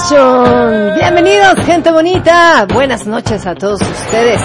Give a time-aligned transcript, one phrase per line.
[0.00, 0.94] After Passion.
[0.94, 2.66] Bienvenidos, gente bonita.
[2.72, 4.40] Buenas noches a todos ustedes.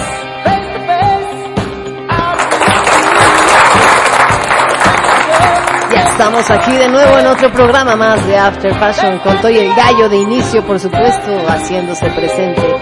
[5.92, 9.74] Ya estamos aquí de nuevo en otro programa más de After Passion con Toy el
[9.74, 12.74] Gallo de inicio, por supuesto, haciéndose presente.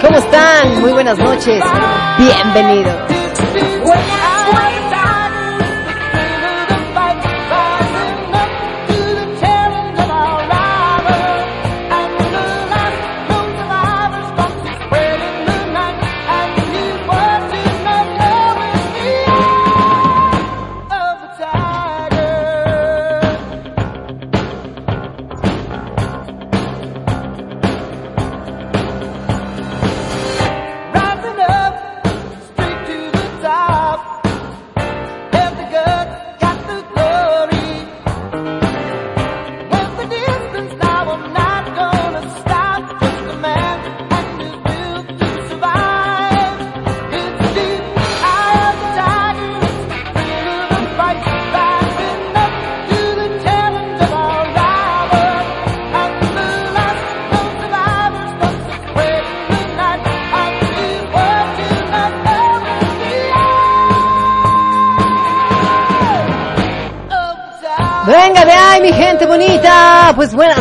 [0.00, 0.80] ¿Cómo están?
[0.80, 1.62] Muy buenas noches.
[2.18, 2.96] Bienvenidos.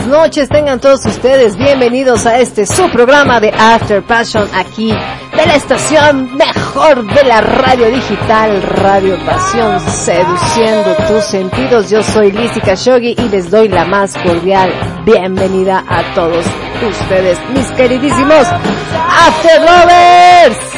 [0.09, 5.55] Noches, tengan todos ustedes bienvenidos a este su programa de After Passion aquí de la
[5.55, 11.89] estación mejor de la radio digital, Radio Pasión, seduciendo tus sentidos.
[11.91, 14.73] Yo soy Lizzy Khashoggi y les doy la más cordial
[15.05, 16.45] bienvenida a todos
[16.87, 20.69] ustedes, mis queridísimos After Lovers.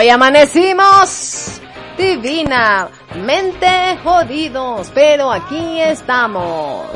[0.00, 1.60] Hoy amanecimos
[1.98, 3.66] divinamente
[4.04, 6.86] jodidos, pero aquí estamos.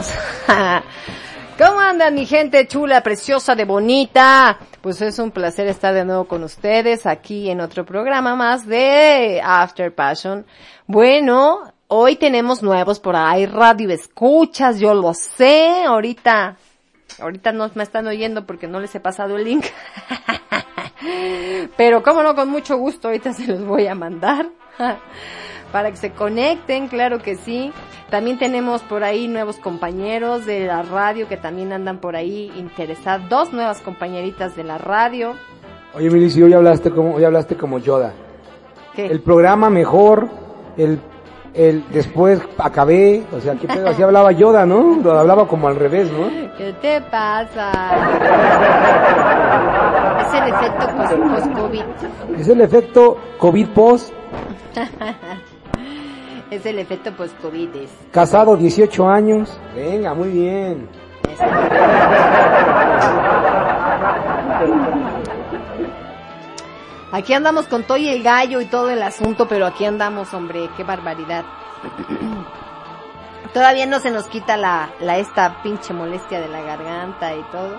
[1.58, 4.56] ¿Cómo andan mi gente chula, preciosa, de bonita?
[4.80, 9.42] Pues es un placer estar de nuevo con ustedes aquí en otro programa más de
[9.44, 10.46] After Passion.
[10.86, 16.56] Bueno, hoy tenemos nuevos por ahí, radio escuchas, yo lo sé, ahorita,
[17.18, 19.64] ahorita no me están oyendo porque no les he pasado el link.
[21.76, 24.48] Pero como no, con mucho gusto, ahorita se los voy a mandar.
[25.72, 27.72] Para que se conecten, claro que sí.
[28.10, 33.26] También tenemos por ahí nuevos compañeros de la radio que también andan por ahí interesados.
[33.30, 35.34] Dos nuevas compañeritas de la radio.
[35.94, 38.12] Oye, Milici, hoy hablaste como, hoy hablaste como Yoda.
[38.94, 39.06] ¿Qué?
[39.06, 40.28] El programa mejor,
[40.76, 41.00] el,
[41.54, 43.88] el, después acabé, o sea, ¿qué pedo?
[43.88, 44.96] Así hablaba Yoda, ¿no?
[45.02, 46.28] Lo hablaba como al revés, ¿no?
[46.56, 47.70] ¿Qué te pasa?
[50.22, 51.84] Es el efecto post- post-COVID.
[52.40, 54.12] Es el efecto COVID post,
[56.50, 57.68] Es el efecto post-COVID.
[58.10, 59.58] casado 18 años.
[59.74, 60.88] Venga, muy bien.
[67.12, 70.82] Aquí andamos con Toy el gallo y todo el asunto, pero aquí andamos, hombre, qué
[70.82, 71.44] barbaridad.
[73.52, 77.78] Todavía no se nos quita la, la esta pinche molestia de la garganta y todo.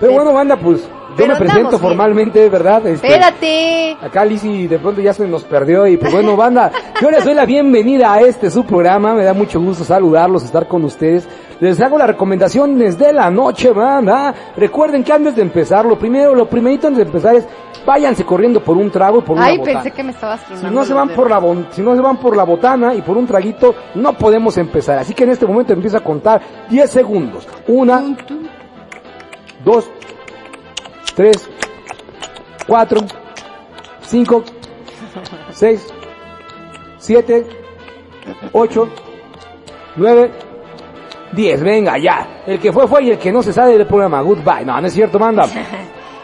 [0.00, 1.80] Pero bueno, banda, pues, yo me presento bien.
[1.80, 2.84] formalmente, ¿verdad?
[2.86, 3.96] Este, Espérate.
[4.00, 7.34] Acá Lizzy de pronto ya se nos perdió y pues bueno, banda, yo les doy
[7.34, 11.28] la bienvenida a este su programa, me da mucho gusto saludarlos, estar con ustedes.
[11.60, 14.34] Les hago las recomendaciones de la noche, banda.
[14.56, 17.46] Recuerden que antes de empezar, lo primero, lo primerito antes de empezar es
[17.84, 19.82] váyanse corriendo por un trago y por una Ay, botana.
[19.82, 21.40] pensé que me estabas Si no se van por la
[21.70, 24.98] si no se van por la botana y por un traguito, no podemos empezar.
[24.98, 27.48] Así que en este momento empieza a contar 10 segundos.
[27.66, 28.02] Una,
[29.64, 29.90] dos,
[31.14, 31.48] tres,
[32.66, 33.00] cuatro,
[34.02, 34.44] cinco,
[35.50, 35.86] seis,
[36.98, 37.46] siete,
[38.52, 38.88] ocho,
[39.96, 40.30] nueve,
[41.32, 41.62] diez.
[41.62, 42.42] Venga, ya.
[42.46, 44.20] El que fue fue y el que no se sale del programa.
[44.20, 44.64] Goodbye.
[44.64, 45.44] No, no es cierto, manda.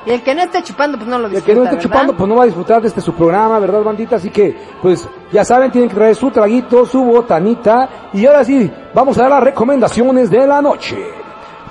[0.06, 1.83] Y el que no esté chupando, pues no lo El disfruta, que no esté ¿verdad?
[1.91, 4.17] chupando, pues no va a disfrutar de este su programa, ¿verdad, bandita?
[4.17, 7.89] Así que, pues, ya saben, tienen que traer su traguito, su botanita.
[8.12, 10.99] Y ahora sí, vamos a dar las recomendaciones de la noche.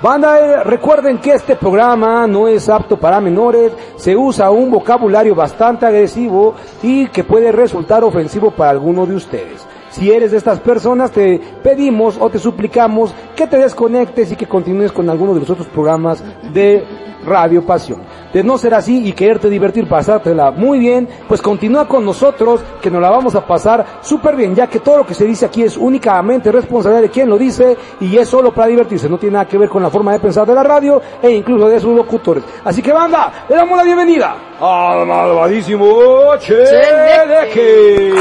[0.02, 5.34] Banda, eh, recuerden que este programa no es apto para menores, se usa un vocabulario
[5.34, 9.64] bastante agresivo y que puede resultar ofensivo para alguno de ustedes.
[9.94, 14.48] Si eres de estas personas, te pedimos o te suplicamos que te desconectes y que
[14.48, 16.20] continúes con alguno de los otros programas
[16.52, 16.84] de
[17.24, 18.02] Radio Pasión.
[18.32, 22.90] De no ser así y quererte divertir, pasártela muy bien, pues continúa con nosotros, que
[22.90, 25.62] nos la vamos a pasar súper bien, ya que todo lo que se dice aquí
[25.62, 29.46] es únicamente responsabilidad de quien lo dice y es solo para divertirse, no tiene nada
[29.46, 32.42] que ver con la forma de pensar de la radio e incluso de sus locutores.
[32.64, 38.12] Así que banda, le damos la bienvenida al malvadísimo Chedeque.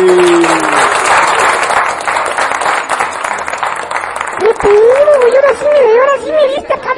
[4.44, 4.74] Me pido,
[5.32, 6.94] y ahora sí me, ahora sí me diste acá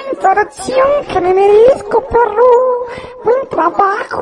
[0.56, 2.86] introducción que me merezco, perro.
[3.26, 4.22] Buen trabajo.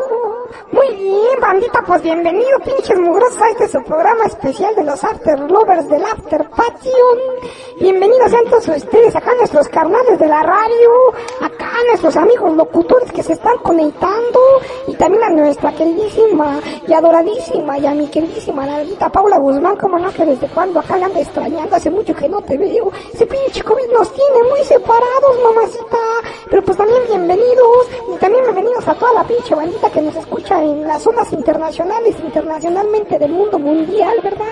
[0.71, 5.39] Muy bien, bandita, pues bienvenido, pinches mugrosos, a este su programa especial de los After
[5.41, 7.17] Lovers del After Passion.
[7.81, 10.89] Bienvenidos sean todos ustedes, acá nuestros carnales de la radio,
[11.41, 14.39] acá nuestros amigos locutores que se están conectando,
[14.88, 20.00] y también a nuestra queridísima y adoradísima, y a mi queridísima Nalguita Paula Guzmán, como
[20.00, 22.89] no, que desde cuando acá la anda extrañando, hace mucho que no te veo.
[23.13, 25.97] Ese pinche COVID nos tiene muy separados, mamacita.
[26.50, 30.62] Pero pues también bienvenidos, y también bienvenidos a toda la pinche bandita que nos escucha
[30.63, 34.45] en las zonas internacionales, internacionalmente del mundo mundial, ¿verdad?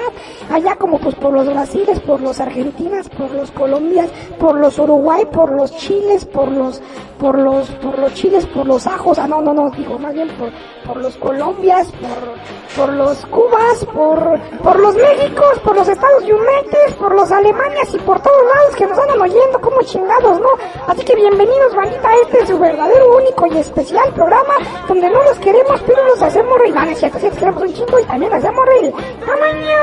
[0.51, 4.09] Allá como pues por los Brasiles, por los Argentinas, por los Colombias,
[4.39, 6.81] por los Uruguay, por los Chiles, por los,
[7.21, 10.27] por los, por los Chiles, por los ajos, ah no, no, no, digo más bien
[10.29, 10.49] por,
[10.83, 16.95] por los Colombias, por, por los Cubas, por, por los Méxicos, por los Estados Unidos,
[16.97, 20.49] por los Alemanias y por todos lados que nos andan oyendo como chingados, ¿no?
[20.87, 24.55] Así que bienvenidos, bandita, este es su verdadero, único y especial programa
[24.87, 26.73] donde no los queremos, pero los hacemos reír.
[26.73, 28.91] No, no es cierto, sí, queremos un chingo y también hacemos reír.
[29.19, 29.77] ¡Tamaño!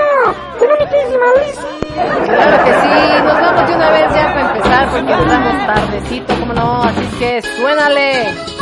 [0.58, 1.78] ¡Tú no me quieres, Mauricio!
[1.98, 6.52] Claro que sí, nos vamos de una vez ya para empezar porque estamos tardecito, como
[6.54, 8.57] no, así que suénale.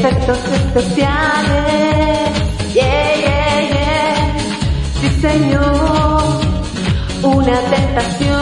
[0.00, 2.30] Efectos especiales.
[2.72, 4.34] Yeah, yeah, yeah.
[5.00, 6.40] Sí, señor,
[7.22, 8.39] una tentación.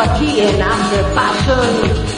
[0.00, 2.16] Aquí en After Passion.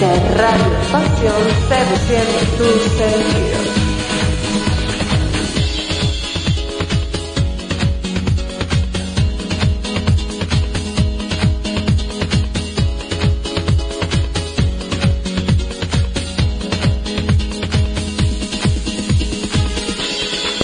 [0.00, 3.86] De Radio Pasión, seduciendo tus sentidos.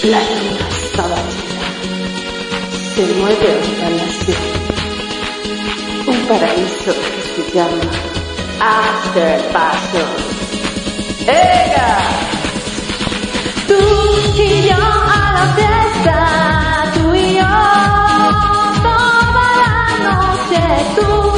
[0.03, 1.67] La luna sabatina
[2.93, 3.72] se mueve
[6.39, 7.83] paraíso que se llama
[8.59, 10.09] After Passion.
[11.27, 11.97] ¡Ega!
[13.67, 13.79] Tú
[14.35, 17.53] y yo a la fiesta, tú y yo
[18.89, 20.61] toda la noche,
[20.95, 21.32] tú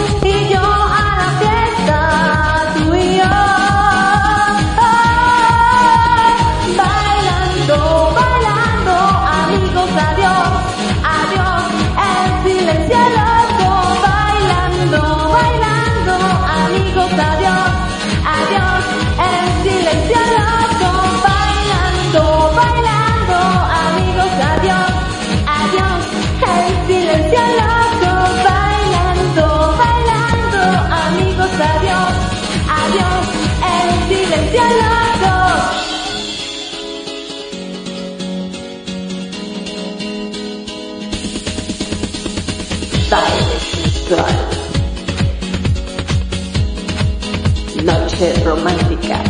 [48.16, 49.22] Noche romántica,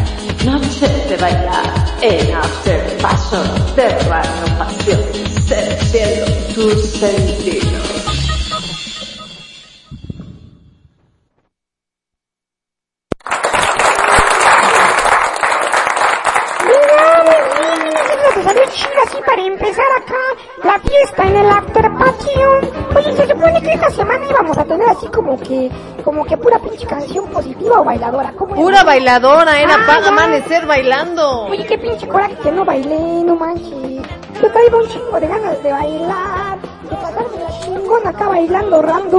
[0.45, 3.43] noche de bailar en After Passion
[3.75, 5.01] de Radio Pasión,
[5.47, 7.94] seduciendo tus sentidos.
[28.95, 31.47] Bailadora, era Ah, para amanecer bailando.
[31.47, 34.01] Oye, qué pinche coraje que no bailé, no manches.
[34.41, 36.57] Yo traigo un chingo de ganas de bailar,
[36.89, 39.17] de pasarme la chingona acá bailando rando.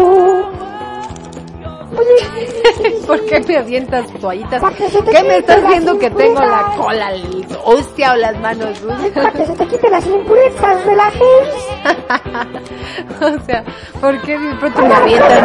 [1.98, 4.62] Oye, ¿Por qué me avientas toallitas?
[4.76, 7.10] Que te ¿Qué me quite estás viendo que tengo la cola
[7.64, 9.10] hostia o las manos sucias?
[9.12, 11.68] para que se te quiten las impurezas de la face.
[13.24, 13.64] o sea,
[14.00, 15.42] ¿por qué de pronto me avientas?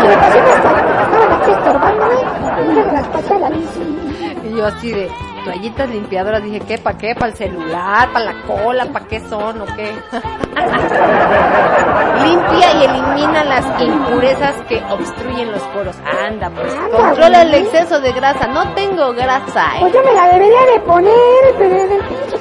[3.40, 3.52] las
[4.52, 5.10] Y yo así de
[5.46, 6.78] toallitas limpiadoras, dije, ¿qué?
[6.78, 7.16] ¿Para qué?
[7.16, 8.12] ¿Para el celular?
[8.12, 8.86] ¿Para la cola?
[8.88, 9.94] ¿Para qué son o qué?
[12.24, 15.96] Limpia y elimina las impurezas que obstruyen los poros.
[16.28, 18.48] Anda, pues, Anda, controla el exceso de grasa.
[18.48, 19.98] No tengo grasa, Pues ¿eh?
[19.98, 21.14] yo me la debería de poner,
[21.58, 22.38] pero en el pinche.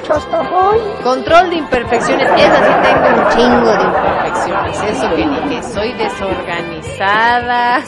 [1.03, 4.83] Control de imperfecciones, esa sí tengo un chingo de imperfecciones.
[4.83, 7.79] Eso que ni que soy desorganizada,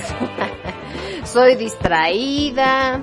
[1.25, 3.01] soy distraída,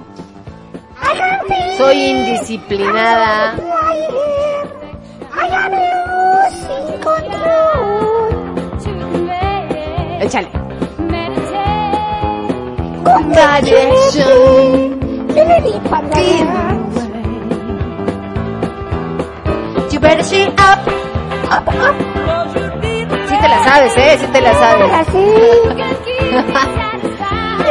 [1.76, 3.54] soy indisciplinada.
[10.20, 10.48] Échale.
[13.04, 15.00] Contradiction.
[15.34, 16.76] Yo le di para atrás.
[19.90, 20.78] You better shake up.
[21.50, 21.96] Up, up.
[23.28, 24.90] Sí te la sabes, eh, sí te la sabes.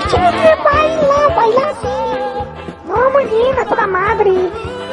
[0.09, 1.98] chile baila, baila así.
[3.29, 4.31] Bien, a toda madre.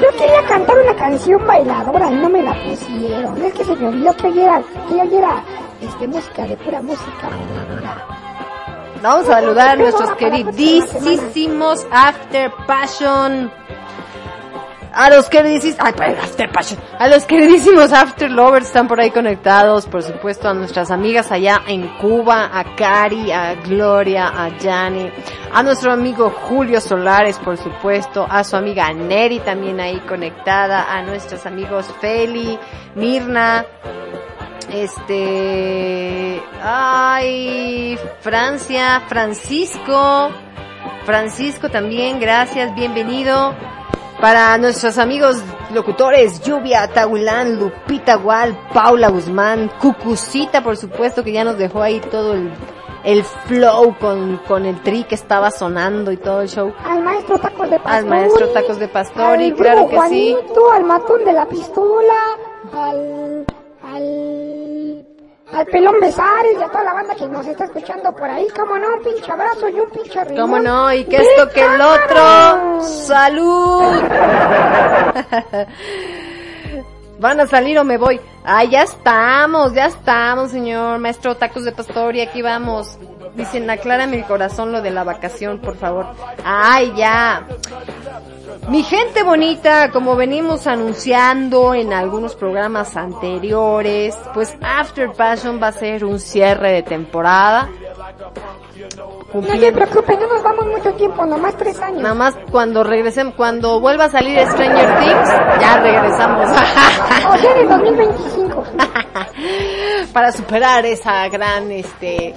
[0.01, 3.43] Yo quería cantar una canción bailadora y no me la pusieron.
[3.43, 5.43] Es que se me olvidó que hoy era, que hoy era
[5.81, 8.07] este, música de pura música bailadora.
[9.03, 13.51] Vamos a saludar a nuestros queridísimos After Passion.
[14.97, 16.17] A los queridísimos, ay.
[16.99, 21.61] A los queridísimos After Lovers están por ahí conectados, por supuesto, a nuestras amigas allá
[21.69, 25.13] en Cuba, a Cari, a Gloria, a Jani,
[25.53, 31.03] a nuestro amigo Julio Solares, por supuesto, a su amiga Neri también ahí conectada, a
[31.03, 32.59] nuestros amigos Feli,
[32.95, 33.67] Mirna,
[34.73, 40.31] este, ay, Francia, Francisco,
[41.05, 43.55] Francisco también, gracias, bienvenido.
[44.21, 45.37] Para nuestros amigos
[45.75, 52.01] locutores, Lluvia, Tahuilán, Lupita Gual, Paula Guzmán, Cucucita, por supuesto, que ya nos dejó ahí
[52.01, 52.51] todo el,
[53.05, 56.73] el flow con, con el tri que estaba sonando y todo el show.
[56.85, 57.97] Al maestro Tacos de Pastori.
[57.97, 60.37] Al maestro Tacos de Pastori, claro que sí.
[60.73, 62.15] Al matón de la pistola,
[62.73, 63.45] al,
[63.83, 64.66] al,
[65.53, 68.47] al pelón Besares y a toda la banda que nos está escuchando por ahí.
[68.55, 70.41] Como no, un pinche abrazo y un pinche rimón.
[70.43, 70.93] ¿Cómo no?
[70.93, 72.83] Y que esto que el otro.
[72.83, 74.03] ¡Salud!
[77.19, 78.21] ¿Van a salir o me voy?
[78.45, 82.99] Ay, ya estamos, ya estamos, señor maestro Tacos de Pastor, y aquí vamos.
[83.35, 86.07] Dicen, aclárame el corazón lo de la vacación, por favor.
[86.45, 87.47] Ay, ya.
[88.69, 95.73] Mi gente bonita, como venimos anunciando en algunos programas anteriores, pues After Passion va a
[95.73, 97.69] ser un cierre de temporada.
[99.35, 102.03] No se preocupen, no nos vamos mucho tiempo, nomás tres años.
[102.03, 105.29] Nada más cuando regresemos, cuando vuelva a salir Stranger Things,
[105.61, 106.51] ya regresamos.
[106.51, 108.65] O sea, en el 2025.
[110.13, 112.35] Para superar esa gran, este,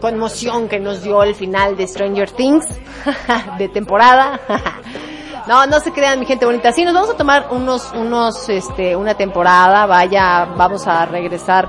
[0.00, 2.66] conmoción que nos dio el final de Stranger Things,
[3.58, 4.40] de temporada.
[5.48, 6.72] No, no se crean mi gente bonita.
[6.72, 11.66] Sí, nos vamos a tomar unos, unos, este, una temporada, vaya, vamos a regresar,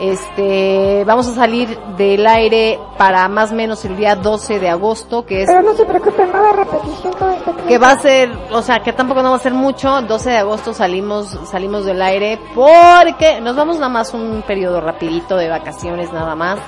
[0.00, 5.24] este, vamos a salir del aire para más o menos el día 12 de agosto,
[5.24, 7.68] que es Pero no se preocupen, va a repetición todo este tiempo.
[7.68, 10.38] que va a ser, o sea, que tampoco no va a ser mucho, 12 de
[10.38, 16.12] agosto salimos, salimos del aire, porque nos vamos nada más un periodo rapidito de vacaciones
[16.12, 16.58] nada más,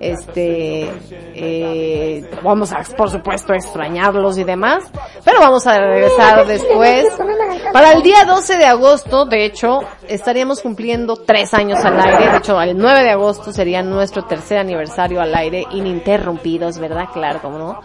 [0.00, 0.90] este,
[1.34, 4.84] eh, vamos a, por supuesto, extrañarlos y demás,
[5.24, 7.06] pero vamos a regresar después.
[7.72, 12.30] Para el día 12 de agosto, de hecho, estaríamos cumpliendo tres años al aire.
[12.30, 17.08] De hecho, el 9 de agosto sería nuestro tercer aniversario al aire, ininterrumpidos, ¿verdad?
[17.12, 17.80] Claro, ¿cómo no?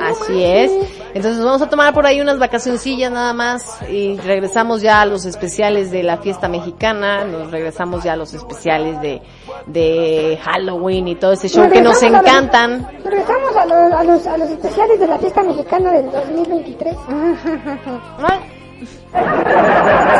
[0.00, 0.72] Así es.
[1.14, 5.24] Entonces vamos a tomar por ahí unas vacacioncillas nada más y regresamos ya a los
[5.24, 9.22] especiales de la fiesta mexicana, nos regresamos ya a los especiales de,
[9.66, 12.88] de Halloween y todo ese show que nos Regresamos a los- encantan.
[13.04, 16.96] Regresamos a los, a, los, a los especiales de la fiesta mexicana del 2023.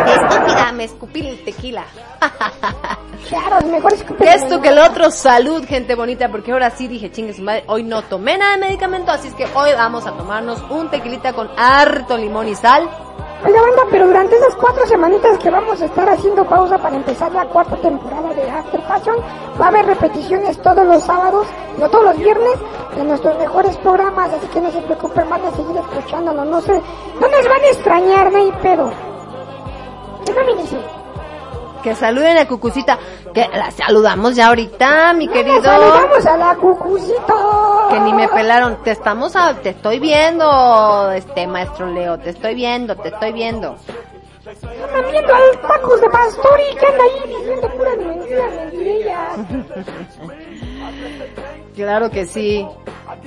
[0.07, 1.85] Estúpida, me escupí el tequila.
[3.29, 7.43] Claro, mejor esto que el otro, salud, gente bonita, porque ahora sí dije, chingue su
[7.43, 10.91] madre, hoy no tomé nada de medicamento, así es que hoy vamos a tomarnos un
[10.91, 12.89] tequilita con harto limón y sal.
[13.43, 17.33] Oiga, banda, pero durante esas cuatro semanitas que vamos a estar haciendo pausa para empezar
[17.33, 19.17] la cuarta temporada de After Passion,
[19.59, 21.47] va a haber repeticiones todos los sábados,
[21.79, 22.59] no todos los viernes,
[22.97, 26.83] de nuestros mejores programas, así que no se preocupen, van a seguir escuchándolo, no sé,
[27.19, 28.91] no nos van a extrañar, no hay pedo.
[30.27, 31.00] ¿Qué no me dice?
[31.83, 32.99] Que saluden a Cucucita,
[33.33, 35.63] que la saludamos ya ahorita, mi querido.
[35.63, 37.89] Saludamos a la cucucito.
[37.91, 42.55] Que ni me pelaron, te estamos a, te estoy viendo, este maestro Leo, te estoy
[42.55, 43.77] viendo, te estoy viendo.
[44.47, 49.37] Andan viendo al tacos de pastor y que anda ahí diciendo puras mentiras, mentirillas.
[51.77, 52.67] Claro que sí.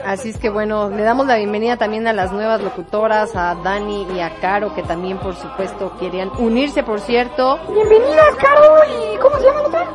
[0.06, 4.08] Así es que bueno, le damos la bienvenida también a las nuevas locutoras, a Dani
[4.16, 7.60] y a Caro, que también por supuesto querían unirse, por cierto.
[7.72, 8.76] Bienvenidas, Caro,
[9.14, 9.88] y ¿cómo se llama la otra?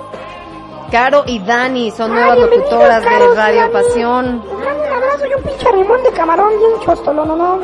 [0.91, 3.73] Caro y Dani son Ah, nuevas locutoras Caro, de Radio Dani.
[3.73, 4.27] Pasión.
[4.51, 7.61] Un abrazo y un pinche rimón de camarón bien chostolo, no, no.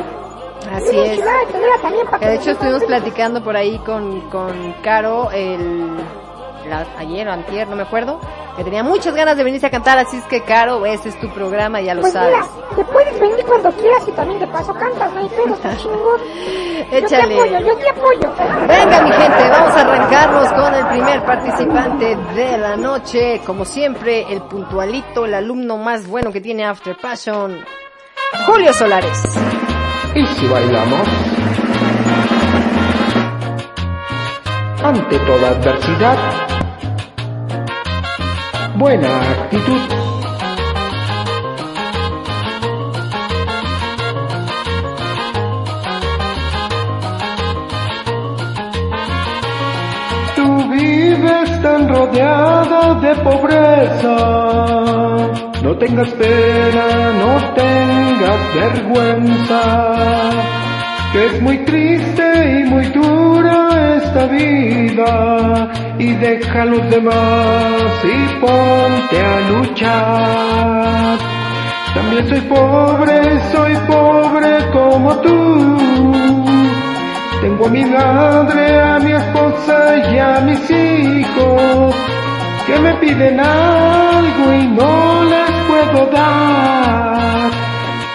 [0.71, 1.19] Así es.
[2.19, 5.91] de hecho estuvimos platicando por ahí con, con Caro el,
[6.67, 8.19] la- ayer o antier, no me acuerdo,
[8.57, 11.29] que tenía muchas ganas de venirse a cantar, así es que Caro, ese es tu
[11.29, 12.35] programa, ya lo Pues sabes.
[12.35, 16.21] mira, te puedes venir cuando quieras y también de paso cantas, no hay pedo, chingón.
[16.91, 17.35] Échale.
[17.35, 18.67] Yo te apoyo, yo te apoyo.
[18.67, 24.25] Venga mi gente, vamos a arrancarnos con el primer participante de la noche, como siempre,
[24.31, 27.57] el puntualito, el alumno más bueno que tiene After Passion,
[28.45, 29.21] Julio Solares.
[30.15, 31.07] ¿Y si bailamos?
[34.87, 36.17] Ante toda adversidad,
[38.75, 39.81] buena actitud.
[50.35, 54.17] Tú vives tan rodeada de pobreza.
[55.63, 60.54] No tengas pena, no tengas vergüenza.
[61.15, 65.71] Es muy triste y muy dura esta vida.
[65.97, 71.17] Y deja a los demás y ponte a luchar.
[71.93, 75.77] También soy pobre, soy pobre como tú.
[77.41, 81.95] Tengo a mi madre, a mi esposa y a mis hijos
[82.67, 87.51] que me piden algo y no les puedo dar.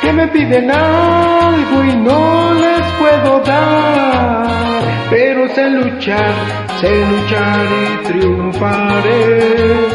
[0.02, 2.69] Que me piden algo y no les
[3.10, 4.82] puedo dar.
[5.10, 6.34] Pero sé luchar,
[6.80, 9.88] sé luchar y triunfaré.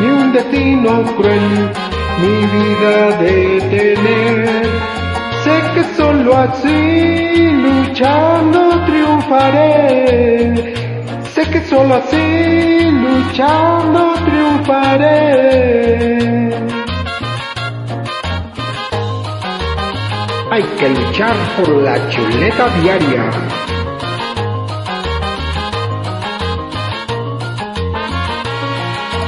[0.00, 1.70] Ni un destino cruel
[2.22, 4.64] mi vida detener.
[5.44, 6.80] Sé que solo así
[7.66, 10.74] luchando triunfaré.
[11.34, 15.82] Sé que solo así luchando triunfaré.
[20.52, 23.30] Hay que luchar por la chuleta diaria.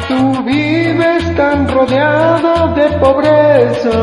[0.06, 3.98] Tú vives tan rodeado de pobreza.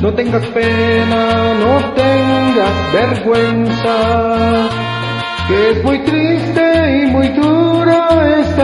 [0.00, 3.96] No tengas pena, no tengas vergüenza.
[5.48, 7.59] Que es muy triste y muy dura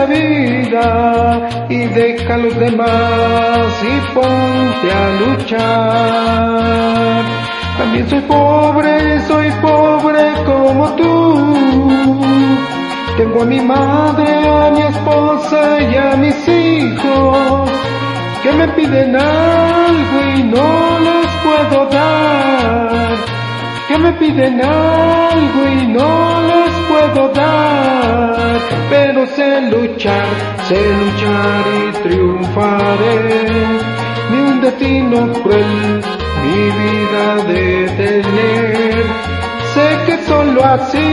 [0.05, 1.67] vida.
[1.69, 6.37] Y deja a los demás y ponte a luchar.
[7.79, 11.57] También soy pobre, soy pobre como tú.
[13.17, 17.71] Tengo a mi madre, a mi esposa y a mis hijos
[18.47, 23.17] que me piden algo y no les puedo dar.
[23.89, 28.61] Que me piden algo y no les puedo dar.
[28.89, 30.29] Pero sé luchar,
[30.69, 33.19] sé luchar y triunfaré.
[34.31, 36.03] Ni un destino cruel
[36.45, 39.05] mi vida detener.
[39.75, 41.09] Sé que solo así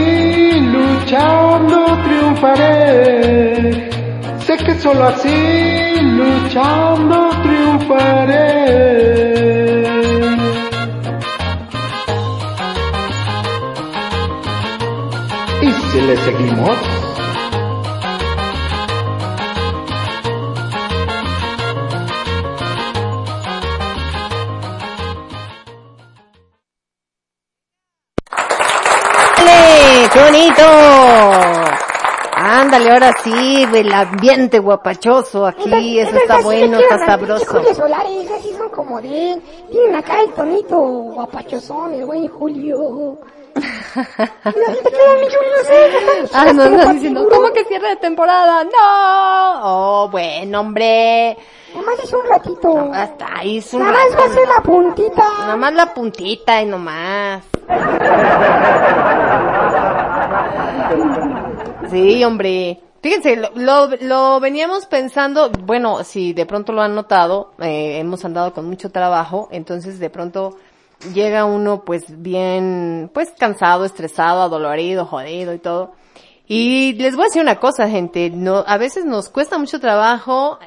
[0.74, 3.90] luchando triunfaré.
[4.46, 5.38] Sé que solo así
[6.00, 8.44] luchando triunfaré.
[16.06, 16.76] le seguimos.
[30.12, 30.62] ¡Qué bonito!
[32.36, 37.44] Ándale, ahora sí, el ambiente guapachoso aquí, eso está bueno, está sabroso.
[37.46, 39.40] Julio Solares, así son como de,
[39.70, 43.18] tienen acá el tonito guapachosón, el buen Julio.
[46.32, 48.64] Ah, no, no, diciendo, ¿cómo que cierre de temporada?
[48.64, 49.60] ¡No!
[49.62, 51.36] Oh, bueno, hombre.
[51.74, 52.90] Nomás es un ratito.
[52.92, 55.22] Hasta ahí es un Nada más va a ser la puntita.
[55.38, 57.44] Nada más la puntita y nomás.
[61.90, 62.80] Sí, hombre.
[63.00, 68.24] Fíjense, lo, lo, lo veníamos pensando, bueno, si de pronto lo han notado, eh, hemos
[68.24, 70.56] andado con mucho trabajo, entonces de pronto
[71.12, 75.92] llega uno pues bien, pues cansado, estresado, adolorido, jodido y todo.
[76.46, 80.58] Y les voy a decir una cosa, gente, no, a veces nos cuesta mucho trabajo,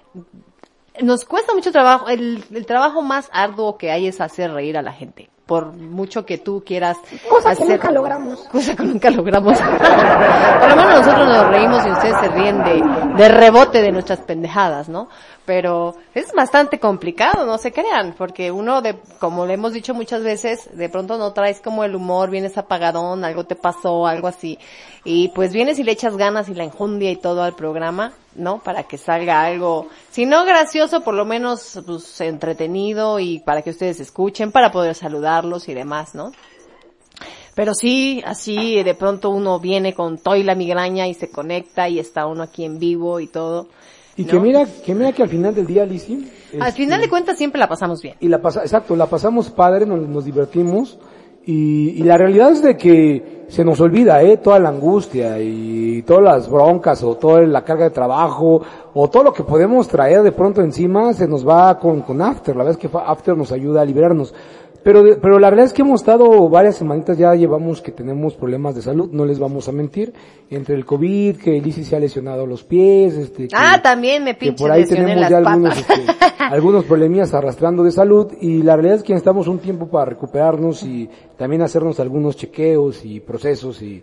[1.02, 4.82] nos cuesta mucho trabajo, el, el trabajo más arduo que hay es hacer reír a
[4.82, 5.30] la gente.
[5.47, 8.39] Por mucho que tú quieras Cosa que hacer- nunca logramos.
[8.51, 9.57] cosa que nunca logramos.
[10.60, 12.83] Por lo menos nosotros nos reímos y ustedes se ríen de,
[13.15, 15.07] de rebote de nuestras pendejadas, ¿no?
[15.45, 20.21] Pero es bastante complicado, no se crean, porque uno de, como le hemos dicho muchas
[20.21, 24.60] veces, de pronto no traes como el humor, vienes apagadón, algo te pasó, algo así,
[25.05, 28.60] y pues vienes y le echas ganas y la enjundia y todo al programa, ¿no?
[28.60, 33.71] Para que salga algo, si no gracioso, por lo menos, pues, entretenido y para que
[33.71, 36.32] ustedes escuchen, para poder saludarlos y demás, ¿no?
[37.56, 41.97] Pero sí, así de pronto uno viene con toy la migraña y se conecta y
[41.97, 43.67] está uno aquí en vivo y todo.
[44.15, 44.32] Y ¿no?
[44.32, 47.38] que mira, que mira que al final del día, Lizzy, Al este, final de cuentas
[47.38, 48.15] siempre la pasamos bien.
[48.19, 51.00] y la pasa, exacto, la pasamos padre, nos, nos divertimos
[51.47, 56.01] y, y la realidad es de que se nos olvida, eh, toda la angustia y
[56.01, 58.62] todas las broncas o toda la carga de trabajo
[58.93, 62.55] o todo lo que podemos traer de pronto encima se nos va con, con After,
[62.55, 64.33] la verdad es que After nos ayuda a liberarnos.
[64.88, 68.73] Pero, pero la verdad es que hemos estado varias semanitas ya llevamos que tenemos problemas
[68.73, 70.13] de salud, no les vamos a mentir,
[70.50, 74.36] entre el COVID, que Lizzy se ha lesionado los pies, este, que- Ah, también me
[74.36, 75.93] que pinche por ahí tenemos las ya algunos, este,
[76.39, 80.82] algunos problemillas arrastrando de salud y la realidad es que necesitamos un tiempo para recuperarnos
[80.84, 84.02] y también hacernos algunos chequeos y procesos y,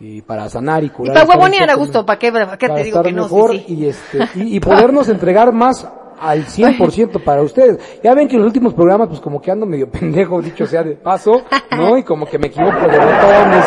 [0.00, 1.14] y para sanar y Y curar.
[1.14, 3.26] para estar huevonear a gusto, ¿para qué, para qué para te digo que no?
[3.26, 3.64] Sí, mejor sí.
[3.68, 8.00] y este y, y podernos entregar más al 100% para ustedes.
[8.02, 10.82] Ya ven que en los últimos programas pues como que ando medio pendejo, dicho sea
[10.82, 11.42] de paso,
[11.76, 11.96] ¿no?
[11.96, 13.64] Y como que me equivoco de botones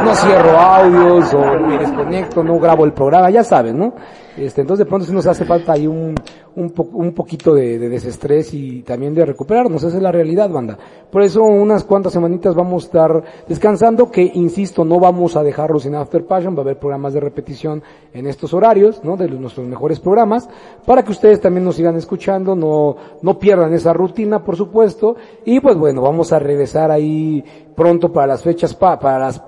[0.00, 3.94] y no cierro audios o me desconecto, no grabo el programa, ya saben, ¿no?
[4.40, 6.14] Este, entonces de pronto sí nos hace falta ahí un,
[6.56, 10.48] un, po- un poquito de, de desestrés y también de recuperarnos, esa es la realidad,
[10.48, 10.78] banda.
[11.10, 15.82] Por eso unas cuantas semanitas vamos a estar descansando, que insisto, no vamos a dejarlos
[15.82, 17.82] sin After Passion, va a haber programas de repetición
[18.14, 19.16] en estos horarios, ¿no?
[19.16, 20.48] De nuestros mejores programas,
[20.86, 25.60] para que ustedes también nos sigan escuchando, no, no pierdan esa rutina, por supuesto, y
[25.60, 27.44] pues bueno, vamos a regresar ahí
[27.76, 29.42] pronto para las fechas, pa- para las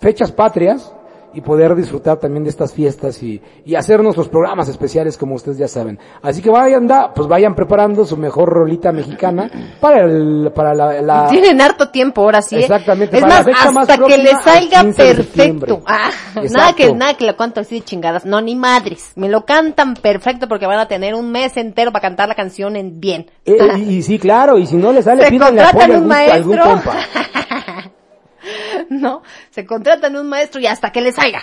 [0.00, 0.94] fechas patrias,
[1.34, 5.58] y poder disfrutar también de estas fiestas y, y hacer nuestros programas especiales como ustedes
[5.58, 5.98] ya saben.
[6.22, 11.00] Así que vayan, da, pues vayan preparando su mejor rolita mexicana para el, para la,
[11.02, 12.56] la- Tienen harto tiempo ahora sí.
[12.56, 12.60] ¿eh?
[12.60, 15.14] Exactamente, Es para más, la fecha más hasta que próxima, le al salga 15 de
[15.14, 15.66] septiembre.
[15.74, 15.84] perfecto.
[15.90, 16.10] Ah,
[16.50, 18.24] nada que, nada que lo canto así de chingadas.
[18.26, 19.12] No, ni madres.
[19.16, 22.76] Me lo cantan perfecto porque van a tener un mes entero para cantar la canción
[22.76, 23.30] en bien.
[23.44, 26.56] Eh, y, y sí, claro, y si no les sale, pídanle apoyo a algún, algún
[26.56, 26.64] maestro.
[26.64, 26.96] compa.
[28.90, 29.22] ¿No?
[29.50, 31.40] Se contratan un maestro y hasta que le salga.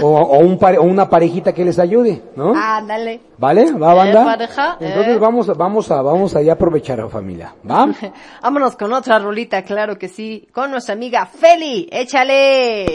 [0.00, 2.54] O, o un pare- o una parejita que les ayude, ¿no?
[2.56, 3.20] Ándale.
[3.38, 3.72] ¿Vale?
[3.72, 4.22] ¿Va, banda?
[4.22, 5.18] Eh, pareja, Entonces eh.
[5.18, 7.88] vamos, a- vamos a, vamos a ya aprovechar a familia, ¿va?
[8.42, 10.46] Vámonos con otra rolita, claro que sí.
[10.52, 11.88] Con nuestra amiga Feli.
[11.90, 12.86] Échale.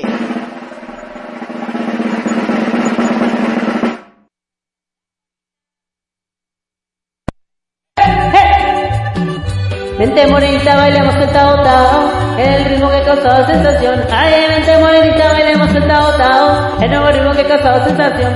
[10.04, 14.04] Vente morenita, bailemos el tao tao, el ritmo que causa sensación.
[14.12, 18.34] Ay, vente morenita, bailemos el tao tao, el nuevo ritmo que causa sensación.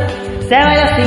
[0.47, 1.03] Se baila así,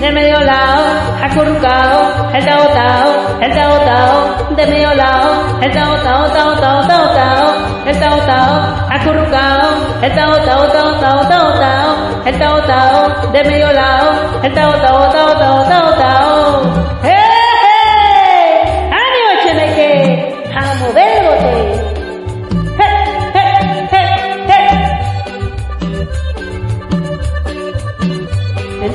[0.00, 0.84] de medio lado,
[1.20, 6.86] acurrucado, el tao tao, el tao tao, de medio lado, el tao tao, tao tao,
[6.86, 9.68] tao tao, el tao tao, acurrucado,
[10.00, 14.12] el tao tao, tao tao, tao tao, el tao tao, de medio lado,
[14.44, 16.62] el tao tao, tao tao, tao tao.
[17.02, 17.10] ¡Hey!
[17.16, 17.23] hey!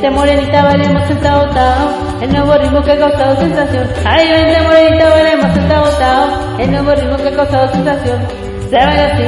[0.02, 1.46] Vente morenita, bailemos el tao
[2.22, 3.86] el nuevo ritmo que ha causado sensación.
[4.06, 8.28] Ay, vente morenita, bailemos el tao el nuevo ritmo que ha causado sensación.
[8.70, 9.24] Se baila así,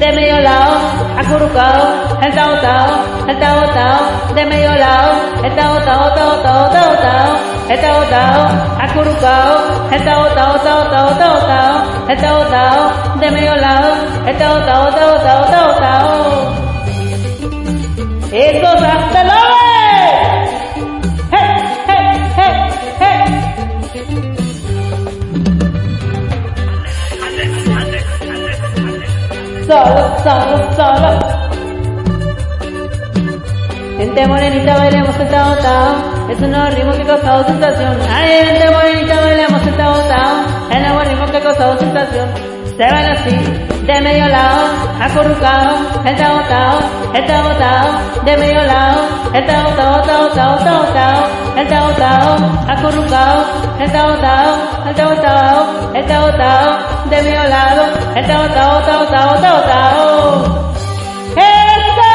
[0.00, 0.76] de medio lado,
[1.18, 5.12] acurrucado, el tao tao, el de medio lado,
[5.44, 7.36] el tao tao, tao tao, tao tao,
[7.68, 8.02] el tao
[8.80, 9.60] acurrucado,
[9.92, 13.94] el tao tao, tao tao, tao tao, el de medio lado,
[14.26, 16.68] el tao tao, tao tao, tao tao.
[18.30, 19.67] ¡Estos hasta ¡Hey,
[29.68, 31.10] Solo, solo, solo.
[33.98, 35.94] Gente morenita, bailemos el tao tao.
[36.30, 37.98] Es un nuevo ritmo que ha causado sensación.
[38.08, 40.36] Ay, gente morenita, bailemos el tao tao.
[40.70, 42.28] El nuevo ritmo que ha causado sensación.
[42.78, 43.36] Se baila así,
[43.88, 44.64] de medio lado,
[45.00, 45.78] acurrucado.
[46.04, 46.78] El tao tao,
[47.14, 47.48] el tao
[48.22, 49.00] de medio lado.
[49.32, 51.22] El tao tao, tao tao, tao tao.
[51.56, 52.36] El tao tao,
[52.68, 53.44] acurrucado.
[53.80, 57.82] El tao tao, el tao tao, tao de medio lado.
[58.14, 59.06] El tao, tao tao,
[59.40, 60.74] tao tao.
[61.34, 62.10] ¡Eso!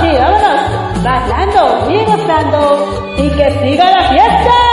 [0.00, 4.63] Sí, vámonos, bailando y gozando, y que siga la fiesta.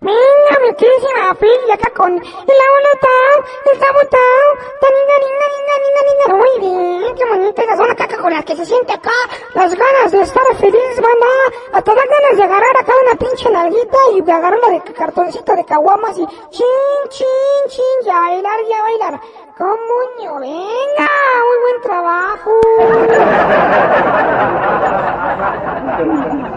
[0.00, 4.46] Venga, mi queridísima Pili, acá con el abuelo el Tao Tao,
[4.80, 6.26] taninga, ninga, ninga, ninga, ninga.
[6.36, 9.10] Muy bien, qué bonita la zona caca con la que se siente acá,
[9.54, 11.26] las ganas de estar feliz, banda.
[11.72, 15.62] Hasta dan ganas de agarrar acá una pinche nalguita y de agarrarla de cartoncito de
[15.62, 16.64] caguamas y chin,
[17.10, 17.26] chin,
[17.68, 19.20] chin, ya bailar, ya bailar.
[19.58, 21.10] Comuño, venga,
[21.44, 22.50] muy buen trabajo.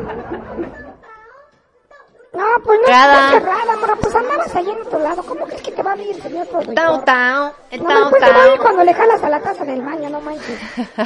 [2.41, 5.21] No, pues no Cada- está cerrada, mora, pues andabas ahí en otro lado.
[5.23, 7.03] ¿Cómo crees que te va a abrir el señor productor?
[7.05, 8.61] Tao, el No, tao después te va a ir tao.
[8.63, 10.59] cuando le jalas a la taza del baño, no manches.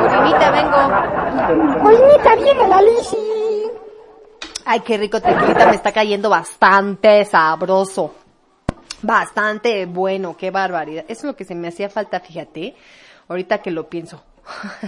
[0.00, 1.88] Morenita, vengo.
[1.88, 3.70] Oinita, viene la Lisi.
[4.64, 8.14] Ay, qué rico tequilita, me está cayendo bastante sabroso.
[9.02, 11.04] Bastante bueno, qué barbaridad.
[11.08, 12.74] Eso es lo que se me hacía falta, fíjate.
[13.28, 14.22] Ahorita que lo pienso.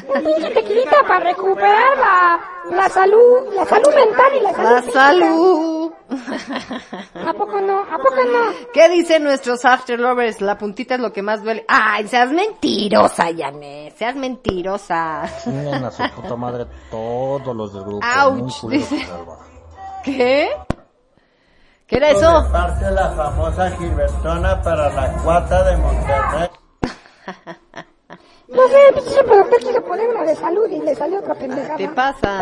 [0.09, 2.41] Un pinche tequilita para recuperar la,
[2.77, 5.01] la salud, la salud mental y la salud La física.
[5.01, 5.93] salud.
[7.27, 7.81] ¿A poco no?
[7.81, 8.69] ¿A poco no?
[8.73, 10.41] ¿Qué dicen nuestros after lovers?
[10.41, 11.65] La puntita es lo que más duele.
[11.69, 13.93] Ay, seas mentirosa, Yané.
[13.97, 15.23] Seas mentirosa.
[15.45, 18.07] Chinguen a su puta madre todos los del grupo.
[18.25, 19.07] Ouch, dice.
[20.05, 20.17] que.
[20.17, 20.51] ¿Qué?
[21.87, 22.49] ¿Qué era eso?
[22.51, 26.49] parte la famosa Gilbertona para la cuata de Monterrey.
[28.55, 31.77] No sé, el pinche productor quiso poner una de salud y le salió otra pendejada.
[31.77, 32.41] ¿Qué pasa?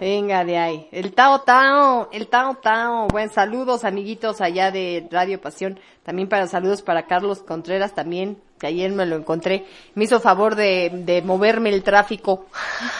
[0.00, 0.88] Venga de ahí.
[0.90, 3.06] El Tao Tao, el Tao Tao.
[3.08, 5.78] Buen saludos amiguitos allá de Radio Pasión.
[6.02, 9.64] También para saludos para Carlos Contreras también, que ayer me lo encontré.
[9.94, 12.46] Me hizo favor de, de moverme el tráfico.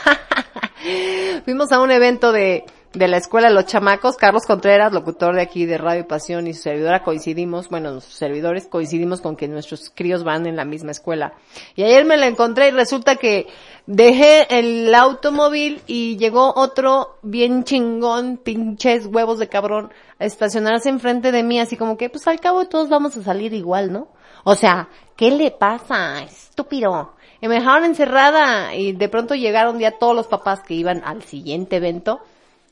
[1.44, 2.64] Fuimos a un evento de,
[2.98, 4.16] de la escuela los chamacos.
[4.16, 8.66] Carlos Contreras, locutor de aquí de Radio Pasión y su servidora coincidimos, bueno, los servidores
[8.66, 11.34] coincidimos con que nuestros críos van en la misma escuela.
[11.76, 13.46] Y ayer me lo encontré y resulta que
[13.86, 21.30] dejé el automóvil y llegó otro bien chingón, pinches huevos de cabrón, a estacionarse enfrente
[21.30, 24.08] de mí, así como que, pues al cabo todos vamos a salir igual, ¿no?
[24.42, 26.24] O sea, ¿qué le pasa?
[26.24, 27.14] Estúpido.
[27.40, 31.22] Y me dejaron encerrada y de pronto llegaron ya todos los papás que iban al
[31.22, 32.20] siguiente evento.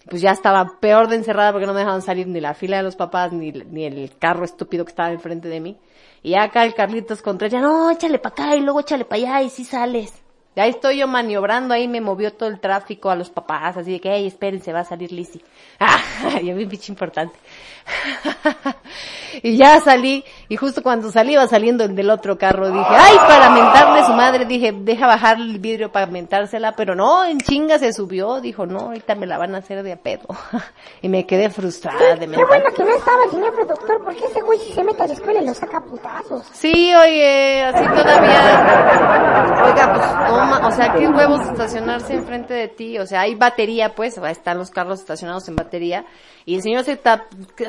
[0.08, 2.84] Pues ya estaba peor de encerrada porque no me dejaban salir ni la fila de
[2.84, 5.78] los papás ni, ni el carro estúpido que estaba enfrente de mí.
[6.22, 9.42] Y ya acá el Carlitos Contreras, no, échale para acá y luego échale para allá
[9.42, 10.12] y sí sales.
[10.56, 13.92] Y ahí estoy yo maniobrando, ahí me movió todo el tráfico a los papás, así
[13.92, 15.42] de que, hey, espérense, va a salir Lizzy.
[15.78, 17.38] Ah, yo bien pinche importante.
[19.42, 23.16] y ya salí, y justo cuando salí iba saliendo el del otro carro, dije, ay,
[23.26, 27.78] para mentarle su madre, dije, deja bajar el vidrio para mentársela, pero no, en chinga
[27.78, 30.26] se subió, dijo, no, ahorita me la van a hacer de a pedo.
[31.02, 34.40] y me quedé frustrada de Qué bueno que no estaba el señor productor, porque ese
[34.42, 36.44] güey si se mete a la escuela y lo saca a putazos.
[36.52, 39.62] Sí, oye, así todavía.
[39.64, 42.98] Oiga, pues, no, ma- o sea, qué huevos estacionarse enfrente de ti.
[42.98, 46.04] O sea, hay batería, pues, están los carros estacionados en batería.
[46.44, 47.26] Y el señor se está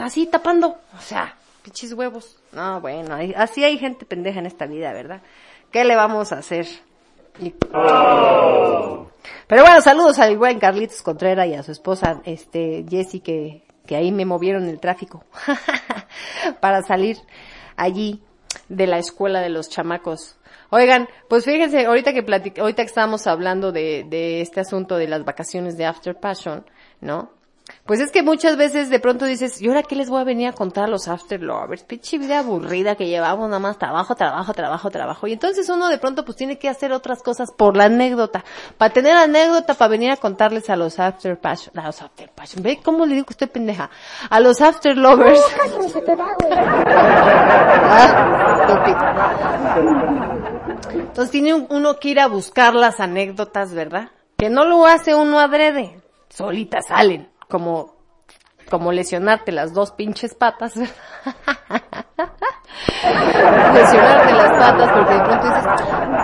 [0.08, 0.78] así tapando.
[0.98, 2.38] O sea, pinches huevos.
[2.52, 5.22] No, bueno, así hay gente pendeja en esta vida, ¿verdad?
[5.72, 6.65] ¿Qué le vamos a hacer?
[9.48, 13.96] Pero bueno, saludos al buen Carlitos Contreras y a su esposa, este, Jessie, que, que
[13.96, 15.24] ahí me movieron el tráfico
[16.62, 17.17] para salir
[17.76, 18.22] allí
[18.70, 20.38] de la escuela de los chamacos.
[20.70, 25.08] Oigan, pues fíjense, ahorita que platic ahorita que estábamos hablando de, de este asunto de
[25.08, 26.65] las vacaciones de After Passion,
[27.00, 27.37] ¿no?
[27.86, 30.47] Pues es que muchas veces de pronto dices, ¿y ahora qué les voy a venir
[30.49, 31.84] a contar a los after lovers?
[31.84, 35.27] Pinche vida aburrida que llevamos nada más trabajo, trabajo, trabajo, trabajo.
[35.27, 38.43] Y entonces uno de pronto pues tiene que hacer otras cosas por la anécdota.
[38.77, 42.62] Para tener anécdota, para venir a contarles a los after passion, a los after passion.
[42.63, 43.89] ¿Ve cómo le digo estoy pendeja?
[44.30, 45.41] A los after lovers.
[45.58, 46.53] Casi ni se te va, güey.
[46.60, 48.38] Ah.
[50.93, 54.10] Entonces tiene un- uno que ir a buscar las anécdotas, ¿verdad?
[54.38, 56.01] Que no lo hace uno adrede.
[56.30, 57.30] Solitas salen.
[57.47, 57.95] Como,
[58.69, 60.75] como lesionarte las dos pinches patas.
[63.73, 65.65] lesionarte las patas porque de pronto dices,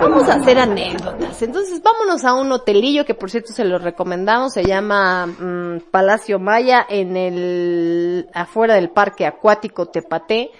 [0.00, 1.42] vamos a hacer anécdotas.
[1.42, 6.38] Entonces vámonos a un hotelillo que por cierto se lo recomendamos, se llama mm, Palacio
[6.38, 10.50] Maya en el, afuera del parque acuático Tepate.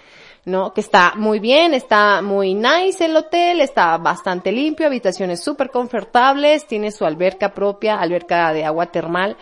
[0.45, 0.73] ¿no?
[0.73, 6.67] Que está muy bien, está muy nice el hotel, está bastante limpio, habitaciones súper confortables,
[6.67, 9.37] tiene su alberca propia, alberca de agua termal,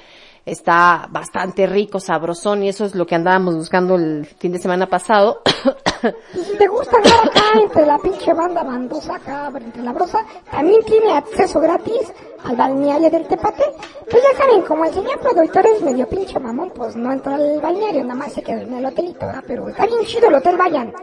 [0.46, 4.88] está bastante rico, sabrosón y eso es lo que andábamos buscando el fin de semana
[4.88, 5.42] pasado.
[6.58, 11.14] Te gusta andar acá entre la pinche banda bandosa acá, entre la brosa, también tiene
[11.14, 12.12] acceso gratis
[12.44, 13.64] al balneario del Tepate.
[14.10, 17.62] Pues ya saben, como el señor productor es medio pinche mamón, pues no entra al
[17.62, 19.26] balneario, nada más se queda en el hotelito.
[19.48, 20.94] Pero está bien chido el hotel, vayan.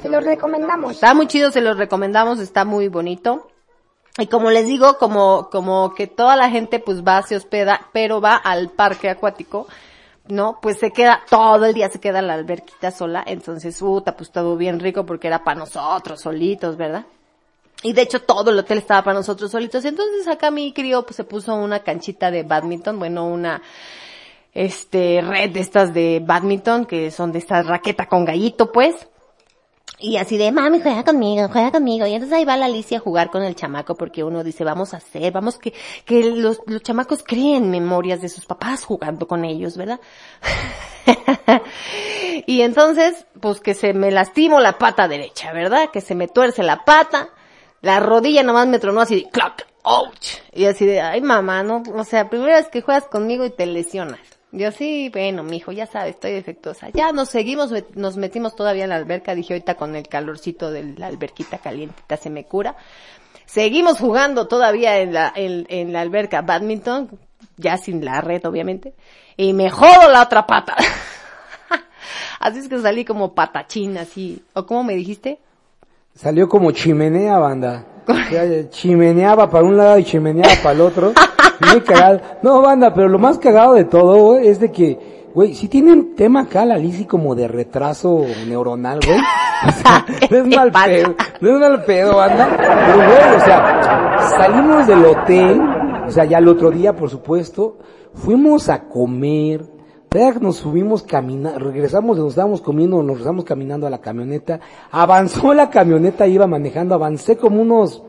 [0.00, 0.92] Se los recomendamos.
[0.92, 3.46] Está muy chido, se los recomendamos, está muy bonito.
[4.18, 8.20] Y como les digo, como, como que toda la gente pues va, se hospeda, pero
[8.20, 9.66] va al parque acuático,
[10.28, 10.58] ¿no?
[10.62, 14.56] Pues se queda, todo el día se queda la alberquita sola, entonces, puta, pues todo
[14.56, 17.04] bien rico porque era para nosotros solitos, ¿verdad?
[17.82, 19.84] Y de hecho todo el hotel estaba para nosotros solitos.
[19.84, 23.62] Entonces acá mi crío pues se puso una canchita de badminton, bueno, una
[24.54, 29.06] este red de estas de badminton que son de esta raqueta con gallito pues.
[29.98, 32.06] Y así de, mami, juega conmigo, juega conmigo.
[32.06, 34.92] Y entonces ahí va la Alicia a jugar con el chamaco porque uno dice, vamos
[34.92, 35.72] a hacer, vamos que,
[36.04, 39.98] que los, los chamacos creen memorias de sus papás jugando con ellos, ¿verdad?
[42.46, 45.90] y entonces, pues que se me lastimo la pata derecha, ¿verdad?
[45.90, 47.30] Que se me tuerce la pata,
[47.80, 50.42] la rodilla nomás me tronó así de, clac, ouch.
[50.52, 53.64] Y así de, ay mamá, no, o sea, primera vez que juegas conmigo y te
[53.64, 54.35] lesionas.
[54.56, 56.88] Yo sí, bueno, mijo, ya sabes, estoy defectuosa.
[56.94, 60.94] Ya nos seguimos, nos metimos todavía en la alberca, dije ahorita con el calorcito de
[60.96, 62.74] la alberquita calientita se me cura.
[63.44, 67.18] Seguimos jugando todavía en la, en, en la alberca badminton,
[67.58, 68.94] ya sin la red obviamente,
[69.36, 70.74] y me jodo la otra pata.
[72.40, 75.38] así es que salí como patachín, así, o como me dijiste,
[76.14, 77.84] Salió como chimenea, banda.
[78.70, 81.12] Chimeneaba para un lado y chimeneaba para el otro.
[81.72, 82.20] Muy cagado.
[82.42, 86.14] No, banda, pero lo más cagado de todo, güey, es de que, güey, si tienen
[86.14, 89.18] tema acá la Lizzy como de retraso neuronal, güey.
[89.18, 92.48] O sea, no es mal pedo, no es mal pedo, banda.
[92.56, 95.60] Pero, güey, o sea, salimos del hotel,
[96.06, 97.78] o sea, ya el otro día, por supuesto,
[98.14, 99.64] fuimos a comer,
[100.40, 105.68] Nos subimos caminando, regresamos donde estábamos comiendo, nos regresamos caminando a la camioneta, avanzó la
[105.68, 108.02] camioneta, iba manejando, avancé como unos,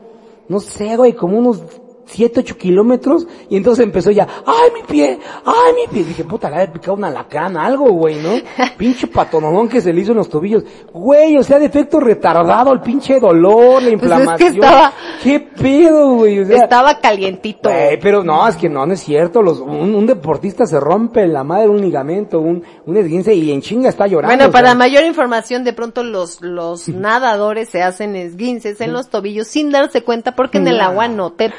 [0.48, 1.62] no sé, güey, como unos
[2.08, 6.48] siete, ocho kilómetros, y entonces empezó ya, ay mi pie, ay mi pie, dije, puta,
[6.50, 8.30] le había picado una lacrana, algo, güey, ¿no?
[8.76, 12.72] pinche patononón que se le hizo en los tobillos, güey, o sea, de efecto retardado,
[12.72, 14.92] el pinche dolor, la Pues es que inflamación, estaba-
[15.22, 17.68] qué pedo, güey, o sea, estaba calientito.
[17.68, 19.42] Güey, pero no, es que no, no es cierto.
[19.42, 23.60] Los, un, un deportista se rompe la madre un ligamento, un, un esguince y en
[23.60, 24.34] chinga está llorando.
[24.36, 24.74] Bueno, o para sea.
[24.76, 26.88] mayor información, de pronto los, los
[27.18, 31.32] nadadores se hacen esguinces en los tobillos sin darse cuenta porque en el agua no
[31.32, 31.50] te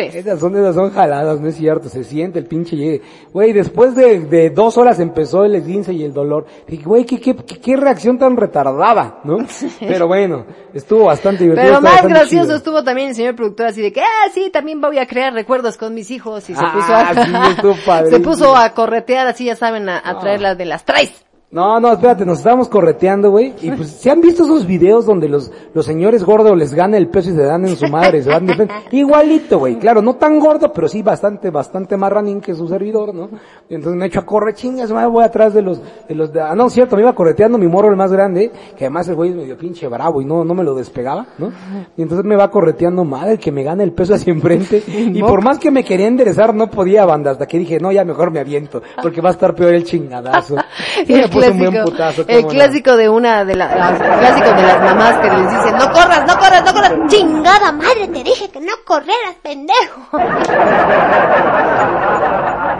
[0.00, 3.02] Esas son, esas son jaladas, no es cierto, se siente el pinche llegue.
[3.32, 6.46] Güey, después de, de dos horas empezó el esguince y el dolor.
[6.66, 9.38] Dije, güey, ¿qué, qué, qué, qué reacción tan retardada, ¿no?
[9.80, 10.44] Pero bueno,
[10.74, 11.66] estuvo bastante divertido.
[11.66, 12.56] Pero más gracioso chido.
[12.56, 15.76] estuvo también el señor productor así de que, ah, sí, también voy a crear recuerdos
[15.76, 19.56] con mis hijos y se Ah, puso a, sí, se puso a corretear así, ya
[19.56, 21.25] saben, a, a traer las de las traes.
[21.48, 23.54] No, no, espérate, nos estábamos correteando, güey.
[23.62, 27.08] Y pues, ¿se han visto esos videos donde los, los señores gordos les gana el
[27.08, 28.74] peso y se dan en su madre, se dan de frente?
[28.90, 29.76] Igualito, güey.
[29.78, 33.30] Claro, no tan gordo, pero sí bastante, bastante más running que su servidor, ¿no?
[33.70, 36.40] Y entonces me echo a correr, chingas, madre, voy atrás de los, de los, de-
[36.40, 39.30] ah, no, cierto, me iba correteando mi morro el más grande, que además el güey
[39.30, 41.52] es medio pinche bravo y no, no me lo despegaba, ¿no?
[41.96, 44.82] Y entonces me va correteando, madre, que me gana el peso hacia enfrente.
[45.16, 48.04] Y por más que me quería enderezar, no podía, banda, hasta que dije, no, ya
[48.04, 50.56] mejor me aviento, porque va a estar peor el chingadazo.
[51.44, 52.48] El clásico, putazo, el cómo no.
[52.48, 55.92] clásico de una de la- las, el clásico de las mamás que les dicen, no
[55.92, 60.18] corras, no corras, no corras, chingada madre, te dije que no correras, pendejo.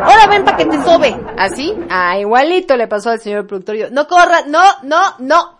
[0.09, 1.17] Ahora ven para que te sobe.
[1.37, 1.75] ¿Así?
[1.91, 3.77] Ah, igualito le pasó al señor productor.
[3.77, 5.57] Yo, no corras, no, no, no.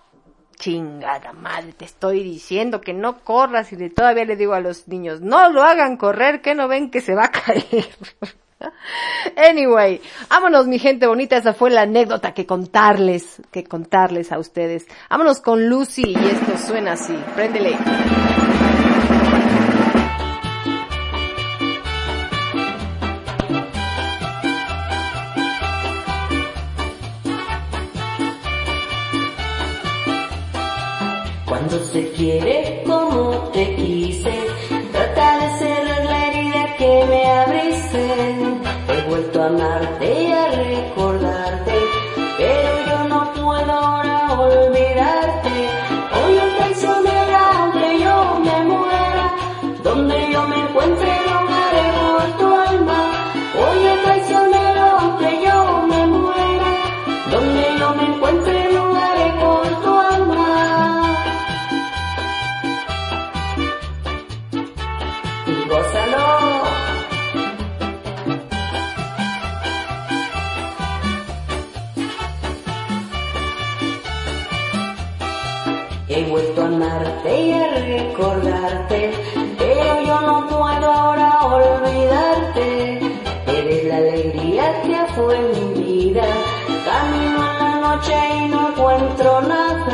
[0.59, 4.89] Chingada madre, te estoy diciendo que no corras y de- todavía le digo a los
[4.89, 7.65] niños, no lo hagan correr, que no ven que se va a caer.
[9.37, 10.01] Anyway,
[10.31, 14.87] vámonos mi gente bonita, esa fue la anécdota que contarles, que contarles a ustedes.
[15.11, 17.77] Vámonos con Lucy y esto suena así, préndele.
[31.47, 33.96] Cuando se quiere como te quise,
[37.09, 38.05] me abriste.
[38.89, 41.06] He vuelto a amarte y a recordarte,
[76.77, 79.13] amarte y a recordarte,
[79.59, 83.01] pero yo no puedo ahora olvidarte.
[83.47, 86.25] Eres la alegría que fue mi vida.
[86.85, 89.86] Camino en la noche y no encuentro nada.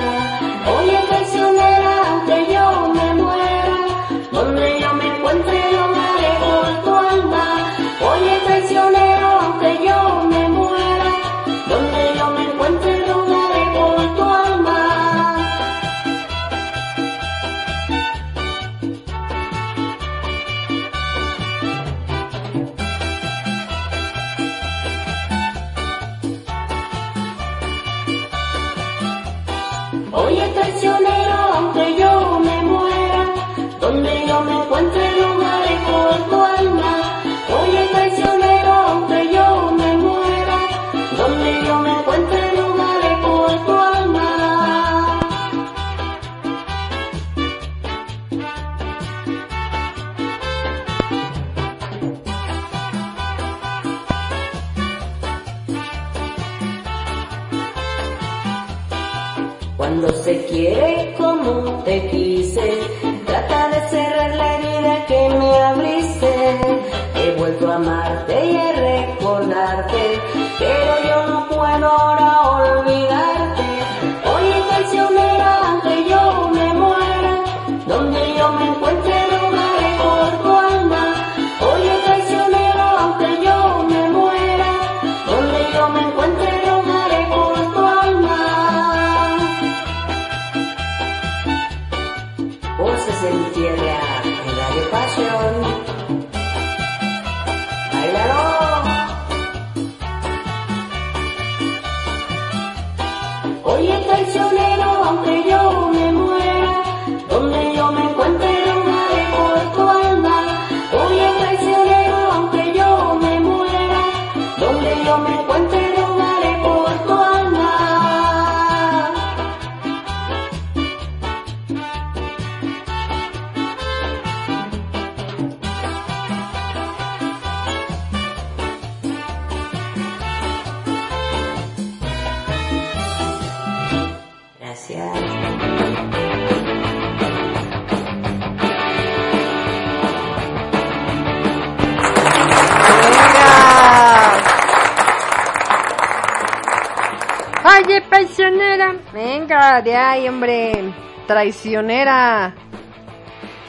[150.02, 150.92] Ahí, hombre.
[151.26, 152.54] Traicionera.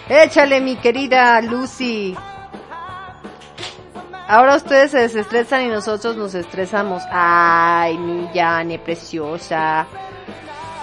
[0.10, 2.16] Échale, mi querida Lucy.
[4.28, 7.04] Ahora ustedes se desestresan y nosotros nos estresamos.
[7.12, 9.86] Ay, mi Yane preciosa.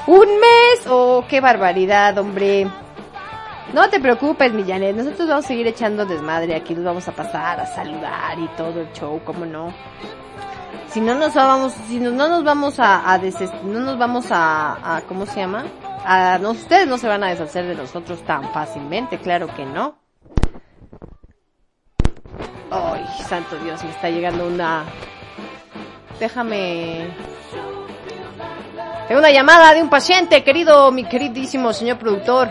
[0.06, 0.86] ¿Un mes?
[0.88, 2.68] Oh, qué barbaridad, hombre.
[3.72, 4.94] No te preocupes, mi Janet.
[4.94, 6.54] Nosotros vamos a seguir echando desmadre.
[6.54, 9.74] Aquí nos vamos a pasar a saludar y todo el show, ¿cómo no?
[10.92, 14.96] Si no nos vamos, si no, no nos vamos a, a no nos vamos a,
[14.96, 15.64] a, ¿cómo se llama?
[16.04, 19.94] A, no, ustedes no se van a deshacer de nosotros tan fácilmente, claro que no.
[22.72, 24.84] Ay, santo Dios, me está llegando una...
[26.18, 27.14] Déjame...
[29.06, 32.48] Tengo una llamada de un paciente, querido, mi queridísimo señor productor.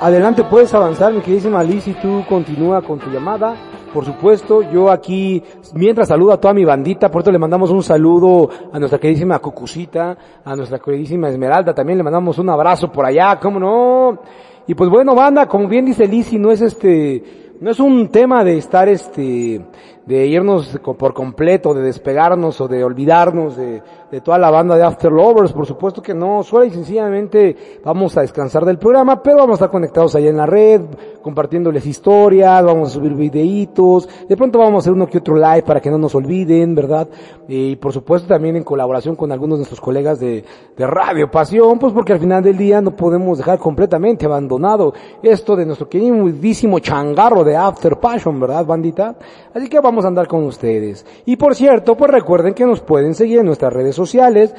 [0.00, 3.54] Adelante, puedes avanzar, mi queridísima Liz, y tú continúa con tu llamada.
[3.92, 5.42] Por supuesto, yo aquí,
[5.74, 9.38] mientras saludo a toda mi bandita, por eso le mandamos un saludo a nuestra queridísima
[9.38, 14.18] Cucucita, a nuestra queridísima Esmeralda, también le mandamos un abrazo por allá, cómo no.
[14.66, 18.42] Y pues bueno, banda, como bien dice Lizzy, no es este, no es un tema
[18.44, 19.60] de estar este,
[20.06, 24.82] de irnos por completo, de despegarnos o de olvidarnos de, de toda la banda de
[24.82, 29.38] After Lovers, por supuesto que no, suele y sencillamente vamos a descansar del programa, pero
[29.38, 30.82] vamos a estar conectados allá en la red,
[31.22, 35.62] compartiéndoles historias, vamos a subir videitos, de pronto vamos a hacer uno que otro live
[35.62, 37.08] para que no nos olviden, ¿verdad?
[37.48, 40.44] Y por supuesto también en colaboración con algunos de nuestros colegas de,
[40.76, 44.92] de Radio Pasión, pues porque al final del día no podemos dejar completamente abandonado
[45.22, 49.14] esto de nuestro queridísimo changarro de After Passion, ¿verdad, bandita?
[49.54, 51.04] Así que vamos a andar con ustedes.
[51.26, 54.54] Y por cierto, pues recuerden que nos pueden seguir en nuestras redes sociales,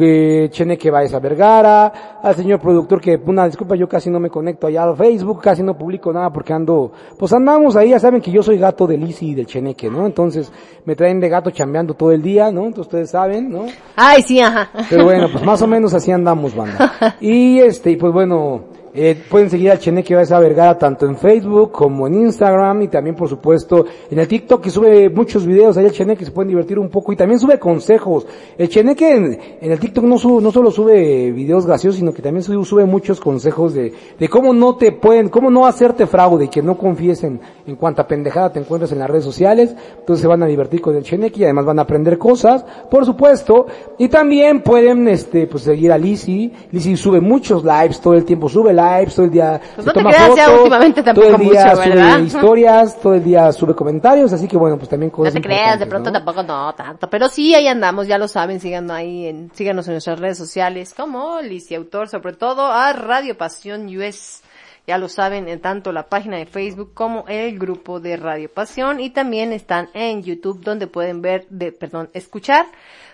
[0.00, 4.66] eh, Cheneque Baeza Vergara, al señor productor que, una disculpa, yo casi no me conecto
[4.66, 8.30] allá al Facebook, casi no publico nada porque ando, pues andamos ahí, ya saben que
[8.30, 10.06] yo soy gato del Lisi y del Cheneque, ¿no?
[10.06, 10.50] Entonces,
[10.84, 12.66] me traen de gato chambeando todo el día, ¿no?
[12.66, 13.66] Entonces ustedes saben, ¿no?
[13.94, 14.70] Ay, sí, ajá.
[14.88, 16.92] Pero bueno, pues más o menos así andamos, banda.
[17.20, 18.64] Y este, y pues bueno,
[19.00, 23.14] eh, pueden seguir al Cheneque Baeza Vergara tanto en Facebook como en Instagram y también
[23.14, 26.80] por supuesto en el TikTok que sube muchos videos ahí el Cheneque se pueden divertir
[26.80, 28.26] un poco y también sube consejos.
[28.58, 29.14] El Cheneque
[29.60, 33.20] en, el TikTok no, sube, no solo sube videos graciosos sino que también sube, muchos
[33.20, 37.22] consejos de, de cómo no te pueden, cómo no hacerte fraude y que no confíes
[37.22, 39.76] en, en cuanta pendejada te encuentres en las redes sociales.
[40.00, 43.04] Entonces se van a divertir con el Cheneque y además van a aprender cosas, por
[43.04, 43.66] supuesto.
[43.96, 46.52] Y también pueden este pues seguir a Lizzy.
[46.72, 49.92] Lizzy sube muchos lives, todo el tiempo sube lives, todo el día Pues se no
[49.92, 52.18] te toma creas, ya fotos, últimamente todo tampoco el día mucho, sube ¿verdad?
[52.20, 55.78] historias, todo el día sube comentarios, así que bueno, pues también No cosas te creas,
[55.78, 56.18] de pronto ¿no?
[56.18, 59.94] tampoco no tanto, pero sí ahí andamos, ya lo saben, síganos ahí en, síganos en
[59.94, 64.42] nuestras redes sociales como Lizy Autor, sobre todo a Radio Pasión US.
[64.86, 69.00] Ya lo saben, en tanto la página de Facebook como el grupo de Radio Pasión
[69.00, 72.64] y también están en YouTube donde pueden ver, de, perdón, escuchar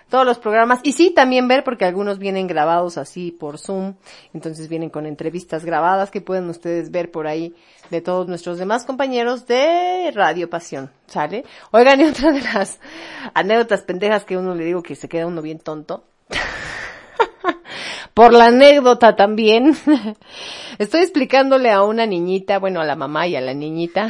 [0.09, 3.95] todos los programas y sí también ver porque algunos vienen grabados así por Zoom,
[4.33, 7.55] entonces vienen con entrevistas grabadas que pueden ustedes ver por ahí
[7.89, 11.43] de todos nuestros demás compañeros de Radio Pasión, ¿sale?
[11.71, 12.79] Oigan, y otra de las
[13.33, 16.03] anécdotas pendejas que uno le digo que se queda uno bien tonto.
[18.13, 19.75] Por la anécdota también.
[20.77, 24.09] Estoy explicándole a una niñita, bueno, a la mamá y a la niñita.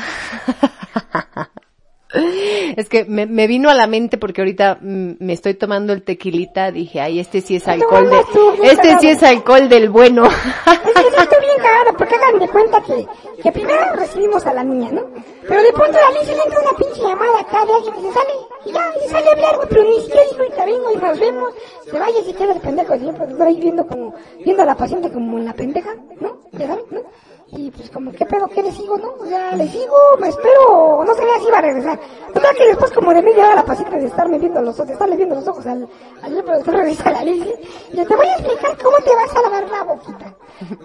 [2.78, 6.04] Es que me, me vino a la mente porque ahorita mm, me estoy tomando el
[6.04, 10.26] tequilita, dije, ay, este sí es alcohol de, este sí es alcohol del bueno.
[10.26, 13.06] Es que sí estoy bien cagado, porque hagan de cuenta que,
[13.42, 15.04] que primero recibimos a la niña, ¿no?
[15.48, 18.02] Pero de pronto a la Liz le entra una pinche llamada acá de alguien y
[18.02, 18.34] se sale,
[18.66, 21.20] y ya, y sale a hablar, güey, pero ni siquiera dijo, ahorita vengo y nos
[21.20, 21.54] vemos,
[21.90, 25.12] se vaya se queda el pendejo siempre, está ahí viendo como, viendo a la paciente
[25.12, 26.40] como la pendeja, ¿no?
[26.54, 27.02] Ya saben, ¿no?
[27.52, 28.48] Y pues como, ¿qué pedo?
[28.48, 29.14] ¿Qué le sigo, no?
[29.20, 32.00] O sea, le sigo, me espero, no sabía si iba a regresar.
[32.34, 34.94] Total que después como de media hora la paciente de estarme viendo los ojos, de
[34.94, 35.88] estarle viendo los ojos al,
[36.24, 37.46] al productor regresa a la Liz,
[37.94, 40.36] y yo te voy a explicar cómo te vas a lavar la boquita.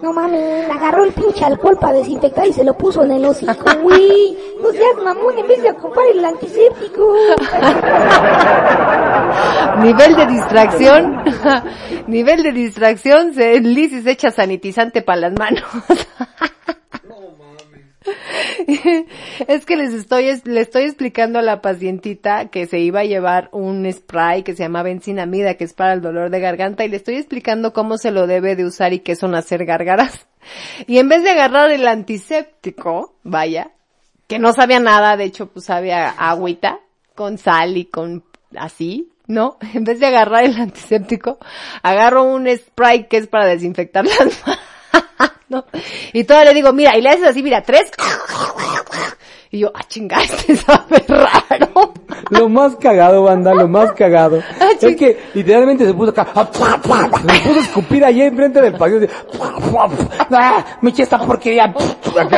[0.03, 3.65] No mames, agarró el pinche alcohol para desinfectar y se lo puso en el hocico,
[3.81, 4.37] güey.
[4.61, 7.15] No seas mamón, en vez de ocupar el antiséptico.
[9.81, 11.23] nivel de distracción,
[12.07, 15.63] nivel de distracción, Liz se echa sanitizante para las manos.
[19.47, 23.05] Es que les estoy, es- le estoy explicando a la pacientita que se iba a
[23.05, 26.89] llevar un spray que se llama bencinamida, que es para el dolor de garganta, y
[26.89, 30.27] le estoy explicando cómo se lo debe de usar y qué son hacer gárgaras.
[30.87, 33.69] Y en vez de agarrar el antiséptico, vaya,
[34.27, 36.79] que no sabía nada, de hecho pues sabía agüita,
[37.13, 38.23] con sal y con
[38.57, 39.57] así, ¿no?
[39.75, 41.37] En vez de agarrar el antiséptico,
[41.83, 44.61] agarro un spray que es para desinfectar las manos.
[46.13, 47.91] Y todavía le digo, mira, y le haces así, mira, tres.
[49.53, 51.91] Y yo, ah, chinga, este sabe raro.
[52.29, 54.41] Lo más cagado, banda, lo más cagado.
[54.61, 58.73] Ah, es que literalmente se puso acá, ah, se puso a escupir allá enfrente del
[58.75, 59.07] pasillo.
[59.35, 60.27] ¡pua, pua, pua!
[60.31, 60.63] ¡Ah!
[60.81, 61.67] Me eché esta porquería.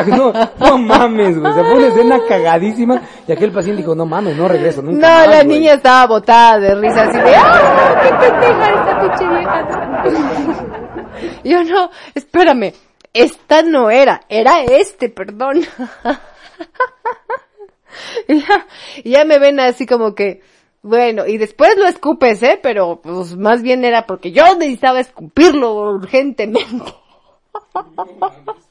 [0.07, 1.53] No, no mames, güey.
[1.53, 3.01] Se fue una escena cagadísima.
[3.27, 5.07] Y aquel paciente dijo, no mames, no regreso No, nunca.
[5.07, 5.47] más, la güey".
[5.59, 10.63] niña estaba botada de risa así de, ¡ah, qué pendeja esta pinche vieja!
[11.43, 12.73] Yo no, espérame,
[13.13, 15.65] esta no era, era este, perdón.
[18.27, 18.67] Ya,
[19.03, 20.41] ya me ven así como que,
[20.81, 22.59] bueno, y después lo escupes, ¿eh?
[22.61, 26.93] Pero pues más bien era porque yo necesitaba escupirlo urgentemente.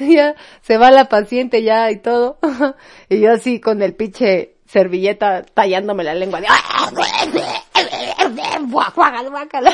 [0.00, 2.38] Ya se va la paciente ya y todo.
[3.08, 6.40] Y yo así con el pinche servilleta tallándome la lengua.
[6.40, 6.48] De,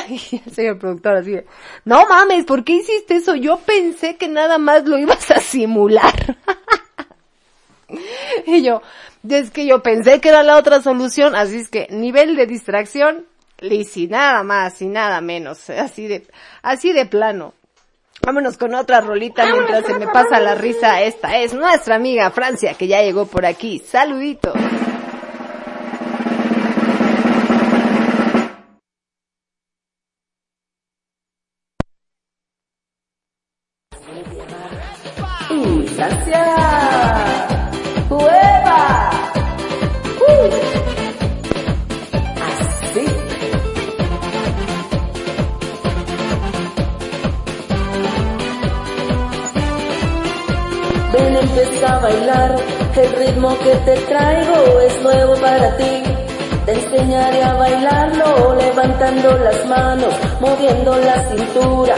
[0.09, 1.45] Y el señor productor así de,
[1.85, 3.35] no mames, ¿por qué hiciste eso?
[3.35, 6.13] Yo pensé que nada más lo ibas a simular.
[8.45, 8.83] Y yo,
[9.27, 13.25] es que yo pensé que era la otra solución, así es que nivel de distracción,
[13.61, 16.27] y sin nada más y nada menos, así de,
[16.61, 17.53] así de plano.
[18.21, 21.01] Vámonos con otra rolita mientras se me pasa la risa.
[21.01, 23.79] Esta es nuestra amiga Francia que ya llegó por aquí.
[23.79, 24.53] Saluditos.
[60.69, 61.95] Moviendo la cintura.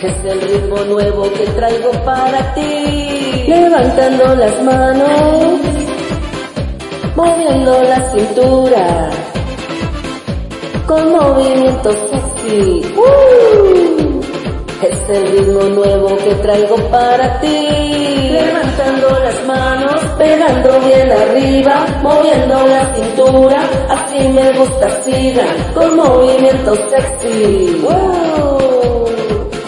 [0.00, 3.44] Es el ritmo nuevo que traigo para ti.
[3.46, 5.60] Levantando las manos,
[7.14, 9.10] moviendo la cintura.
[10.86, 12.84] Con movimientos sexy.
[12.96, 13.61] ¡Uh!
[14.82, 18.30] Es el ritmo nuevo que traigo para ti.
[18.32, 23.62] Levantando las manos, pegando bien arriba, moviendo la cintura.
[23.88, 27.80] Así me gusta, sigan con movimientos sexy.
[27.80, 29.06] ¡Wow!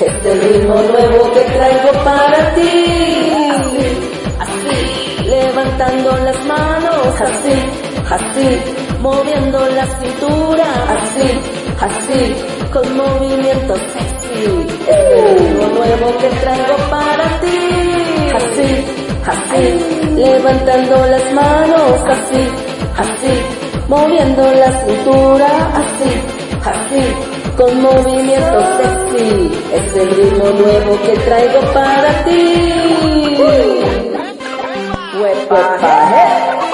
[0.01, 3.33] Es el ritmo nuevo que traigo para ti.
[3.51, 3.87] Así,
[4.41, 7.55] así, levantando las manos, así,
[8.11, 8.63] así,
[9.01, 11.41] moviendo la cintura, así,
[11.81, 12.35] así,
[12.73, 14.24] con movimientos sexy.
[14.35, 17.59] Ritmo nuevo que traigo para ti.
[18.35, 18.85] Así,
[19.27, 19.63] así,
[20.17, 22.49] levantando las manos, así,
[22.99, 23.33] así,
[23.89, 26.11] moviendo la cintura, así,
[26.65, 27.03] así,
[27.57, 29.53] con movimientos sexy.
[29.73, 33.37] Es el ritmo nuevo que traigo para ti.
[35.21, 36.65] Huepa,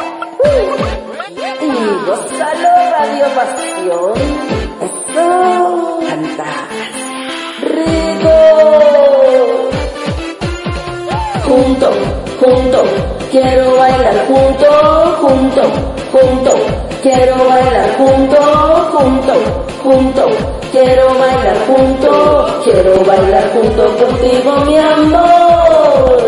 [1.61, 4.15] y gózalo, Radio Pasión.
[4.81, 6.70] Eso, canta.
[11.43, 11.91] Junto,
[12.39, 12.83] junto,
[13.31, 14.67] quiero bailar junto,
[15.23, 15.63] junto,
[16.13, 16.51] junto,
[17.03, 18.37] quiero bailar junto,
[18.93, 19.33] junto,
[19.83, 20.29] junto,
[20.71, 26.19] quiero bailar junto, quiero bailar junto contigo, mi amor.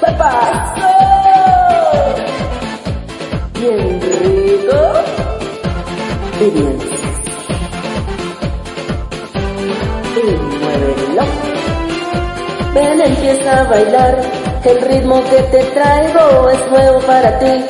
[0.00, 0.88] ¿Qué pasó?
[3.54, 4.50] Bien rico
[6.48, 6.89] bien
[12.80, 14.20] Ven, empieza a bailar.
[14.64, 17.64] El ritmo que te traigo es nuevo para ti.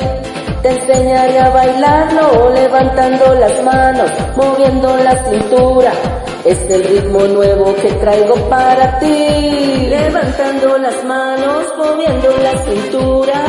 [0.61, 5.91] Te enseñaré a bailarlo, levantando las manos, moviendo la cintura.
[6.45, 9.87] Es el ritmo nuevo que traigo para ti.
[9.89, 13.39] Levantando las manos, moviendo la cintura.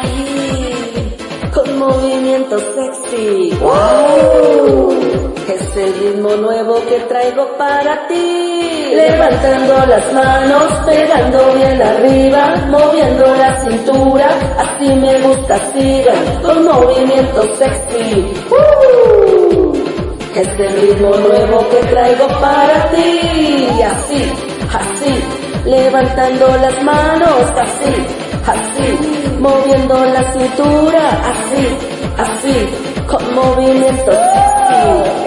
[0.00, 1.16] Ahí,
[1.52, 3.58] con movimiento sexy.
[3.60, 4.96] ¡Wow!
[5.46, 8.75] Es el ritmo nuevo que traigo para ti.
[8.94, 14.28] Levantando las manos, pegando bien arriba, moviendo la cintura.
[14.58, 18.32] Así me gusta, sigan con movimiento sexy.
[18.50, 19.72] ¡Uh!
[20.34, 23.68] Es el ritmo nuevo que traigo para ti.
[23.82, 24.32] Así,
[24.72, 25.24] así,
[25.64, 27.94] levantando las manos, así,
[28.46, 32.68] así, moviendo la cintura, así, así,
[33.06, 34.56] con movimiento sexy.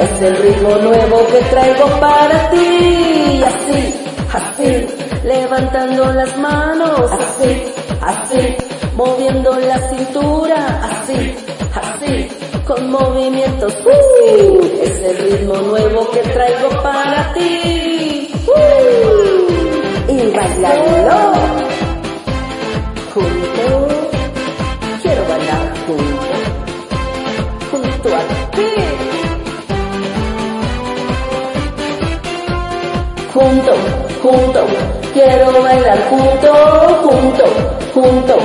[0.02, 3.44] Es el ritmo nuevo que traigo para ti.
[3.46, 3.94] Así,
[4.34, 4.88] así,
[5.24, 7.64] levantando las manos, así,
[8.02, 8.56] así,
[8.96, 11.36] moviendo la cintura, así,
[11.74, 12.28] así,
[12.66, 13.74] con movimientos.
[14.82, 18.34] Es el ritmo nuevo que traigo para ti.
[20.08, 21.79] Y bailando
[34.22, 34.60] Junto,
[35.14, 36.52] quiero bailar junto,
[37.04, 37.44] junto,
[37.94, 38.36] junto,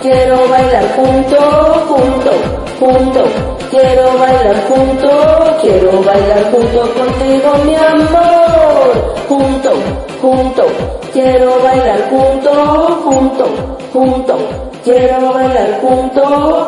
[0.00, 1.36] quiero bailar junto,
[1.88, 2.30] junto,
[2.78, 3.24] junto,
[3.68, 5.08] quiero bailar junto,
[5.60, 9.70] quiero bailar junto contigo mi amor, junto,
[10.22, 10.66] junto,
[11.12, 12.50] quiero bailar junto,
[13.02, 13.44] junto,
[13.92, 14.38] junto,
[14.84, 16.22] quiero bailar junto,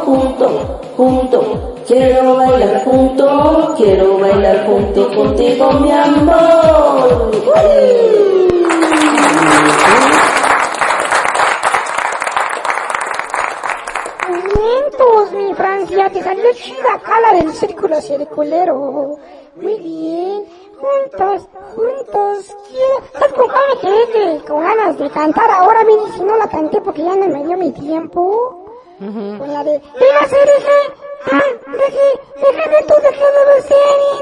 [0.04, 7.36] junto, junto, quiero bailar junto, quiero bailar junto contigo mi amor.
[14.28, 19.16] Vientos, mi Francia, te salió chida cala del círculo circulero.
[19.56, 20.44] Muy bien.
[20.76, 22.98] Juntos, juntos, quiero...
[23.12, 27.02] ¿Estás con ganas de, con ganas de cantar ahora, mire, si no la canté porque
[27.02, 28.66] ya no me dio mi tiempo?
[28.98, 29.78] Con la de...
[29.78, 31.06] ¡Viva Cereje!
[31.32, 33.64] Ah, dejé, déjame tú, déjame ver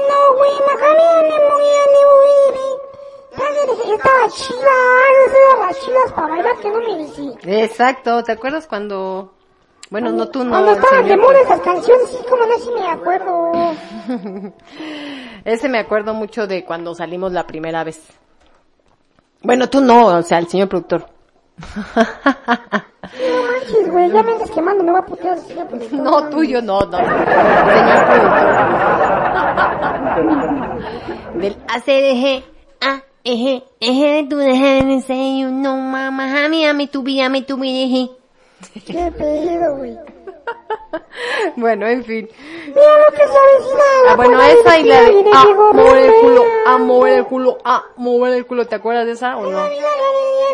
[0.09, 2.84] no, güey, majani, muy, ni muy,
[3.37, 4.71] estaba chida,
[5.25, 7.63] esas las chidas para bailar que no me dice.
[7.63, 9.31] Exacto, ¿te acuerdas cuando...
[9.91, 10.49] Bueno, no tú, no.
[10.49, 13.51] Cuando estaban de moda esas canciones, sí, como no, sí me acuerdo.
[15.45, 18.01] Ese me acuerdo mucho de cuando salimos la primera vez.
[19.43, 21.07] Bueno, tú no, o sea, el señor productor.
[23.05, 25.37] No manches, güey, ya me andas quemando, me va a putear.
[25.37, 26.97] sí, ya, No, tuyo no, no.
[26.97, 28.41] Señor productor.
[31.35, 32.43] Del ACDG,
[33.25, 37.57] A, eje, eje, tú déjame say you know, mama, hami, ami, tu bi, ami, tu
[37.63, 38.09] eje.
[38.85, 39.97] Qué pedo, güey.
[41.55, 42.29] Bueno, en fin.
[42.67, 43.83] Mira lo que se avecina.
[44.09, 47.25] Ah, bueno, esa y la de, cielo, ah, llegó mover el culo, ah, mover el
[47.25, 49.47] culo, ah, mover el culo, ¿te acuerdas de esa o no?
[49.49, 49.87] Mira, mira,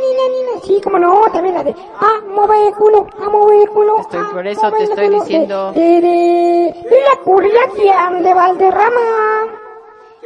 [0.01, 0.61] mira, mira, mira.
[0.65, 3.97] Sí, como no, también la de, ah, mover el culo, ah, mover el culo.
[3.99, 5.71] Estoy- ah, por eso te el estoy diciendo.
[5.73, 9.01] De, de, de, de la curriatia de Valderrama.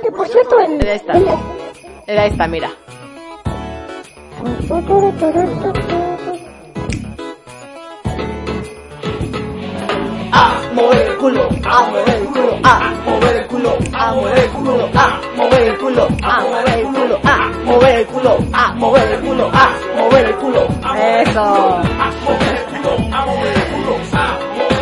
[0.01, 0.85] Que por cierto, el...
[0.85, 1.13] Esta.
[1.13, 1.27] el-
[2.07, 2.69] Era esta, mira.
[10.31, 14.49] Ah, mover el culo, ah, mover el culo, ah, mover el culo, ah, mover el
[14.51, 19.11] culo, ah, mover el culo, ah, mover el culo, ah, mover el culo, ah, mover
[19.11, 20.67] el culo, ah, mover el culo.
[21.21, 21.81] Eso.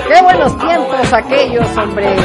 [0.10, 2.16] Qué buenos tiempos aquellos, hombre.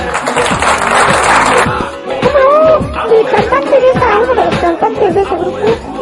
[3.11, 5.59] El cantante de esa, uno de los cantantes de ese grupo,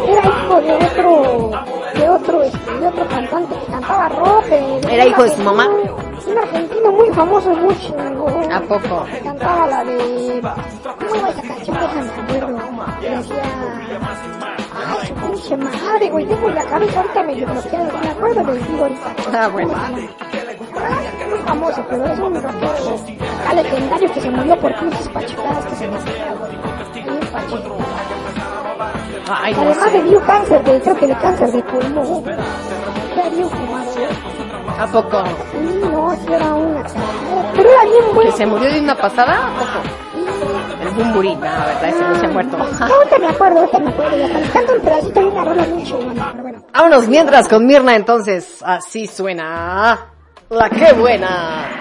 [0.07, 1.51] era hijo de otro,
[1.95, 4.45] de otro, de otro cantante que cantaba rock.
[4.89, 5.67] ¿Era hijo de su mamá?
[5.67, 8.51] Un argentino muy famoso, muy chingón.
[8.51, 9.05] ¿A poco?
[9.11, 10.41] Que cantaba la de,
[10.99, 11.77] ¿cómo iba esa canción?
[11.79, 12.57] Déjame acuerdo.
[13.01, 13.43] Decía,
[14.75, 18.67] ay, su pinche madre, güey, tengo la cabeza ahorita medio bloqueada, no me acuerdo, les
[18.67, 19.15] digo ahorita.
[19.33, 19.73] Ah, bueno.
[20.79, 22.95] Ah, Muy famoso, pero es un rockero
[23.47, 25.87] acá legendario que se murió por pinches pachucadas que se
[27.31, 27.77] pachuco.
[29.29, 32.23] Ay, no Además le dio cáncer de, creo que de cáncer de pulmón.
[32.23, 33.87] Bien fumado.
[34.79, 35.23] ¿A poco?
[35.51, 36.83] Sí, no, sí era una
[37.55, 38.31] Pero era bien ¿Que bueno.
[38.31, 39.47] se murió de una pasada?
[39.47, 40.81] ¿A poco?
[40.81, 42.57] El Bumburi, no, verdad, ese no se ha muerto.
[42.57, 44.17] Ahorita me acuerdo, ahorita me acuerdo.
[44.17, 46.59] Ya canto un pedacito de una rola muy chingona, pero bueno.
[46.73, 50.11] Vámonos mientras con Mirna, entonces, así suena.
[50.49, 51.27] La que buena.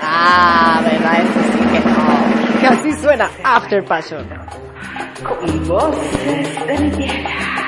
[0.03, 2.69] Ah, verdad, eso sí que no.
[2.69, 4.27] Así suena After Passion.
[5.23, 7.66] Con voces.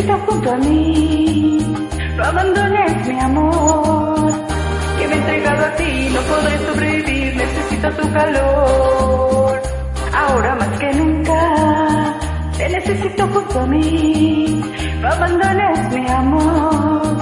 [0.00, 1.58] Necesito junto a mí.
[2.16, 4.32] No abandones mi amor,
[4.98, 9.62] que me he entregado a ti, no podré sobrevivir, necesito tu calor.
[10.14, 12.14] Ahora más que nunca
[12.56, 14.62] te necesito junto a mí.
[15.00, 17.16] No abandones mi amor,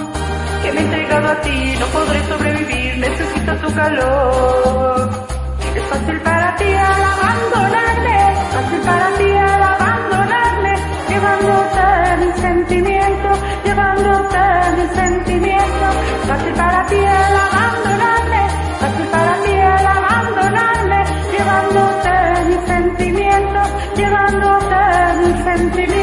[0.62, 5.10] que me he entregado a ti, no podré sobrevivir, necesito tu calor.
[5.74, 9.37] Es fácil para ti al abandonarme, fácil para ti
[11.18, 14.38] llevándote mis sentimientos, llevándote
[14.76, 15.94] mis sentimientos.
[16.28, 18.42] Fácil para ti el abandonarme,
[18.80, 22.14] fácil para ti el abandonarme, llevándote
[22.48, 24.80] mis sentimientos, llevándote
[25.22, 25.98] mis sentimientos.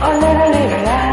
[0.00, 1.07] Oh, la, la,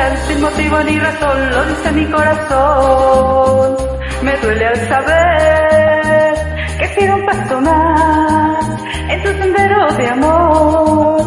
[0.00, 3.76] marchar sin motivo ni razón, lo dice mi corazón.
[4.22, 6.34] Me duele al saber
[6.78, 8.66] que pido un paso más
[9.08, 11.20] en tu sendero de amor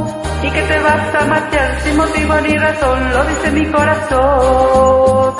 [0.43, 5.33] y que te vas a marchar sin motivo ni razón, lo dice mi corazón.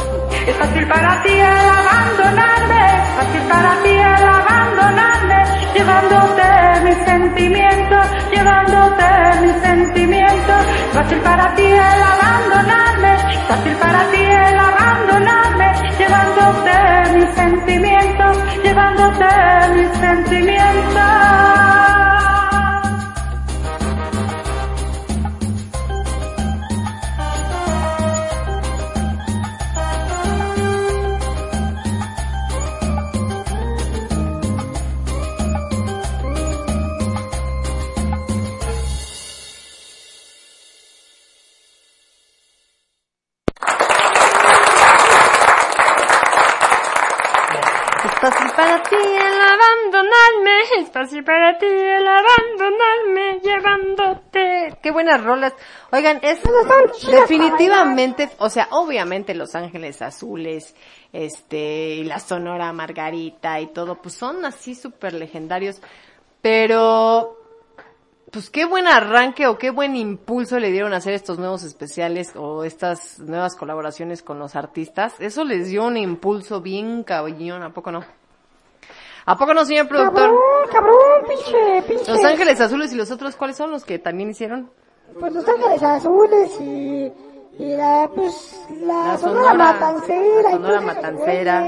[0.47, 5.39] Es fácil para ti el abandonarme, es fácil para ti el abandonarme,
[5.75, 6.42] llevándote
[6.83, 9.05] mis sentimientos, llevándote
[9.41, 10.65] mis sentimientos.
[10.93, 13.17] Fácil para ti el abandonarme,
[13.47, 16.73] fácil para ti el abandonarme, llevándote
[17.15, 19.25] mis sentimientos, llevándote
[19.75, 21.92] mis sentimientos.
[55.03, 55.53] Buenas rolas.
[55.91, 56.39] Oigan, es
[57.11, 60.75] definitivamente, o sea, obviamente Los Ángeles Azules,
[61.11, 65.81] este, y la Sonora Margarita y todo, pues son así súper legendarios,
[66.41, 67.39] pero
[68.31, 72.31] pues qué buen arranque o qué buen impulso le dieron a hacer estos nuevos especiales
[72.35, 75.13] o estas nuevas colaboraciones con los artistas.
[75.19, 78.03] Eso les dio un impulso bien caballón, ¿a poco no?
[79.25, 80.31] ¿A poco no, señor productor?
[80.31, 80.39] Cabrón,
[80.71, 80.97] cabrón,
[81.29, 82.11] pinche, pinche.
[82.11, 84.71] Los Ángeles Azules y los otros, ¿cuáles son los que también hicieron?
[85.19, 87.11] Pues Los Ángeles Azules y,
[87.59, 90.41] y la, pues, la, La Sonora, Sonora- Matancera.
[90.43, 91.63] la y Sonora esos Matancera.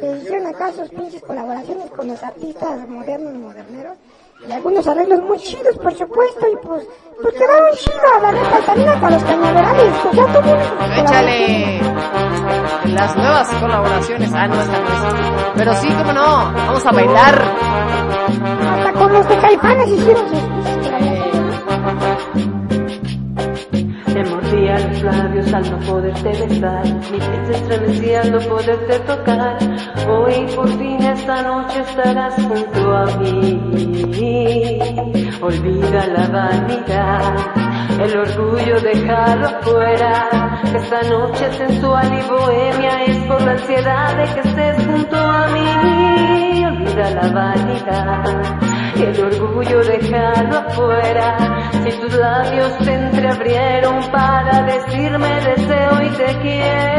[0.00, 3.96] Que hicieron acá sus pinches colaboraciones con los artistas modernos, moderneros.
[4.48, 6.86] Y algunos arreglos muy chidos, por supuesto, y pues,
[7.20, 11.80] pues quedaron chidos, la neta, también hasta los cañaverales, pues ya tuvieron sus Échale
[12.94, 14.30] las nuevas colaboraciones.
[14.34, 15.52] Ah, no, esta no.
[15.56, 16.22] Pero sí, cómo no,
[16.54, 17.42] vamos a bailar.
[18.70, 20.79] Hasta con los de Caifanes hicieron sus
[24.78, 29.58] Los labios al no poderte besar, mi piel se estremecía al no poderte tocar.
[30.08, 33.60] Hoy por fin esta noche estarás junto a mí.
[35.42, 37.34] Olvida la vanidad,
[38.00, 40.62] el orgullo déjalo afuera.
[40.72, 46.64] Esta noche sensual y bohemia es por la ansiedad de que estés junto a mí.
[46.64, 48.69] Olvida la vanidad.
[49.02, 51.70] El orgullo déjalo afuera.
[51.84, 56.90] Si tus labios se entreabrieron para decirme deseo y te quiero.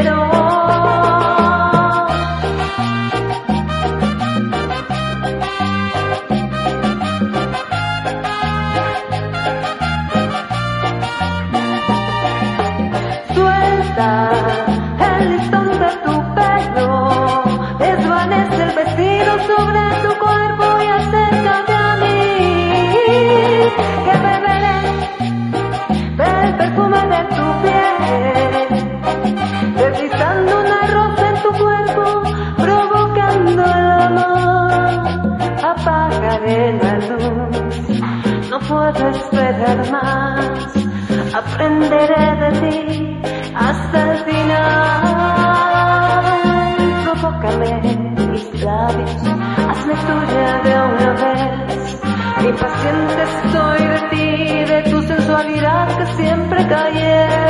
[41.34, 42.76] Aprenderé de ti
[43.54, 45.04] hasta el final,
[47.04, 47.72] provócame
[48.30, 49.22] mis labios,
[49.70, 52.00] hazme tuya de una vez,
[52.44, 54.26] impaciente estoy de ti,
[54.72, 57.41] de tu sensualidad que siempre callé.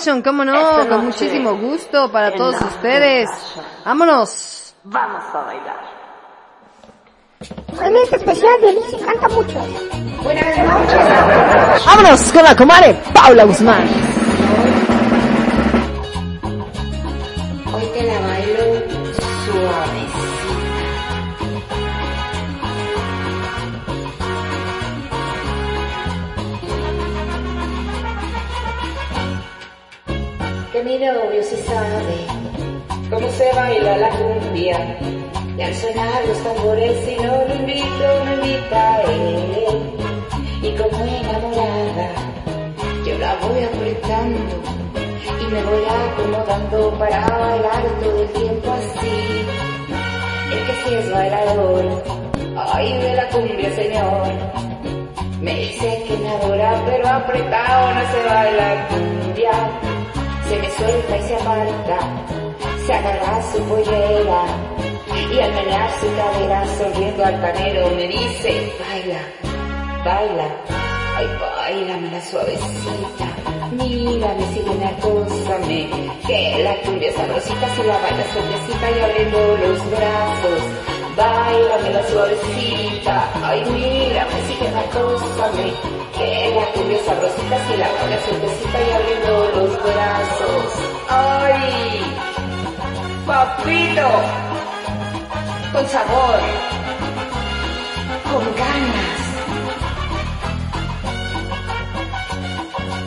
[0.00, 3.28] Passion, cómo no, con muchísimo gusto para todos ustedes.
[3.84, 4.74] Vámonos.
[4.84, 5.76] Vamos a bailar.
[7.82, 9.58] En este especial de Lizzy canta mucho.
[10.22, 11.84] Buenas noches.
[11.84, 14.09] Vámonos con la comadre Paula Guzmán.
[47.00, 49.46] Para bailar todo el tiempo así.
[50.52, 52.04] El que sí es bailador,
[52.74, 54.26] ay de la cumbia señor,
[55.40, 59.52] me dice que me adora pero apretado no se baila cumbia.
[60.46, 61.98] Se me suelta y se aparta,
[62.86, 64.42] se agarra su pollera
[65.32, 69.20] y al menear su cadera sonriendo altanero me dice baila,
[70.04, 70.48] baila,
[71.20, 73.26] ay bailame la suavecita,
[73.72, 75.80] mírame, sígueme, acósame,
[76.26, 80.62] que la cumbia sabrosita si la baila suavecita y abriendo los brazos,
[81.16, 83.14] bailame la suavecita,
[83.44, 85.66] ay mírame, sígueme, acósame,
[86.16, 90.64] que la cumbia sabrosita si la baila suavecita y abriendo los brazos,
[91.10, 92.02] ay,
[93.26, 94.08] papito,
[95.72, 96.40] con sabor,
[98.24, 99.19] con ganas.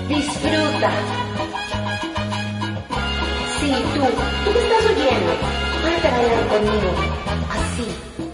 [0.07, 0.91] Disfruta.
[3.59, 4.01] Sí, tú,
[4.43, 5.33] tú me estás oyendo.
[5.83, 6.93] Vete a bailar conmigo.
[7.49, 8.32] Así.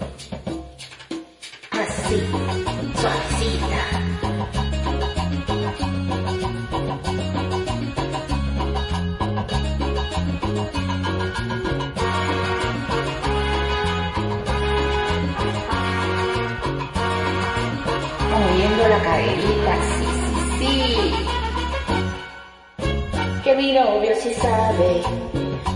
[23.60, 25.02] Mi novio sí sabe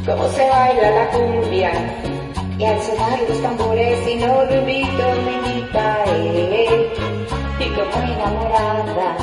[0.07, 1.72] cómo se baila la cumbia.
[2.59, 6.07] Y al sonar los tambores y no invito, me invita a.
[7.61, 9.16] Y como enamorada,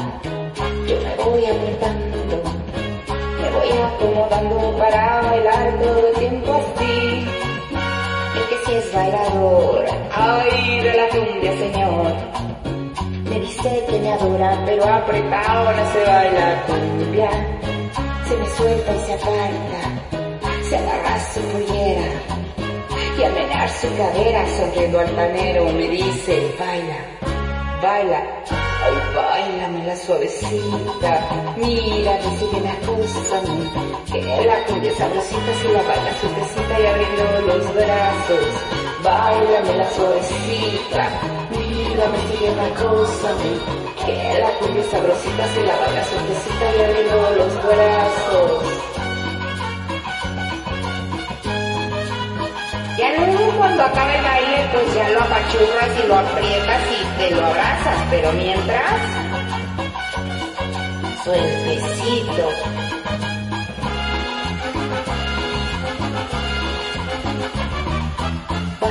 [0.88, 2.38] yo me voy apretando,
[3.42, 7.26] me voy acomodando para bailar todo el tiempo así.
[8.36, 12.14] El que sí es bailador, ay de la cumbia señor.
[13.24, 17.62] Me dice que me adora, pero apretado no se baila cumbia.
[18.32, 19.82] Se me suelta y se aparta,
[20.70, 22.08] se agarra su pollera.
[23.20, 26.96] Y al menear su cadera, sonriendo altanero, me dice, baila,
[27.84, 31.28] baila, ay, bailame la suavecita.
[31.58, 33.70] Mira, que sigue me acósame,
[34.10, 38.48] que la cumbia sabrosita si la baila suavecita y abriendo los brazos.
[39.04, 41.10] Bailame la suavecita,
[41.92, 43.52] mírame, sigue me acósame,
[44.06, 48.64] que la cumbia sabrosita si la baila suavecita y abriendo los brazos.
[52.98, 57.36] Ya luego cuando acabe el baile, pues ya lo apachurras y lo aprietas y te
[57.36, 59.02] lo abrazas, pero mientras,
[61.24, 62.50] sueltecito.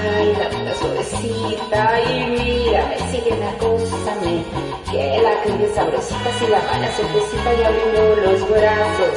[0.00, 4.44] Baila la suavecita y mírame, sígueme, acósame,
[4.90, 9.14] que la cumbia sabrosita si la baila suavecita y abriendo los brazos.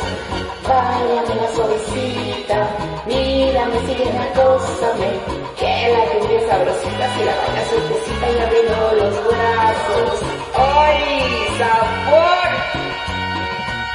[0.68, 2.68] Báilame la suavecita,
[3.06, 5.10] mírame, sígueme, acósame,
[5.58, 10.22] que la cumbia sabrosita si la baila suavecita y abriendo los brazos.
[10.56, 12.50] ¡Ay, sabor!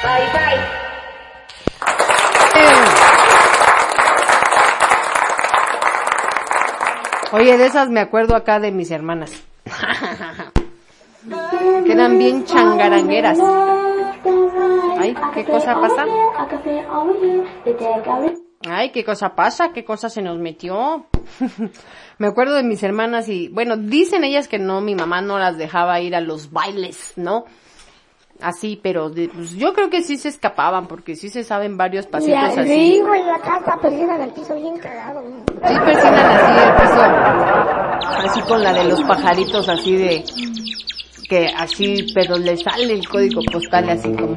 [0.03, 0.88] Bye, bye.
[7.33, 9.31] Oye, de esas me acuerdo acá de mis hermanas.
[11.85, 13.39] que eran bien changarangueras.
[14.99, 16.07] Ay, ¿qué cosa pasa?
[18.68, 19.72] Ay, ¿qué cosa pasa?
[19.72, 21.07] ¿Qué cosa se nos metió?
[22.18, 25.59] me acuerdo de mis hermanas y, bueno, dicen ellas que no, mi mamá no las
[25.59, 27.45] dejaba ir a los bailes, ¿no?
[28.41, 32.07] Así, pero de- pues, yo creo que sí se escapaban porque sí se saben varios
[32.07, 32.68] pasitos Ya, así.
[32.68, 35.20] sí, güey, acá está perdida en el piso bien cagado.
[35.22, 35.34] güey.
[35.66, 40.24] Sí, persinan así el piso, así con la de los pajaritos, así de,
[41.28, 44.34] que así, pero le sale el código postal así como,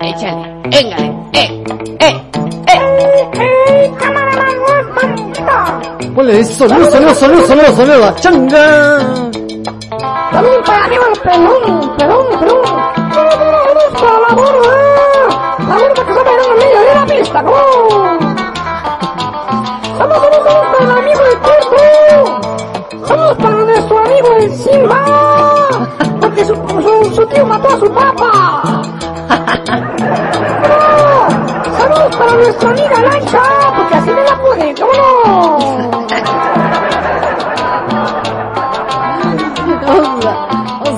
[0.00, 1.64] échale, éngale, eh,
[2.00, 2.22] eh,
[2.68, 3.30] eh.
[3.66, 4.30] ¡Ey, cámara!
[6.14, 8.98] Ponle eso, sonido, sonido, sonido, sonido, sonido, la changa.
[10.30, 12.93] También para arriba el pelón, pelón, pelón
[13.74, 14.76] mucho la borda.
[15.68, 17.54] La borda que se pegó el niño y la pista, ¿cómo?
[19.98, 21.76] Somos, somos, somos el amigo del cuerpo.
[23.06, 25.04] Somos para nuestro amigo el Silva.
[26.20, 26.54] Porque su,
[27.14, 28.32] su, tío mató a su papá.
[30.68, 30.78] No,
[31.78, 33.42] somos para nuestra amiga Lancha,
[33.76, 35.73] porque así me la pone, ¿cómo no?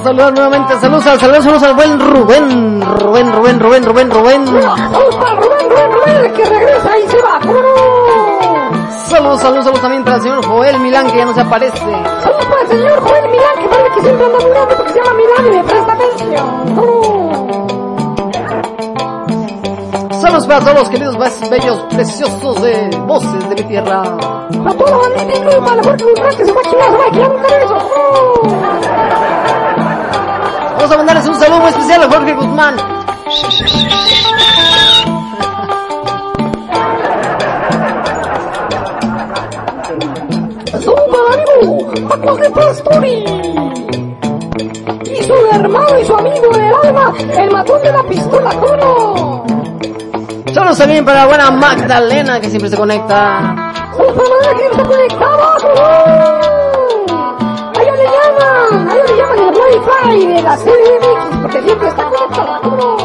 [0.06, 0.78] Saludar nuevamente.
[0.80, 2.80] Saludos, saludos, saludos al buen Rubén.
[2.80, 4.46] Rubén, Rubén, Rubén, Rubén, Rubén.
[4.46, 7.40] Saludos para Rubén, Rubén, Rubén, que regresa y se va.
[9.08, 11.76] Saludos, saludos, saludos también para el señor Joel Milán, que ya no se aparece.
[11.78, 15.12] Saludos para el señor Joel Milán, que parece que siempre anda mirando porque se llama
[15.14, 16.46] Milán y le presta atención.
[20.20, 24.02] Saludos para todos los queridos bes- bellos, preciosos de voces de mi tierra.
[24.02, 27.10] A la bandita incluido para la Guzmán, que se va a chingar, se va a.
[27.10, 29.25] ¿Cómo no?
[30.88, 32.76] Vamos a mandarles un saludo muy especial a Jorge Guzmán.
[42.54, 43.24] Pastori.
[45.06, 49.46] Y su hermano y su amigo del alma, el matón de la pistola, ¿cómo no?
[50.54, 53.72] Saludos también para la buena Magdalena, que siempre se conecta.
[55.72, 56.55] La
[59.86, 62.96] Wi-Fi de la CDMX, porque siempre está conectada, ¿cómo no?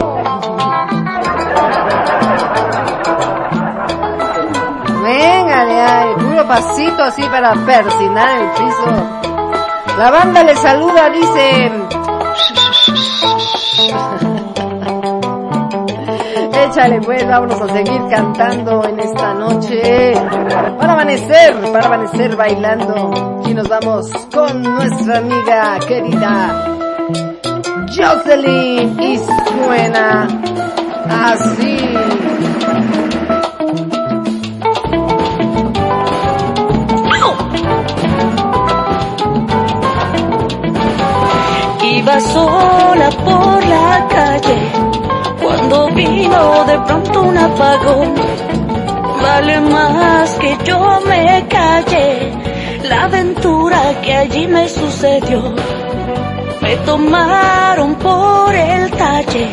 [5.03, 8.85] Véngale, ay, puro pasito así para persinar el piso.
[9.97, 11.71] La banda le saluda, dice.
[16.65, 20.13] Échale pues, vámonos a seguir cantando en esta noche.
[20.77, 23.41] Para amanecer, para amanecer bailando.
[23.45, 26.70] Y nos vamos con nuestra amiga querida
[27.93, 30.27] Jocelyn y suena
[31.09, 31.77] así.
[41.83, 44.59] Iba sola por la calle
[45.41, 48.15] cuando vino de pronto un apagón.
[49.21, 52.31] Vale más que yo me calle
[52.83, 55.80] la aventura que allí me sucedió.
[56.71, 59.45] Me tomaron por el talle,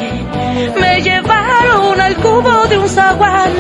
[0.81, 3.51] me llevaron al cubo de un zaguán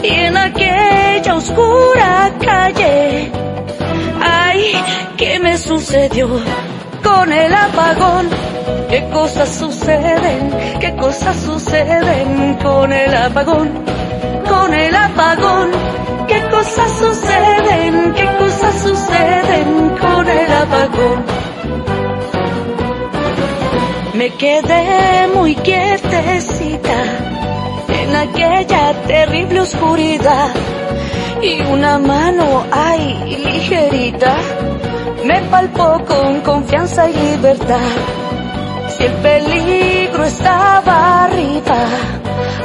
[0.00, 3.32] y en aquella oscura calle,
[4.22, 4.80] ay,
[5.16, 6.28] ¿qué me sucedió?
[7.02, 8.28] con el apagón.
[8.88, 10.78] ¿Qué cosas suceden?
[10.80, 13.72] ¿Qué cosas suceden con el apagón?
[14.48, 15.70] Con el apagón.
[16.28, 18.14] ¿Qué cosas suceden?
[18.14, 21.57] ¿Qué cosas suceden con el apagón?
[24.18, 27.02] Me quedé muy quietecita
[27.88, 30.50] en aquella terrible oscuridad
[31.40, 34.36] y una mano, ay, ligerita,
[35.24, 37.92] me palpó con confianza y libertad.
[38.88, 41.80] Si el peligro estaba arriba,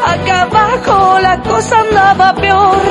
[0.08, 2.82] acá abajo la cosa andaba peor.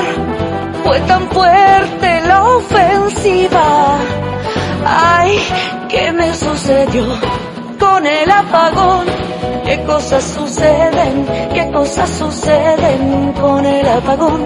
[0.85, 3.99] Fue tan fuerte la ofensiva.
[4.87, 5.37] Ay,
[5.89, 7.52] ¿qué me sucedió
[7.93, 9.07] con el apagón?
[9.67, 11.27] ¿Qué cosas suceden?
[11.53, 14.41] ¿Qué cosas suceden con el apagón?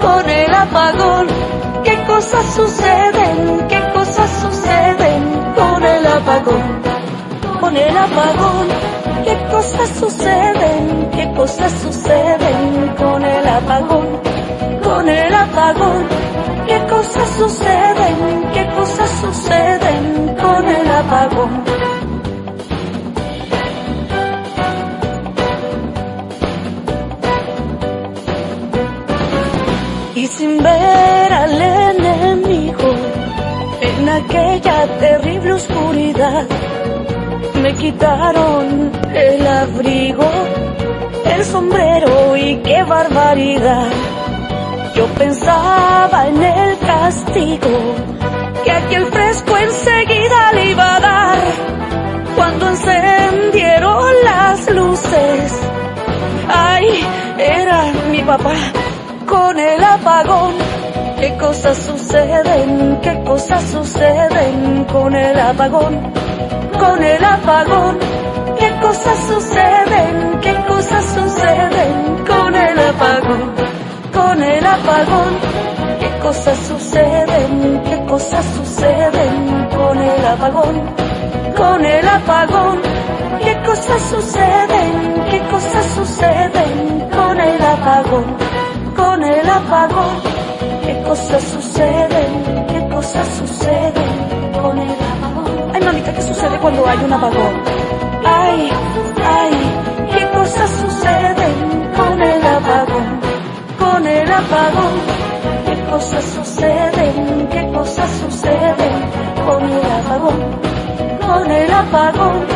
[0.00, 1.26] Con el apagón.
[1.84, 3.66] ¿Qué cosas suceden?
[3.68, 5.22] ¿Qué cosas suceden
[5.54, 6.66] con el apagón?
[7.60, 8.66] Con el apagón.
[9.24, 11.10] ¿Qué cosas suceden?
[11.14, 14.08] ¿Qué cosas suceden con el apagón?
[14.82, 16.02] Con el apagón.
[16.66, 18.16] ¿Qué cosas suceden?
[18.54, 21.71] ¿Qué cosas suceden con el apagón?
[30.42, 32.90] Sin ver al enemigo
[33.80, 36.46] en aquella terrible oscuridad.
[37.62, 40.28] Me quitaron el abrigo,
[41.34, 43.92] el sombrero y qué barbaridad.
[44.96, 47.74] Yo pensaba en el castigo
[48.64, 51.38] que aquel fresco enseguida le iba a dar
[52.34, 55.52] cuando encendieron las luces.
[56.48, 56.88] Ay,
[57.38, 58.56] era mi papá
[59.32, 60.54] con el apagón.
[61.18, 62.98] ¿Qué cosas suceden?
[63.02, 65.94] ¿Qué cosas suceden con el apagón?
[66.78, 67.98] Con el apagón.
[68.58, 70.40] ¿Qué cosas suceden?
[70.42, 71.92] ¿Qué cosas suceden
[72.30, 73.42] con el apagón?
[74.12, 75.32] Con el apagón.
[76.00, 77.82] ¿Qué cosas suceden?
[77.88, 80.76] ¿Qué cosas suceden con el apagón?
[81.56, 82.78] Con el apagón.
[83.44, 84.92] ¿Qué cosas suceden?
[85.30, 88.71] ¿Qué cosas suceden con el apagón?
[89.02, 90.14] Con el apagón.
[90.84, 92.30] ¿Qué cosas suceden?
[92.70, 94.12] ¿Qué cosas suceden
[94.62, 95.70] con el apagón?
[95.74, 97.54] Ay, mamita, ¿qué sucede cuando hay un apagón?
[98.24, 98.70] Ay,
[99.38, 99.54] ay,
[100.14, 101.54] ¿qué cosas suceden
[101.96, 103.22] con el apagón?
[104.42, 104.94] apagón.
[105.66, 107.48] ¿Qué cosas suceden?
[107.50, 108.94] ¿Qué cosas suceden
[109.46, 110.40] con el apagón?
[111.26, 112.46] Con el apagón.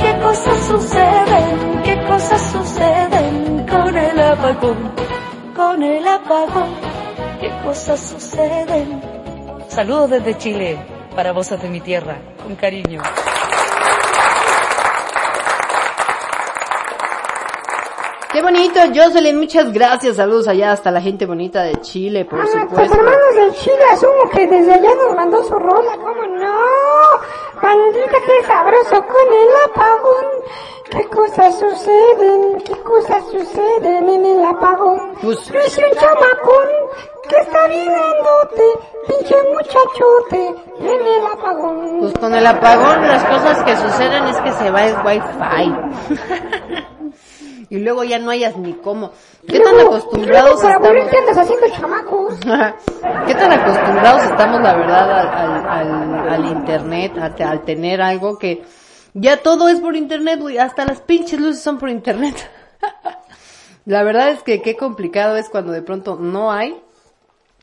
[0.00, 1.82] ¿Qué cosas suceden?
[1.84, 5.23] ¿Qué cosas suceden con el apagón?
[5.54, 6.74] Con el apagón.
[7.40, 9.00] ¿Qué cosas suceden?
[9.68, 10.78] Saludos desde Chile
[11.14, 13.00] para Voces de mi Tierra, con cariño.
[18.32, 20.16] Qué bonito, Jocelyn, muchas gracias.
[20.16, 22.96] Saludos allá hasta la gente bonita de Chile, por A nuestros supuesto.
[22.96, 26.60] hermanos de Chile, asumo que desde allá nos mandó su rola, ¿cómo no?
[27.62, 30.26] Bandita, qué sabroso con el apagón.
[30.90, 32.58] ¿Qué cosas suceden?
[32.64, 35.12] ¿Qué cosas suceden en el apagón?
[35.22, 36.68] Pues- un chamacón
[37.28, 38.64] que está viéndote,
[39.08, 41.98] pinche muchachote, en el apagón.
[42.00, 45.74] Pues con el apagón las cosas que suceden es que se va el wifi.
[47.70, 49.10] y luego ya no hayas ni cómo.
[49.48, 51.10] ¿Qué tan acostumbrados estamos?
[51.10, 52.34] te andas haciendo chamacos.
[53.26, 58.38] ¿Qué tan acostumbrados estamos, la verdad, al, al, al- al internet, a- al, tener algo
[58.38, 58.62] que
[59.14, 62.34] ya todo es por internet, güey, hasta las pinches luces son por internet.
[63.86, 66.80] la verdad es que qué complicado es cuando de pronto no hay.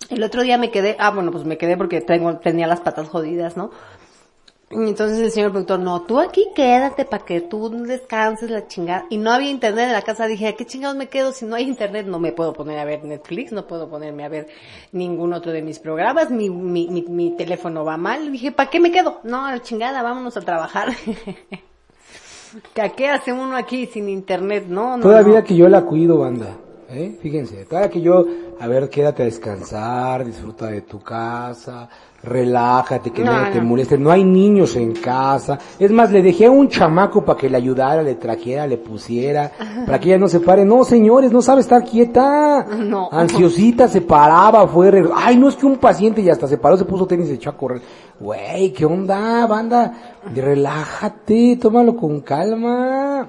[0.10, 3.08] El otro día me quedé, ah, bueno, pues me quedé porque tengo, tenía las patas
[3.10, 3.72] jodidas, ¿no?
[4.72, 9.06] Y entonces el señor productor, no, tú aquí quédate para que tú descanses la chingada.
[9.10, 11.56] Y no había internet en la casa, dije, ¿a qué chingados me quedo si no
[11.56, 12.06] hay internet?
[12.08, 14.48] No me puedo poner a ver Netflix, no puedo ponerme a ver
[14.92, 18.32] ningún otro de mis programas, mi, mi, mi, mi teléfono va mal.
[18.32, 19.20] Dije, ¿para qué me quedo?
[19.24, 20.90] No, la chingada, vámonos a trabajar.
[22.82, 24.66] ¿A qué hace uno aquí sin internet?
[24.68, 25.04] No, no.
[25.04, 25.46] Todavía no.
[25.46, 26.58] que yo la cuido, banda.
[26.92, 27.18] ¿Eh?
[27.22, 28.26] Fíjense, todavía que yo,
[28.60, 31.88] a ver, quédate a descansar, disfruta de tu casa,
[32.24, 33.98] relájate, que No, nadie te moleste.
[33.98, 35.58] No hay niños en casa.
[35.80, 39.52] Es más, le dejé a un chamaco para que le ayudara, le trajera, le pusiera,
[39.86, 40.64] para que ella no se pare.
[40.64, 42.66] No, señores, no sabe estar quieta.
[42.78, 43.10] No.
[43.12, 46.78] Ansiosita, se paraba, fue, re- ay, no es que un paciente y hasta se paró,
[46.78, 47.82] se puso tenis y se echó a correr.
[48.20, 49.94] Güey, ¿qué onda, banda?
[50.36, 53.28] Relájate, tómalo con calma.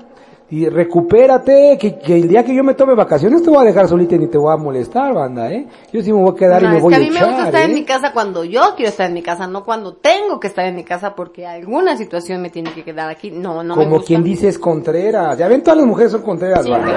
[0.55, 3.89] Y recupérate, que, que el día que yo me tome vacaciones te voy a dejar
[3.89, 5.67] solita y ni te voy a molestar, banda, ¿eh?
[5.91, 7.09] Yo sí me voy a quedar No, y me es voy que a a mí
[7.11, 7.75] me echar, gusta estar en ¿eh?
[7.75, 10.77] mi casa cuando yo quiero estar en mi casa, no cuando tengo que estar en
[10.77, 13.31] mi casa porque alguna situación me tiene que quedar aquí.
[13.31, 14.09] No, no me Como gusta.
[14.09, 15.39] quien dice es Contreras.
[15.39, 16.93] Ya ven, todas las mujeres son Contreras, Sí, claro.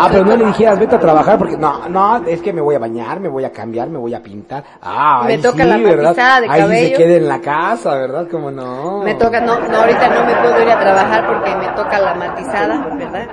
[0.00, 2.74] Ah, pero no le dijeras, vete a trabajar porque, no, no, es que me voy
[2.74, 4.64] a bañar, me voy a cambiar, me voy a pintar.
[4.80, 6.02] Ah, Me ahí toca sí, la ¿verdad?
[6.04, 6.96] matizada de Ahí sí se cabello.
[6.96, 8.28] queda en la casa, ¿verdad?
[8.30, 9.02] Como no.
[9.02, 12.14] Me toca, no, no, ahorita no me puedo ir a trabajar porque me toca la
[12.14, 13.28] matizada, ¿verdad?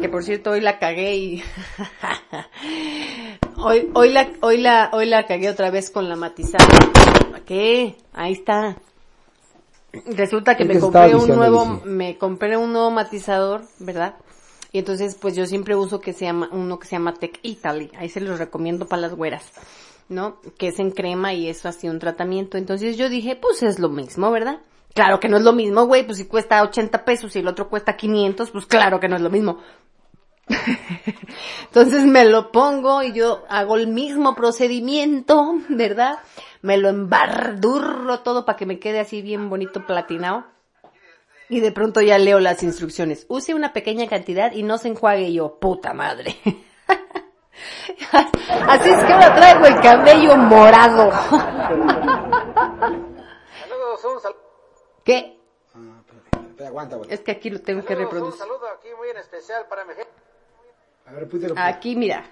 [0.00, 1.44] Que por cierto hoy la cagué y...
[3.58, 6.64] hoy, hoy la, hoy la, hoy la cagué otra vez con la matizada.
[7.46, 7.96] ¿Qué?
[8.14, 8.76] Ahí está.
[10.06, 14.14] Resulta que me compré un nuevo, me compré un nuevo matizador, ¿verdad?
[14.72, 17.90] Y entonces pues yo siempre uso que se llama, uno que se llama Tech Italy.
[17.96, 19.44] Ahí se los recomiendo para las güeras.
[20.10, 20.40] ¿no?
[20.58, 22.58] Que es en crema y eso así un tratamiento.
[22.58, 24.58] Entonces yo dije, pues es lo mismo, ¿verdad?
[24.92, 27.68] Claro que no es lo mismo, güey, pues si cuesta 80 pesos y el otro
[27.68, 29.58] cuesta 500, pues claro que no es lo mismo.
[31.66, 36.18] Entonces me lo pongo y yo hago el mismo procedimiento, ¿verdad?
[36.60, 40.44] Me lo embardurro todo para que me quede así bien bonito platinado.
[41.50, 43.26] Y de pronto ya leo las instrucciones.
[43.28, 46.36] Use una pequeña cantidad y no se enjuague yo, puta madre.
[48.68, 51.10] Así es que ahora traigo el cabello morado.
[55.04, 55.36] ¿Qué?
[56.64, 57.12] aguanta, güey.
[57.12, 58.38] Es que aquí lo tengo que reproducir.
[58.38, 60.12] saludo aquí muy en especial para mi gente.
[61.06, 61.54] A ver, púntelo.
[61.56, 62.24] Aquí, mira.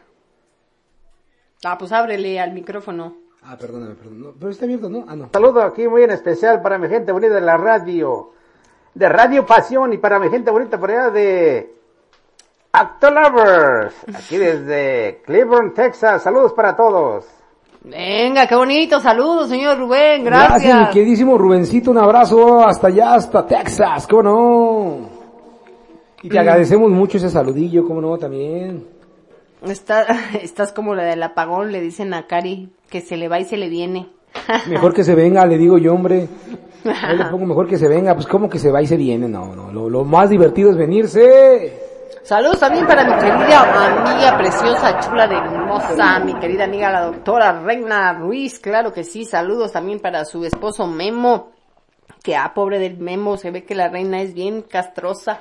[1.64, 3.16] Ah, pues ábrele al micrófono.
[3.42, 4.20] Ah, perdóname, perdón.
[4.20, 5.04] No, pero está abierto, ¿no?
[5.08, 5.30] Ah, no.
[5.32, 8.32] Saludo aquí muy en especial para mi gente bonita de la radio.
[8.98, 11.72] De Radio Pasión y para mi gente bonita por allá de
[12.72, 13.94] Actolovers.
[14.12, 16.20] Aquí desde Cleveland, Texas.
[16.22, 17.24] Saludos para todos.
[17.84, 18.98] Venga, qué bonito.
[18.98, 20.24] Saludos, señor Rubén.
[20.24, 20.50] Gracias.
[20.62, 21.92] Gracias, mi queridísimo Rubencito.
[21.92, 24.06] Un abrazo hasta allá, hasta Texas.
[24.08, 25.08] ¿Cómo no?
[26.22, 26.40] Y te Mm.
[26.40, 28.18] agradecemos mucho ese saludillo, ¿cómo no?
[28.18, 28.84] También.
[29.62, 30.06] Está,
[30.42, 33.56] estás como la del apagón, le dicen a Cari, que se le va y se
[33.56, 34.08] le viene.
[34.68, 36.28] Mejor que se venga, le digo yo, hombre.
[36.90, 38.14] Ahí le pongo mejor que se venga.
[38.14, 39.28] Pues, ¿cómo que se va y se viene?
[39.28, 39.72] No, no.
[39.72, 41.88] Lo, lo más divertido es venirse.
[42.28, 43.62] Saludos también para mi querida
[44.02, 49.24] amiga preciosa, chula de hermosa, mi querida amiga la doctora Reina Ruiz, claro que sí,
[49.24, 51.52] saludos también para su esposo Memo,
[52.22, 55.40] que ah, pobre del Memo, se ve que la reina es bien castrosa,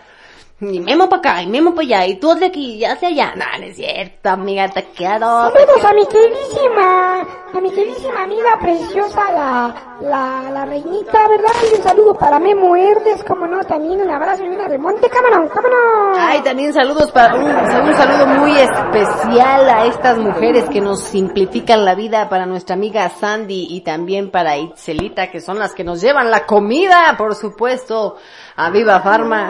[0.60, 3.34] Y memo para acá, y memo para allá, y tú de aquí, ya hacia allá.
[3.36, 5.52] No, no es cierto, amiga, te quiero.
[5.52, 7.22] Saludos a mi queridísima,
[7.54, 11.52] a mi queridísima amiga preciosa, la, la, la reinita, ¿verdad?
[11.62, 15.48] Y un saludo para Memo Herdes, como no, también un abrazo y una remonte, cámara,
[15.48, 15.76] cámara.
[16.18, 21.86] Ay, también saludos para un, un saludo muy especial a estas mujeres que nos simplifican
[21.86, 26.02] la vida para nuestra amiga Sandy y también para Itzelita, que son las que nos
[26.02, 28.16] llevan la comida, por supuesto,
[28.60, 29.50] a Viva Farma.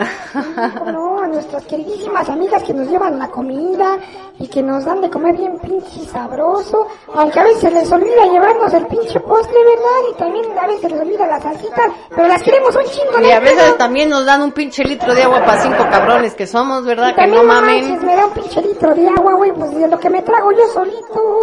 [0.92, 3.96] No, a nuestras queridísimas amigas que nos llevan la comida
[4.38, 8.72] y que nos dan de comer bien pinche sabroso, aunque a veces les olvida llevarnos
[8.74, 10.10] el pinche postre, ¿verdad?
[10.10, 13.40] Y también a veces les olvida la salsita, pero las queremos un chingo, Y a
[13.40, 13.44] ¿no?
[13.46, 17.08] veces también nos dan un pinche litro de agua para cinco cabrones que somos, ¿verdad?
[17.10, 17.88] Y Que no no mamen.
[17.88, 20.52] manches, me da un pinche litro de agua, güey, pues de lo que me trago
[20.52, 21.38] yo solito.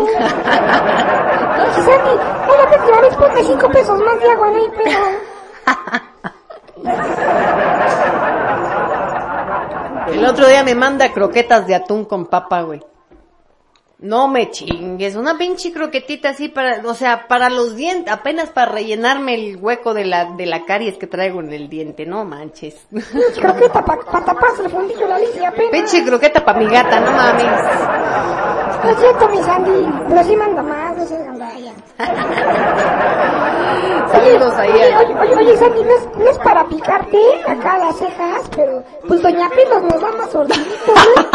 [1.75, 6.05] Sandy, ay, la próxima vez ponme cinco pesos más de agua, no hay pedo.
[10.07, 12.81] El otro día me manda croquetas de atún con papa, güey.
[13.97, 18.73] No me chingues, una pinche croquetita así para, o sea, para los dientes, apenas para
[18.73, 22.75] rellenarme el hueco de la, de la caries que traigo en el diente, no manches.
[23.39, 25.71] Croqueta para taparse el fundillo la licia apenas.
[25.71, 27.45] Pinche croqueta para mi gata, no mames.
[28.83, 30.97] No es cierto, mi Sandy, pero sí manda más,
[34.11, 37.17] Saludos ahí Oye, a- oye, oye, oye, Sandy, no es, no es para picarte
[37.47, 41.25] acá las cejas, pero pues Doña Pelos nos da más ordinito, ¿no?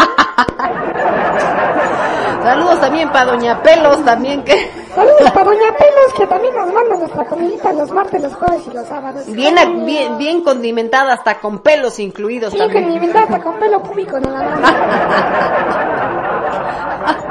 [2.43, 6.95] Saludos también para Doña Pelos también que Saludos para Doña Pelos, que también nos manda
[6.97, 9.25] nuestra comidita los martes, los jueves y los sábados.
[9.27, 9.55] bien,
[9.85, 12.89] bien, bien condimentada hasta con pelos incluidos Sí, también.
[12.89, 14.73] ni vendata con pelo público nada más.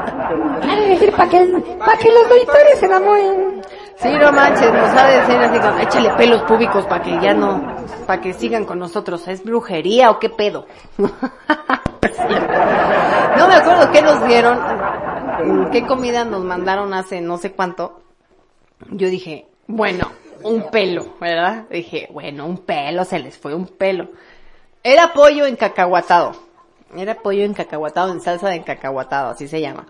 [0.89, 1.39] Decir, para que,
[1.79, 3.61] pa' que los doitores se enamoren.
[3.97, 7.33] Sí, no manches, nos ha de decir así como, échale pelos públicos para que ya
[7.35, 7.75] no,
[8.07, 9.27] para que sigan con nosotros.
[9.27, 10.65] ¿Es brujería o qué pedo?
[10.97, 11.07] no
[13.47, 14.59] me acuerdo qué nos dieron,
[15.71, 18.01] qué comida nos mandaron hace no sé cuánto.
[18.89, 20.11] Yo dije, bueno,
[20.43, 21.65] un pelo, ¿verdad?
[21.69, 24.09] Dije, bueno, un pelo, se les fue un pelo.
[24.83, 26.31] Era pollo encacahuatado.
[26.95, 29.85] Era pollo encacahuatado en salsa de encacahuatado, así se llama.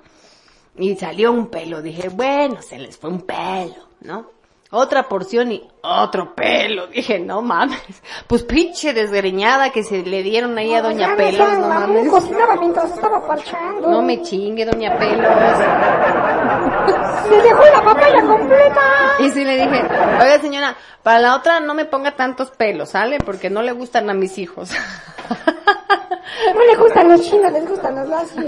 [0.77, 1.81] Y salió un pelo.
[1.81, 4.25] Dije, bueno, se les fue un pelo, ¿no?
[4.73, 6.87] Otra porción y otro pelo.
[6.87, 7.81] Dije, no mames.
[8.27, 12.09] Pues pinche desgreñada que se le dieron ahí a Doña Pelos, no mames.
[12.09, 13.89] cocinaba mientras estaba parchando.
[13.89, 15.27] No me chingue, Doña Pelos.
[17.27, 18.81] Se dejó la papaya completa.
[19.19, 19.81] Y sí le dije,
[20.21, 23.19] oiga señora, para la otra no me ponga tantos pelos, ¿sale?
[23.19, 24.71] Porque no le gustan a mis hijos.
[26.53, 28.45] No le gustan los chinos, les gustan los lacios.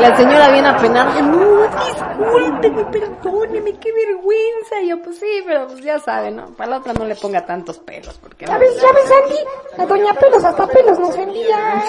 [0.00, 4.80] La señora bien apenada, no, discúlpeme, perdóneme, qué vergüenza.
[4.82, 6.46] Y yo, pues sí, pero pues ya sabe, ¿no?
[6.56, 9.38] Para la otra no le ponga tantos pelos, porque Ya ves, ya ves, Andy,
[9.76, 11.56] la doña Pelos hasta pelos nos envía.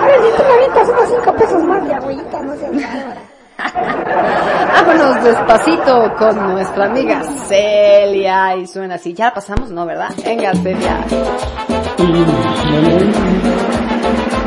[0.00, 3.39] A ver, si tú me avientas unos cinco pesos más de agüita, no bárbara.
[4.72, 8.56] Vámonos despacito con nuestra amiga Celia.
[8.56, 10.10] Y suena así, ya pasamos, ¿no, verdad?
[10.24, 11.04] Venga, Celia.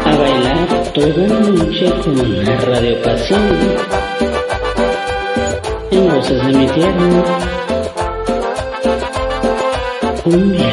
[0.06, 3.42] a bailar toda la noche con la radio pasión
[5.92, 7.54] en voces de mi tierra
[10.24, 10.73] cumbia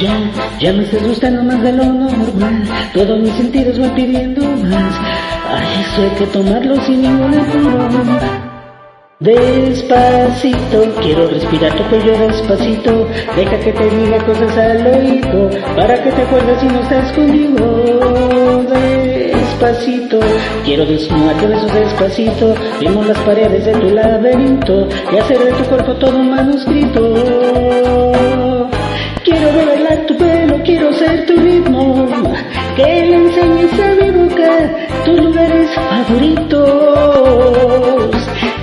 [0.00, 0.30] Ya,
[0.60, 2.64] ya me estás gustando más de lo normal.
[2.92, 4.94] Todos mis sentidos van pidiendo más.
[5.48, 8.36] Ay, eso hay que tomarlo sin ningún apuro.
[9.18, 13.08] Despacito, quiero respirar tu cuello despacito.
[13.34, 18.66] Deja que te diga cosas al oído, para que te acuerdes si no estás conmigo.
[18.68, 20.20] Despacito,
[20.66, 22.54] quiero desnudarte besos despacito.
[22.78, 28.05] Vimos las paredes de tu laberinto y hacer de tu cuerpo todo un manuscrito.
[29.38, 32.08] Quiero bailar tu pelo, quiero ser tu ritmo.
[32.74, 34.52] Que le enseñes a mi boca
[35.04, 36.66] tus lugares favoritos.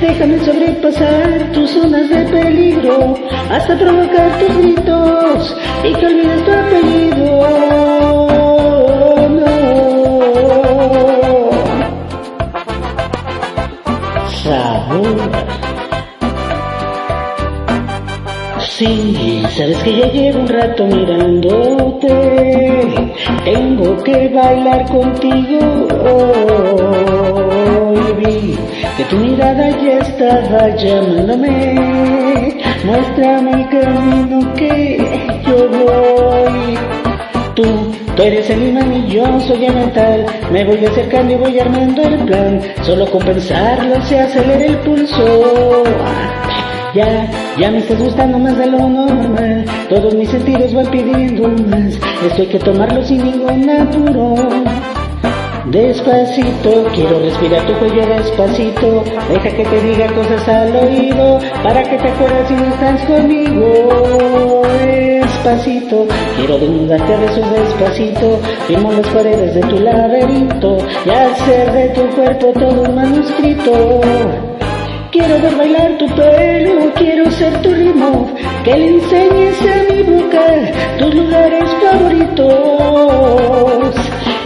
[0.02, 3.14] Déjame sobrepasar tus zonas de peligro
[3.52, 7.26] hasta provocar tus gritos y que olvides tu apellido.
[9.38, 9.54] No.
[14.41, 15.82] Sabor.
[18.84, 22.14] Sí, Sabes que ya llevo un rato mirándote,
[23.45, 25.60] tengo que bailar contigo.
[28.18, 28.57] Vi
[28.97, 34.97] que tu mirada ya estaba llamándome, muéstrame el camino que
[35.47, 36.77] yo voy.
[37.55, 37.64] Tú,
[38.18, 42.01] tú eres el imán y yo soy el mental, me voy acercando y voy armando
[42.03, 45.84] el plan, solo con pensarlo se acelera el pulso.
[46.94, 47.28] Ya,
[47.60, 49.65] ya me estás gustando más de lo normal.
[49.90, 51.95] Todos mis sentidos van pidiendo más.
[52.24, 54.36] Esto hay que tomarlo sin ningún apuro.
[55.72, 59.03] Despacito, quiero respirar tu cuello despacito.
[59.28, 61.40] Deja que te diga cosas al oído.
[61.64, 64.61] Para que te acuerdes si no estás conmigo.
[64.86, 66.06] Despacito,
[66.38, 68.40] quiero desnudarte a besos despacito.
[68.68, 70.78] Firmo las paredes de tu laberinto.
[71.07, 73.72] Y hacer de tu cuerpo todo un manuscrito.
[75.14, 78.34] Quiero ver bailar tu pelo, quiero ser tu ritmo,
[78.64, 80.45] que le enseñes a mi boca
[80.98, 82.73] tus lugares favoritos.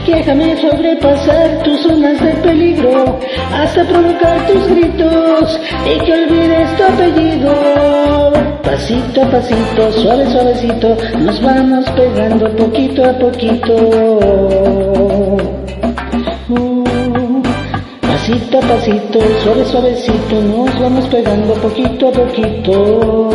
[0.06, 3.18] Déjame sobrepasar tus zonas de peligro,
[3.53, 7.53] hasta provocar tus gritos y que olvides tu apellido.
[8.61, 15.07] Pasito a pasito, suave suavecito, nos vamos pegando poquito a poquito.
[18.28, 23.30] Pasito a pasito, suave suavecito, nos vamos pegando poquito a poquito.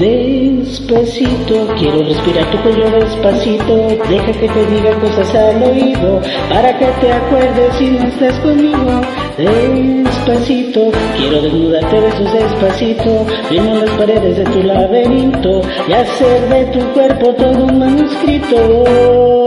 [0.00, 3.76] Despacito, quiero respirar tu cuello despacito,
[4.08, 9.00] deja que te diga cosas al oído, para que te acuerdes si no estás conmigo.
[9.38, 16.80] Despacito, quiero desnudarte besos despacito, firmo las paredes de tu laberinto y hacer de tu
[16.94, 19.41] cuerpo todo un manuscrito.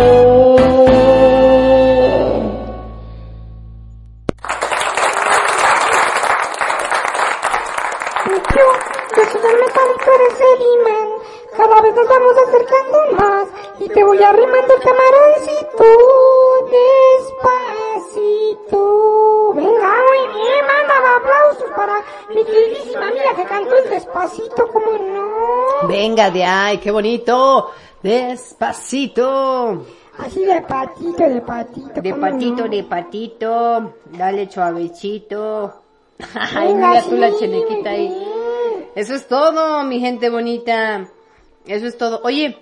[26.76, 27.72] Ahí, qué bonito.
[28.04, 29.86] Despacito.
[30.18, 32.02] Así de patito, de patito.
[32.02, 32.68] De ¿cómo patito, no?
[32.68, 33.94] de patito.
[34.12, 35.84] Dale suavecito.
[36.34, 38.14] Ay, mira tú la chenequita ahí.
[38.94, 41.08] Eso es todo, mi gente bonita.
[41.66, 42.20] Eso es todo.
[42.26, 42.58] Oye,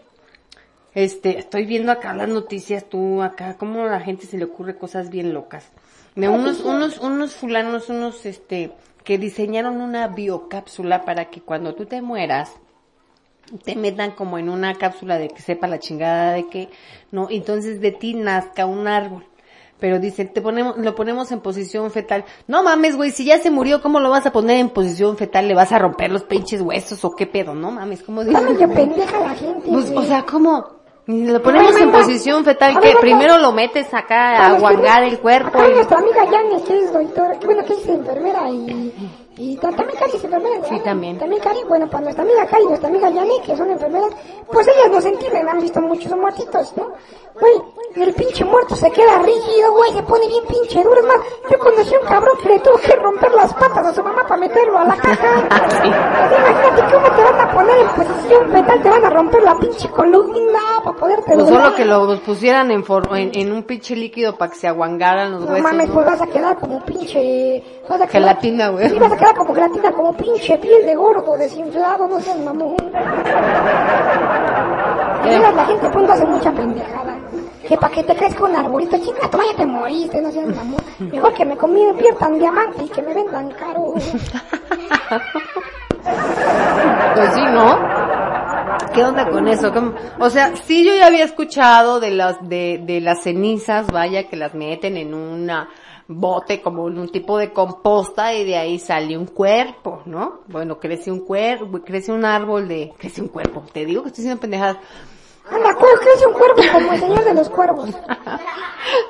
[0.94, 4.78] este, estoy viendo acá las noticias, tú acá, cómo a la gente se le ocurre
[4.78, 5.72] cosas bien locas.
[6.16, 8.74] De unos, unos, unos fulanos, unos, este,
[9.04, 12.52] que diseñaron una biocápsula para que cuando tú te mueras,
[13.64, 16.70] te metan como en una cápsula de que sepa la chingada de que,
[17.12, 19.26] no, entonces de ti nazca un árbol.
[19.80, 22.24] Pero dicen, te ponemos, lo ponemos en posición fetal.
[22.48, 25.48] No mames, güey, si ya se murió, ¿cómo lo vas a poner en posición fetal?
[25.48, 27.54] ¿Le vas a romper los pinches huesos o qué pedo?
[27.54, 28.42] No mames, ¿cómo dices?
[28.44, 29.70] medio pendeja la gente.
[29.70, 30.84] Pues, o sea, ¿cómo?
[31.06, 35.70] Lo ponemos en posición fetal que primero lo metes acá a guangar el cuerpo Acá
[35.70, 35.74] y...
[35.74, 36.24] nuestra amiga
[36.66, 38.94] que es doctora, bueno, que es enfermera y,
[39.38, 40.64] y ta- también Cari es enfermera.
[40.70, 41.18] Sí, también.
[41.18, 44.12] También Cari, bueno, para nuestra amiga Cari y nuestra amiga Yani, que son enfermeras,
[44.52, 46.92] pues ellas nos entienden, han visto muchos muertitos, ¿no?
[47.40, 47.54] Güey,
[47.96, 51.00] el pinche muerto se queda rígido, güey, se pone bien pinche duro.
[51.00, 51.18] Es más,
[51.50, 54.22] yo conocí a un cabrón que le tuvo que romper las patas a su mamá
[54.28, 55.48] para meterlo a la caja.
[55.50, 59.56] Así, imagínate cómo te van a poner en posición fetal, te van a romper la
[59.58, 63.96] pinche columna para poderte Pues solo que lo pusieran en, for- en, en un pinche
[63.96, 65.64] líquido para que se aguangaran los No huesos.
[65.64, 65.94] mames, ¿no?
[65.96, 67.64] pues vas a quedar como pinche...
[67.90, 68.90] Vas a quedar, Gelatina, güey.
[68.90, 72.78] Sí, vas a quedar como gelatina, como pinche piel de gordo, desinflado, no seas mamón.
[75.26, 77.18] Y mira, la gente pronto hace mucha pendejada.
[77.68, 80.82] Que pa' que te crezca un arbolito, chica, tú ya te moriste, no seas mamón.
[81.00, 83.94] Mejor que me conviertan diamante y que me vendan caro.
[87.16, 87.80] Pues sí, ¿no?
[88.94, 89.72] ¿Qué onda con eso?
[89.72, 89.94] ¿Cómo?
[90.20, 94.36] O sea, sí yo ya había escuchado de las, de, de las cenizas, vaya, que
[94.36, 95.70] las meten en una
[96.08, 100.42] bote como en un tipo de composta y de ahí sale un cuerpo, ¿no?
[100.48, 103.64] Bueno, crece un cuerpo, crece un árbol de, crece un cuerpo.
[103.72, 104.78] Te digo que estoy haciendo pendejadas.
[105.48, 107.90] Cuervo, crece un cuervo como el señor de los cuervos.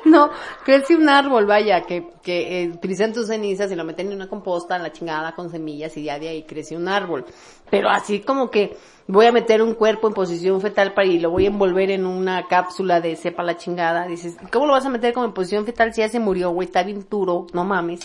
[0.04, 0.30] No,
[0.64, 4.28] crece un árbol, vaya, que, que eh, utilizan tus cenizas y lo meten en una
[4.28, 7.24] composta, en la chingada con semillas y ya de ahí crece un árbol.
[7.70, 8.76] Pero así como que
[9.06, 12.06] voy a meter un cuerpo en posición fetal para y lo voy a envolver en
[12.06, 14.06] una cápsula de sepa la chingada.
[14.06, 16.66] Dices, ¿cómo lo vas a meter como en posición fetal si ya se murió, güey?
[16.66, 18.00] Está bien duro, no mames.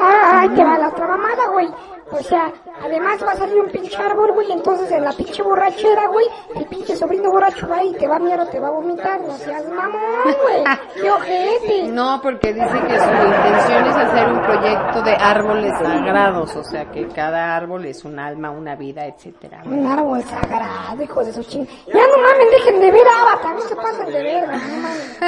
[0.00, 1.68] Ay, te va la otra mamada, güey.
[2.12, 6.08] O sea, además va a salir un pinche árbol, güey, entonces en la pinche borrachera,
[6.08, 6.26] güey,
[6.56, 9.32] el pinche sobrino borracho va y te va a mierda, te va a vomitar, no
[9.36, 10.64] seas mamón, güey.
[11.00, 11.80] ¡Qué ojete!
[11.90, 16.90] No, porque dice que su intención es hacer un proyecto de árboles sagrados, o sea
[16.90, 19.62] que cada árbol es un alma, una vida, etcétera.
[19.64, 21.66] Un árbol sagrado, hijo de su ching.
[21.86, 25.20] Ya no mames, dejen de ver Avatar, no se pasen de verga, no mames.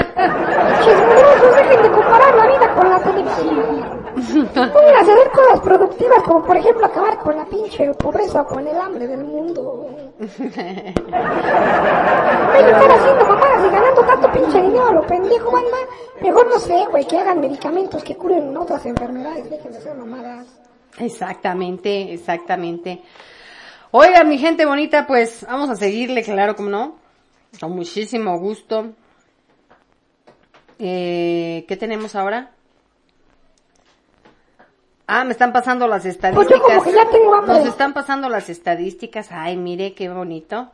[1.57, 4.03] Dejen de comparar la vida con la televisión.
[4.55, 8.67] Pónganse a hacer cosas productivas, como por ejemplo acabar con la pinche pobreza o con
[8.67, 9.89] el hambre del mundo.
[10.19, 10.95] Que
[12.61, 15.77] estar haciendo mamadas y ganando tanto pinche dinero a lo pendejo, banda.
[16.21, 20.47] Mejor no sé, güey, que hagan medicamentos que curen otras enfermedades, dejen de hacer mamadas.
[20.99, 23.03] Exactamente, exactamente.
[23.95, 26.97] Oiga, mi gente bonita, pues vamos a seguirle, claro, como no.
[27.61, 28.95] Con muchísimo gusto.
[30.79, 32.53] Eh, ¿Qué tenemos ahora?
[35.07, 36.59] Ah, me están pasando las estadísticas.
[36.59, 37.43] Pues como que ya tengo.
[37.43, 39.31] Nos están pasando las estadísticas.
[39.31, 40.71] Ay, mire qué bonito.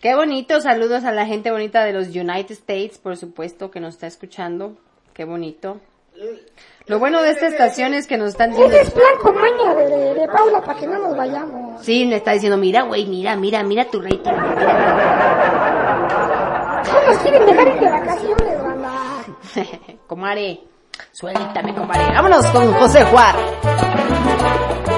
[0.00, 0.58] Qué bonito.
[0.62, 4.78] Saludos a la gente bonita de los United States, por supuesto, que nos está escuchando.
[5.12, 5.82] Qué bonito.
[6.86, 8.76] Lo bueno de esta estación es que nos están diciendo...
[8.76, 11.82] Ese es plan con maña de, Paula para que no nos vayamos.
[11.82, 14.32] Sí, me está diciendo, mira, güey, mira, mira, mira tu rating.
[16.92, 18.92] No nos quieren dejar de vacaciones, banda.
[20.06, 20.60] Comare,
[21.10, 22.04] suéltame, comare.
[22.14, 24.93] Vámonos con José Juárez.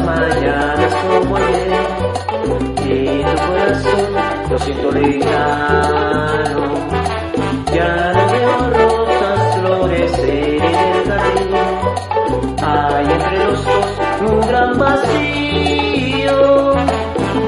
[0.00, 1.70] Mañanas como ayer
[2.86, 4.06] Y tu corazón
[4.50, 6.64] lo siento lejano.
[7.72, 11.54] Ya no veo rosas florecer en el jardín
[12.62, 13.86] Hay entre los dos
[14.20, 16.74] un gran vacío.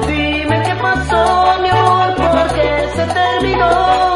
[0.07, 1.21] Dime qué pasó
[1.61, 4.15] mi amor, porque se terminó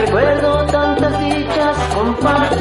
[0.00, 2.56] Recuerdo tantas dichas compartidas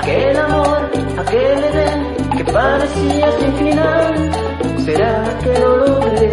[0.00, 4.30] Aquel amor, aquel Edén que parecía sin final.
[4.82, 6.32] ¿Será que lo logré?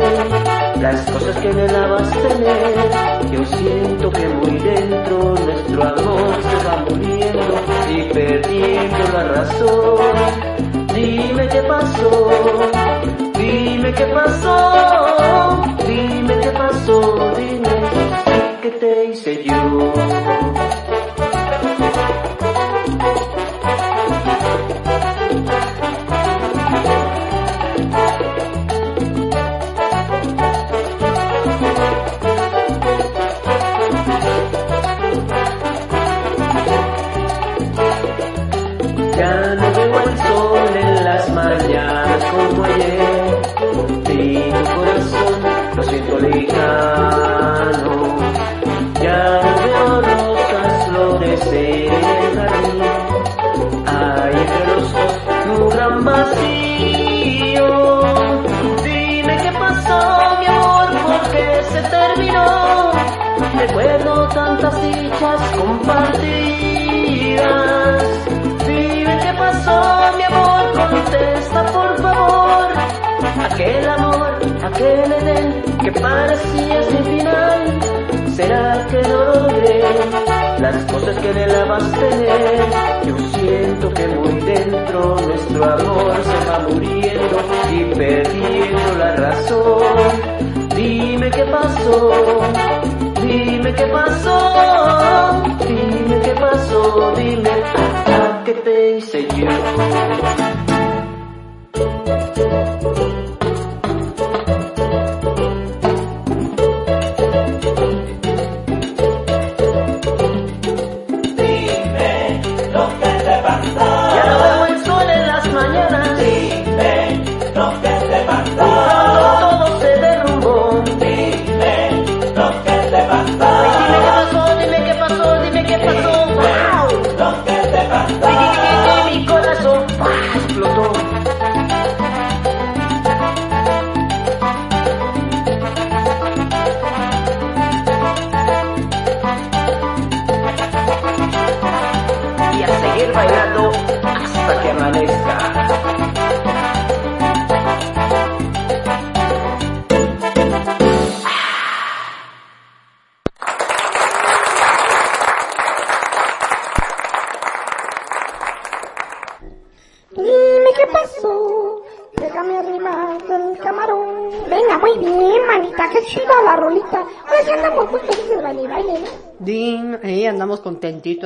[0.79, 3.29] Las cosas que me dabas tener.
[3.29, 7.55] Yo siento que muy dentro nuestro amor se va muriendo
[7.89, 9.97] y perdiendo la razón.
[10.95, 12.29] Dime qué pasó,
[13.37, 17.81] dime qué pasó, dime qué pasó, dime
[18.61, 20.66] que te hice yo.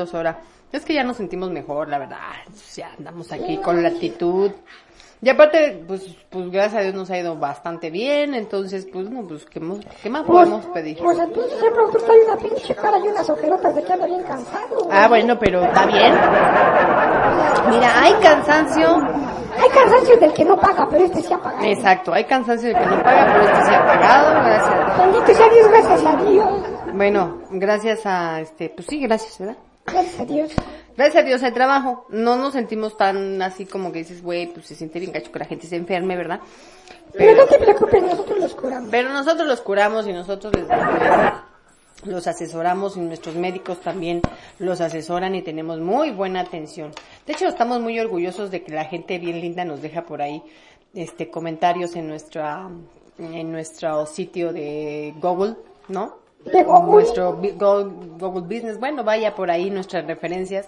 [0.06, 0.40] Contentitos ahora.
[0.72, 2.18] Es que ya nos sentimos mejor, la verdad.
[2.76, 4.52] Ya andamos aquí con la actitud.
[5.24, 9.22] Y aparte, pues, pues gracias a Dios nos ha ido bastante bien, entonces, pues, no,
[9.28, 10.98] pues, ¿qué, mo- qué más podemos pedir?
[10.98, 14.24] Pues el pinche productor trae una pinche cara y unas ojerotas de que anda bien
[14.24, 14.88] cansado.
[14.90, 16.14] Ah, bueno, pero está bien.
[17.70, 18.98] Mira, hay cansancio.
[19.62, 21.66] Hay cansancio del que no paga, pero este sí ha pagado.
[21.66, 24.98] Exacto, hay cansancio de que no paga, pero este se ha pagado, gracias a Dios.
[24.98, 26.62] Bendito sea Dios, gracias a Dios.
[26.96, 29.58] Bueno, gracias a este, pues sí, gracias, ¿verdad?
[29.86, 30.52] Gracias a Dios.
[30.96, 32.06] Gracias a Dios hay trabajo.
[32.10, 35.40] No nos sentimos tan así como que dices, güey, pues se siente bien gacho que
[35.40, 36.42] la gente se enferme, ¿verdad?
[37.14, 38.90] Pero no te preocupes, nosotros los curamos.
[38.92, 40.68] Pero nosotros los curamos y nosotros les,
[42.04, 44.22] los asesoramos y nuestros médicos también
[44.60, 46.92] los asesoran y tenemos muy buena atención.
[47.26, 50.42] De hecho, estamos muy orgullosos de que la gente bien linda nos deja por ahí
[50.94, 52.70] este comentarios en nuestra
[53.18, 55.56] en nuestro sitio de Google,
[55.90, 56.21] ¿no?
[56.46, 60.68] Nuestro Google Business, bueno, vaya por ahí nuestras referencias,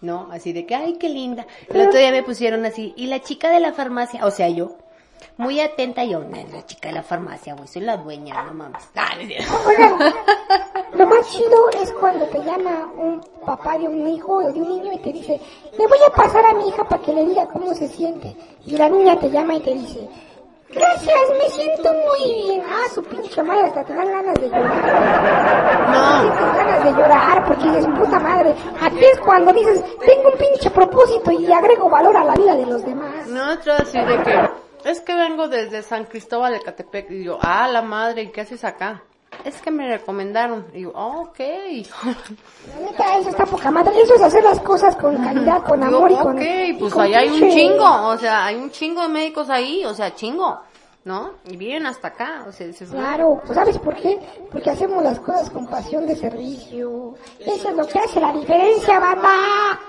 [0.00, 0.28] ¿no?
[0.32, 1.46] Así de que, ay, qué linda.
[1.68, 4.76] El otro día me pusieron así, y la chica de la farmacia, o sea, yo,
[5.36, 8.82] muy atenta, yo, "No, la chica de la farmacia, güey, soy la dueña, no mames.
[9.66, 10.12] Oigan,
[10.94, 14.68] lo más chido es cuando te llama un papá de un hijo o de un
[14.68, 15.40] niño y te dice,
[15.78, 18.36] le voy a pasar a mi hija para que le diga cómo se siente.
[18.66, 20.08] Y la niña te llama y te dice,
[20.72, 22.62] gracias, me siento muy bien.
[22.68, 25.90] Ah, su pinche madre, hasta te dan ganas de llorar.
[25.90, 26.36] No.
[26.36, 28.54] Tienes ganas de llorar porque dices, puta madre.
[28.80, 32.66] Aquí es cuando dices, tengo un pinche propósito y agrego valor a la vida de
[32.66, 33.26] los demás.
[33.28, 37.38] No, otro así de que, es que vengo desde San Cristóbal de Catepec, y yo,
[37.40, 39.02] ah, la madre, ¿y qué haces acá?
[39.44, 41.38] Es que me recomendaron, y yo, ah, ok.
[41.38, 44.00] La neta, eso está poca madre.
[44.00, 46.36] Eso es hacer las cosas con calidad, con amor y con...
[46.38, 49.94] ok, pues allá hay un chingo, o sea, hay un chingo de médicos ahí, o
[49.94, 50.60] sea, chingo,
[51.04, 51.32] ¿no?
[51.50, 54.20] Y vienen hasta acá, o sea, dices, Claro, pues ¿sabes por qué?
[54.52, 57.14] Porque hacemos las cosas con pasión de servicio.
[57.40, 59.80] Eso es lo que hace la diferencia, banda.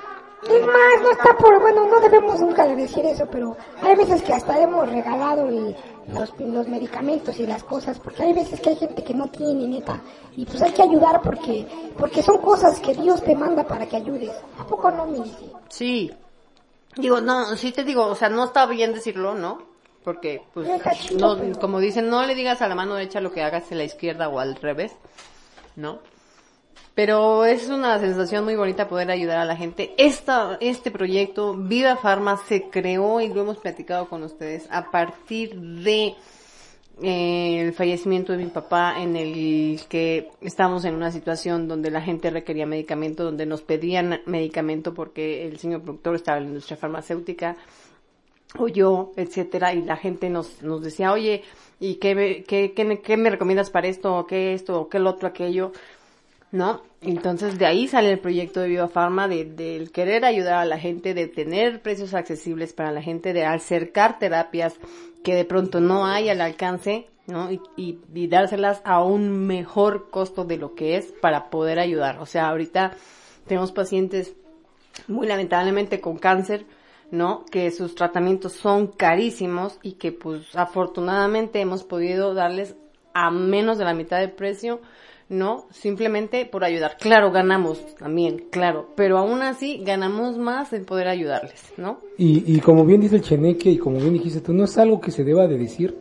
[0.43, 4.21] Es más, no está por, bueno, no debemos nunca de decir eso, pero hay veces
[4.23, 5.73] que hasta hemos regalado el-
[6.07, 9.67] los, los medicamentos y las cosas, porque hay veces que hay gente que no tiene,
[9.67, 10.01] neta.
[10.35, 11.65] Y pues hay que ayudar porque,
[11.97, 14.31] porque son cosas que Dios te manda para que ayudes.
[14.57, 15.23] ¿A poco no, mi
[15.69, 16.11] Sí.
[16.95, 19.73] Digo, no, sí te digo, o sea, no está bien decirlo, ¿no?
[20.03, 20.67] Porque, pues,
[21.17, 23.85] No como dicen, no le digas a la mano derecha lo que hagas a la
[23.85, 24.91] izquierda o al revés,
[25.75, 25.99] ¿no?
[26.95, 29.95] Pero es una sensación muy bonita poder ayudar a la gente.
[29.97, 35.59] Esta, este proyecto, Viva Farma, se creó y lo hemos platicado con ustedes a partir
[35.59, 36.13] de
[37.01, 42.01] eh, el fallecimiento de mi papá en el que estábamos en una situación donde la
[42.01, 46.77] gente requería medicamento, donde nos pedían medicamento porque el señor productor estaba en la industria
[46.77, 47.57] farmacéutica
[48.59, 51.43] o yo, etcétera, y la gente nos, nos decía, oye,
[51.79, 55.09] ¿y qué, qué, qué, qué me recomiendas para esto, o qué esto, o qué lo
[55.09, 55.71] otro, aquello?
[56.53, 56.84] ¿No?
[57.01, 60.77] Entonces de ahí sale el proyecto de Viva Pharma, de, del querer ayudar a la
[60.77, 64.75] gente, de tener precios accesibles para la gente, de acercar terapias
[65.23, 67.51] que de pronto no hay al alcance, ¿no?
[67.51, 72.19] Y, y, y dárselas a un mejor costo de lo que es para poder ayudar.
[72.19, 72.91] O sea, ahorita
[73.47, 74.35] tenemos pacientes
[75.07, 76.67] muy lamentablemente con cáncer,
[77.09, 77.45] ¿no?
[77.45, 82.75] Que sus tratamientos son carísimos y que pues afortunadamente hemos podido darles
[83.15, 84.81] a menos de la mitad del precio,
[85.29, 85.65] ¿no?
[85.71, 86.97] Simplemente por ayudar.
[86.99, 91.99] Claro, ganamos también, claro, pero aún así ganamos más en poder ayudarles, ¿no?
[92.17, 94.99] Y, y como bien dice el Cheneque y como bien dijiste tú, no es algo
[95.01, 95.97] que se deba de decir,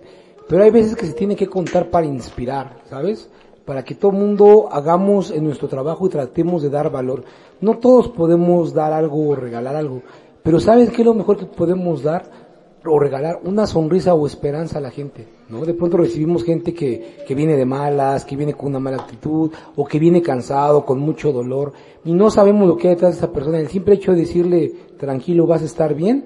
[0.48, 3.30] pero hay veces que se tiene que contar para inspirar, ¿sabes?
[3.64, 7.24] Para que todo mundo hagamos en nuestro trabajo y tratemos de dar valor.
[7.60, 10.02] No todos podemos dar algo o regalar algo,
[10.42, 12.41] pero ¿sabes qué es lo mejor que podemos dar?
[12.84, 15.64] O regalar una sonrisa o esperanza a la gente, ¿no?
[15.64, 19.50] De pronto recibimos gente que, que viene de malas, que viene con una mala actitud,
[19.76, 21.72] o que viene cansado, con mucho dolor,
[22.04, 23.58] y no sabemos lo que hay detrás de esa persona.
[23.58, 26.24] El simple hecho de decirle, tranquilo, vas a estar bien,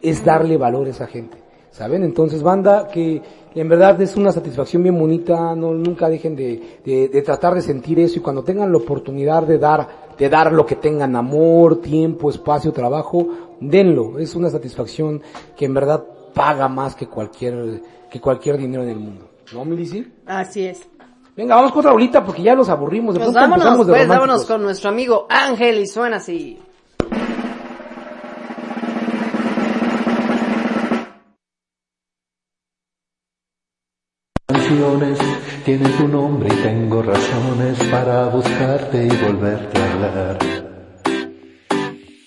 [0.00, 1.38] es darle valor a esa gente,
[1.70, 2.02] ¿saben?
[2.04, 3.20] Entonces, banda, que
[3.54, 7.60] en verdad es una satisfacción bien bonita, no, nunca dejen de, de, de tratar de
[7.60, 11.80] sentir eso, y cuando tengan la oportunidad de dar, de dar lo que tengan, amor,
[11.80, 13.26] tiempo, espacio, trabajo,
[13.58, 14.20] denlo.
[14.20, 15.20] Es una satisfacción
[15.56, 19.28] que en verdad paga más que cualquier, que cualquier dinero en el mundo.
[19.52, 20.06] ¿No, Milici?
[20.24, 20.88] Así es.
[21.36, 23.14] Venga, vamos con otra bolita porque ya los aburrimos.
[23.16, 26.56] De Pues vámonos, de pues vámonos con nuestro amigo Ángel y suena así.
[34.46, 35.18] canciones
[35.64, 40.38] tienen tu nombre y tengo razones para buscarte y volverte a hablar.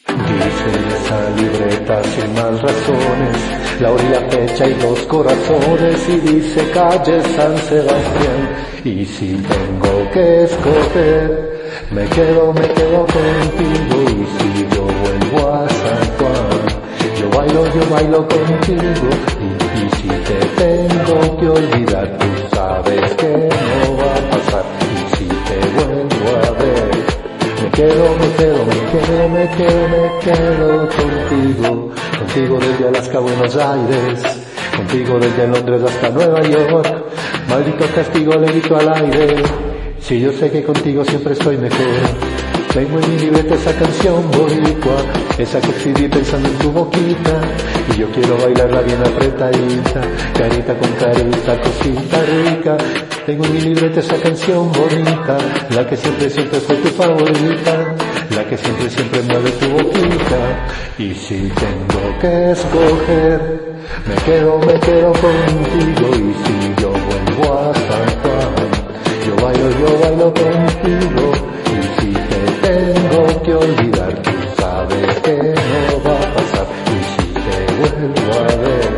[0.08, 7.22] Dice esa libreta sin más razones, la orilla fecha y dos corazones y dice calle
[7.36, 8.50] San Sebastián.
[8.84, 15.68] Y si tengo que escoger, me quedo, me quedo contigo y si yo vuelvo a
[15.70, 16.15] San
[17.46, 19.10] bailo, yo bailo contigo.
[19.76, 24.66] Y, si te tengo que olvidar, tú sabes que no va a pasar.
[24.82, 26.92] Y si te vuelvo a ver,
[27.62, 33.56] me quedo, me quedo, me quedo, me quedo, me quedo contigo, contigo desde Alaska Buenos
[33.56, 34.24] Aires,
[34.76, 37.04] contigo desde Londres hasta Nueva York,
[37.50, 39.44] maldito castigo le grito al aire,
[40.00, 42.55] si yo sé que contigo siempre estoy mejor.
[42.76, 44.98] Tengo en mi libreta esa canción boricua,
[45.38, 47.40] esa que escribí pensando en tu boquita,
[47.94, 50.02] y yo quiero bailarla bien apretadita,
[50.38, 52.78] carita con carita, cosita rica.
[53.26, 55.38] Tengo en mi libreta esa canción bonita,
[55.70, 57.96] la que siempre, siempre fue tu favorita,
[58.36, 60.68] la que siempre, siempre mueve tu boquita.
[60.98, 63.62] Y si tengo que escoger,
[64.06, 68.54] me quedo, me quedo contigo, y si yo vuelvo a San Juan,
[69.26, 71.55] yo bailo, yo bailo contigo,
[72.66, 78.56] tengo que olvidar, tú sabes que no va a pasar, y si te vuelvo a
[78.64, 78.92] ver,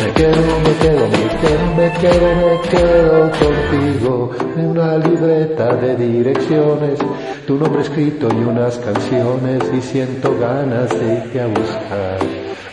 [0.00, 5.96] me quedo, me quedo, me quedo, me quedo, me quedo contigo, en una libreta de
[5.96, 6.98] direcciones,
[7.46, 12.18] tu nombre escrito y unas canciones, y siento ganas de irte a buscar.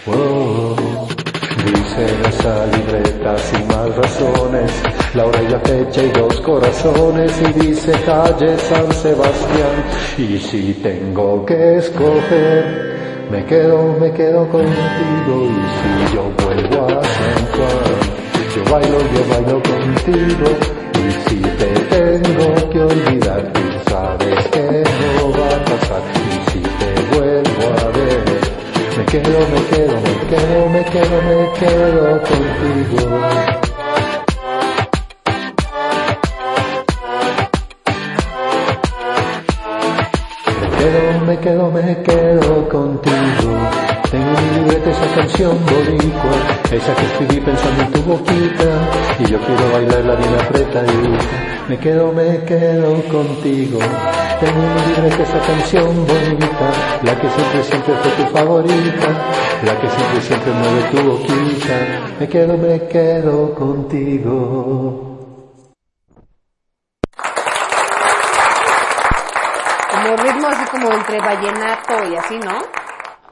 [0.06, 1.29] Oh.
[1.66, 4.72] Dice en esa libreta sin más razones,
[5.14, 9.84] la hora y la fecha y dos corazones y dice calle San Sebastián.
[10.18, 12.90] Y si tengo que escoger,
[13.30, 15.50] me quedo, me quedo contigo.
[15.50, 18.00] Y si yo vuelvo a San Juan,
[18.56, 20.48] yo bailo, yo bailo contigo.
[20.96, 24.84] Y si te tengo que olvidar, tú sabes que
[25.18, 26.02] no va a pasar.
[26.16, 27.29] Y si te vuelvo
[29.00, 33.20] me quedo, me quedo, me quedo, me quedo, me quedo contigo.
[40.60, 43.52] Me quedo, me quedo, me quedo contigo.
[44.12, 46.36] Tengo en mi libreta esa canción boricua,
[46.72, 48.70] esa que escribí pensando en tu boquita,
[49.20, 51.26] y yo quiero bailarla bien apretadita.
[51.70, 53.80] Me quedo, me quedo contigo.
[54.40, 56.72] Tengo en mi libreta esa canción bonita,
[57.04, 59.08] la que siempre, siempre fue tu favorita,
[59.66, 61.78] la que siempre, siempre mueve tu boquita.
[62.20, 65.06] Me quedo, me quedo contigo.
[69.92, 72.58] Como ritmo así como entre vallenato y así, ¿no?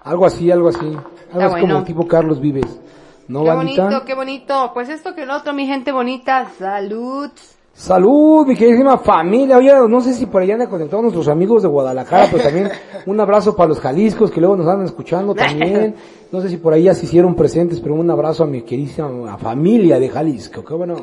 [0.04, 0.86] Algo así, algo así.
[0.86, 1.00] Algo
[1.32, 1.84] Está así como bueno.
[1.86, 2.80] tipo Carlos Vives.
[3.30, 3.84] ¿No, qué bandita?
[3.84, 4.72] bonito, qué bonito.
[4.74, 6.48] Pues esto que el otro, mi gente bonita.
[6.60, 7.32] Salud.
[7.78, 9.58] Salud, mi queridísima familia.
[9.58, 12.72] Oye, no sé si por allá han conectado nuestros amigos de Guadalajara, pero también
[13.06, 15.94] un abrazo para los Jaliscos que luego nos andan escuchando también.
[16.32, 19.38] No sé si por ahí ya se hicieron presentes, pero un abrazo a mi queridísima
[19.38, 20.66] familia de Jalisco.
[20.66, 20.96] Qué bueno.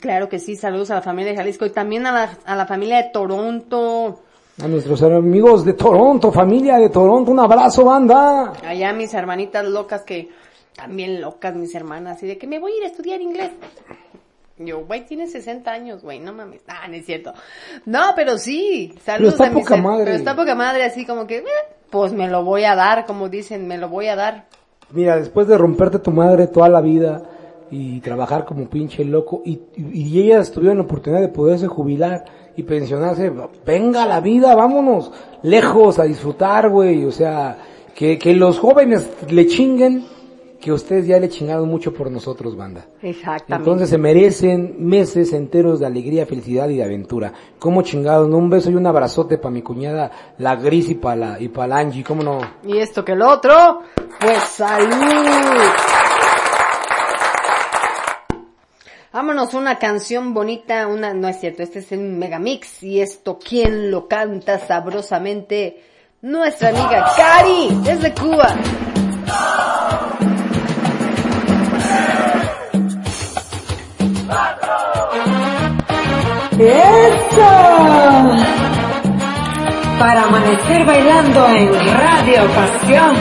[0.00, 2.66] Claro que sí, saludos a la familia de Jalisco y también a la, a la
[2.66, 4.18] familia de Toronto.
[4.60, 8.52] A nuestros amigos de Toronto, familia de Toronto, un abrazo, banda.
[8.66, 10.28] Allá mis hermanitas locas que,
[10.74, 13.52] también locas mis hermanas, y de que me voy a ir a estudiar inglés.
[14.58, 16.62] Yo, güey, tienes 60 años, güey, no mames.
[16.68, 17.32] Ah, no es cierto.
[17.86, 20.04] No, pero sí, saludos está a poca madre.
[20.04, 21.44] Pero está poca madre, así como que, eh,
[21.90, 24.46] pues me lo voy a dar, como dicen, me lo voy a dar.
[24.90, 27.22] Mira, después de romperte tu madre toda la vida
[27.70, 32.24] y trabajar como pinche loco y, y, y ellas tuvieron la oportunidad de poderse jubilar
[32.56, 33.32] y pensionarse,
[33.64, 35.10] venga la vida, vámonos
[35.42, 37.56] lejos a disfrutar, güey, o sea,
[37.94, 40.04] que, que los jóvenes le chinguen,
[40.62, 42.86] que ustedes ya le chingaron mucho por nosotros, banda.
[43.02, 43.54] Exactamente.
[43.56, 47.32] Entonces se merecen meses enteros de alegría, felicidad y de aventura.
[47.58, 48.28] ¿Cómo chingados?
[48.28, 48.38] ¿no?
[48.38, 51.66] Un beso y un abrazote para mi cuñada, la Gris y para la, y para
[51.66, 52.40] la Angie, ¿cómo no?
[52.64, 53.80] Y esto que el otro,
[54.20, 54.88] pues salud.
[59.12, 63.90] Vámonos una canción bonita, una, no es cierto, este es un megamix y esto, ¿quién
[63.90, 65.82] lo canta sabrosamente?
[66.22, 68.54] Nuestra amiga Cari, desde Cuba.
[76.64, 77.50] ¡Eso!
[79.98, 83.16] Para amanecer bailando en Radio Pasión.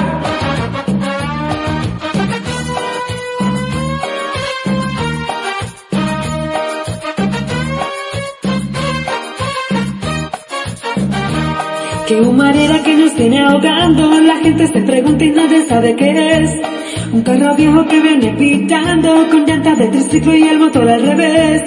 [12.08, 16.81] Que humarera que nos viene ahogando, la gente se pregunta y nadie sabe qué es.
[17.14, 21.62] Un carro viejo que viene pitando con llantas de triciclo y el motor al revés.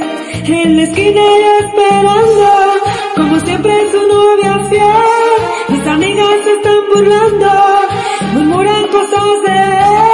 [0.46, 1.20] En la esquina
[1.60, 2.50] esperando,
[3.14, 4.86] como siempre su novia fiel.
[5.68, 7.50] Mis amigas se están burlando,
[8.32, 10.04] murmuran cosas de él.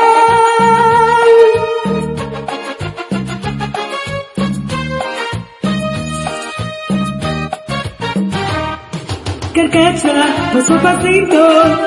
[9.55, 10.15] Carcacha,
[10.53, 11.41] paso a pasito,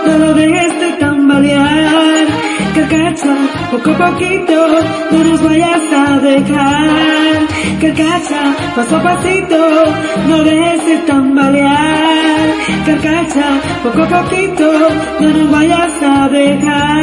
[0.06, 2.28] no lo dejes de tambalear.
[3.72, 4.68] Poco a poquito,
[5.12, 7.48] no nos vayas a dejar.
[7.82, 9.58] Carcacha, paso a pasito,
[10.28, 12.54] no dejes de tambalear.
[12.86, 14.68] Carcacha, poco a poquito,
[15.20, 16.94] no nos vayas a dejar.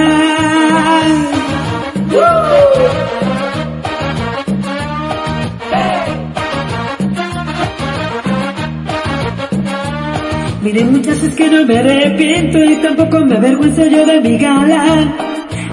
[10.63, 15.15] Miren muchachos que no me arrepiento y tampoco me avergüenzo yo de mi galán.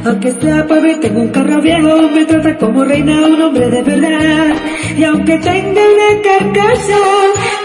[0.06, 4.56] Aunque sea pobre tengo un carro viejo, me trata como reina un hombre de verdad.
[4.98, 6.98] Y aunque tenga una carcasa,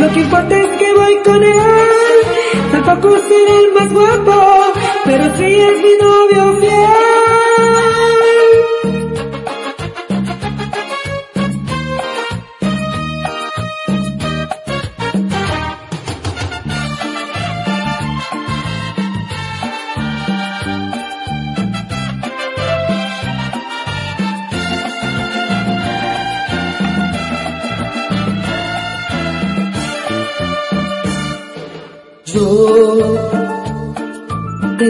[0.01, 2.73] lo que importa es que voy con él.
[2.73, 4.73] Tampoco seré el más guapo,
[5.05, 7.22] pero sí es mi novio fiel.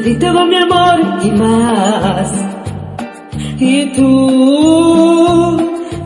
[0.00, 2.32] Di todo mi amor y más.
[3.58, 4.08] Y tú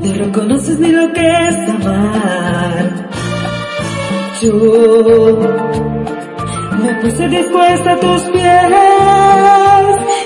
[0.03, 3.09] no reconoces ni lo que es amar.
[4.43, 4.53] Yo
[6.83, 8.73] me puse dispuesta a tus pies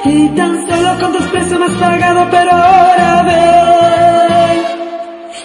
[0.04, 4.62] y tan solo con desprecio me has pagado, pero ahora ven.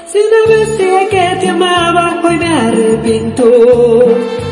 [0.07, 0.19] Si
[0.49, 4.44] vez dije que te amaba, hoy me arrepiento.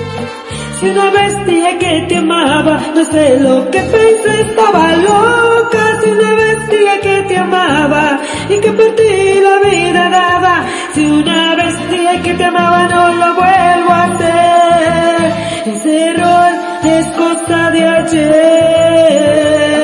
[0.84, 1.12] Si una
[1.46, 5.84] dije que te amaba, no sé lo que pensé, estaba loca.
[6.02, 8.20] Si una dije que te amaba
[8.50, 10.66] y que por ti la vida daba.
[10.94, 11.56] Si una
[11.90, 15.74] dije que te amaba, no lo vuelvo a hacer.
[15.74, 16.52] Ese error
[16.84, 19.83] es cosa de ayer.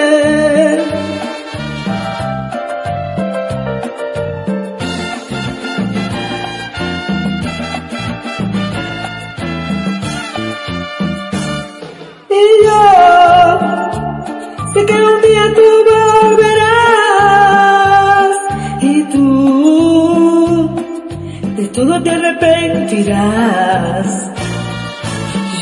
[21.90, 24.08] Todo te arrepentirás.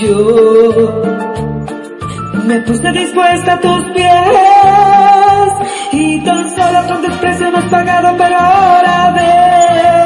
[0.02, 1.02] Yo
[2.46, 5.54] me puse dispuesta a tus pies
[5.94, 9.97] y tan solo con desprecio me has pagado, pero ahora ven.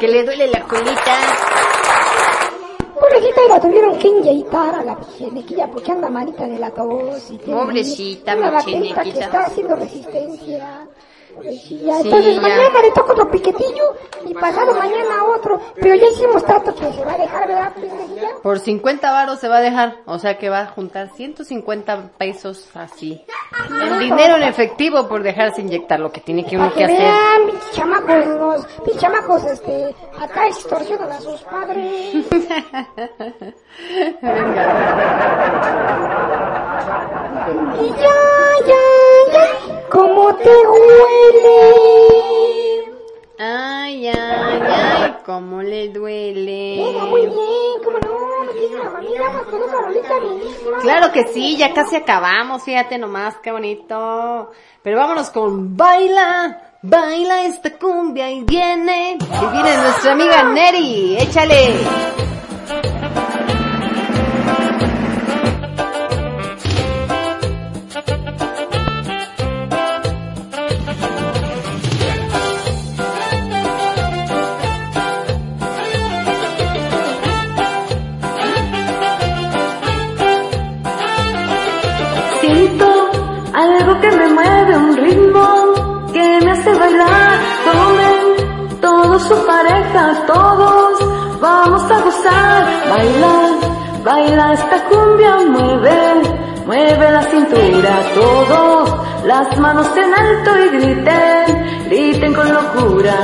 [0.00, 1.12] Que le duele la colita.
[2.94, 7.30] Pobrecita, la tuvieron que inyectar a la chenequilla porque anda malita de la tos.
[7.30, 10.86] Y tiene Pobrecita, una que está haciendo resistencia.
[11.34, 11.98] Pobrecilla.
[11.98, 13.94] Sí, Entonces mañana le toca otro piquetillo
[14.26, 15.60] y pasado mañana otro.
[15.74, 17.16] Pero ya hicimos trato que se va a.
[18.44, 22.68] Por 50 varos se va a dejar, o sea que va a juntar 150 pesos
[22.74, 23.24] así.
[23.70, 26.98] En dinero en efectivo por dejarse inyectar lo que tiene que uno que que hacer.
[26.98, 32.26] vean, mis chamacos, los, mis chamacos, este, acá extorsionan a sus padres.
[37.80, 38.20] Y ya,
[38.66, 38.84] ya,
[39.32, 39.46] ya,
[39.88, 41.54] ¿cómo te huele?
[43.38, 46.76] Ay, ay, ay, cómo le duele.
[46.84, 48.44] Venga, muy bien, ¿cómo no?
[48.44, 50.78] Muchísima familia, vamos con esa rolita bellísima.
[50.80, 54.50] Claro que sí, ya casi acabamos, fíjate nomás, qué bonito.
[54.82, 59.16] Pero vámonos con Baila, Baila esta cumbia y viene.
[59.18, 61.16] Y viene nuestra amiga Neri.
[61.18, 61.74] Échale.
[89.46, 92.66] Parejas, todos vamos a gozar.
[92.90, 93.36] Baila,
[94.04, 96.22] baila esta cumbia, mueve,
[96.66, 97.92] mueve la cintura.
[98.14, 98.90] Todos
[99.24, 103.14] las manos en alto y griten, griten con locura.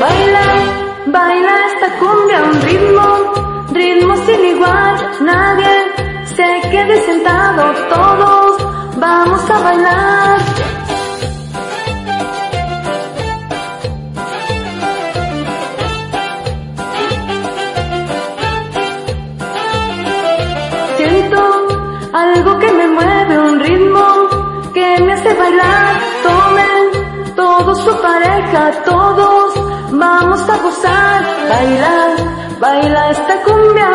[0.00, 0.46] Baila,
[1.06, 1.49] baila
[4.60, 4.94] igual.
[5.20, 5.74] Nadie
[6.36, 8.52] se quede sentado, todos
[8.96, 10.38] vamos a bailar.
[20.96, 21.40] Siento
[22.12, 24.04] algo que me mueve, un ritmo
[24.74, 25.92] que me hace bailar.
[26.26, 29.54] Tomen todos su pareja, todos
[29.90, 31.20] vamos a gozar.
[31.48, 32.10] Bailar,
[32.60, 33.90] baila esta cumbia,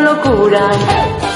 [0.00, 1.29] locura.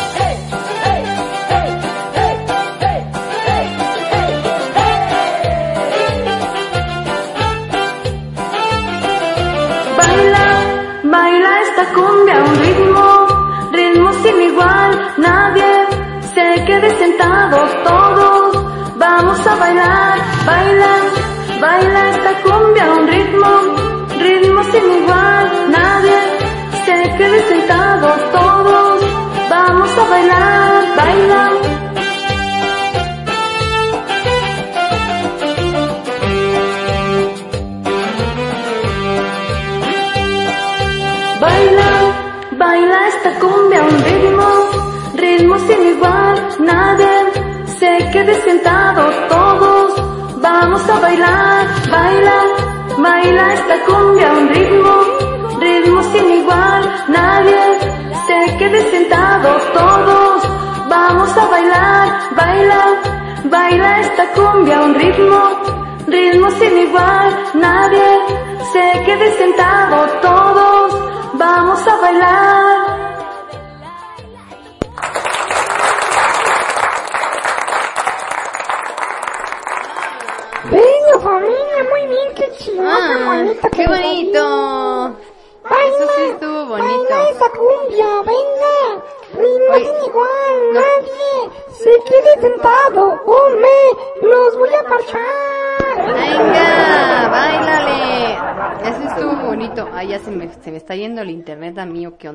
[51.16, 51.91] Vamos a bailar.
[51.91, 52.39] Baila,
[52.99, 54.95] baila esta cumbia, un ritmo,
[55.61, 56.82] ritmo sin igual.
[57.09, 57.62] Nadie
[58.27, 60.43] se quede sentado, todos
[60.89, 62.07] vamos a bailar.
[62.36, 62.82] Baila,
[63.45, 65.41] baila esta cumbia, un ritmo,
[66.07, 67.28] ritmo sin igual.
[67.55, 68.09] Nadie
[68.73, 70.86] se quede sentado, todos
[71.35, 72.64] vamos a bailar.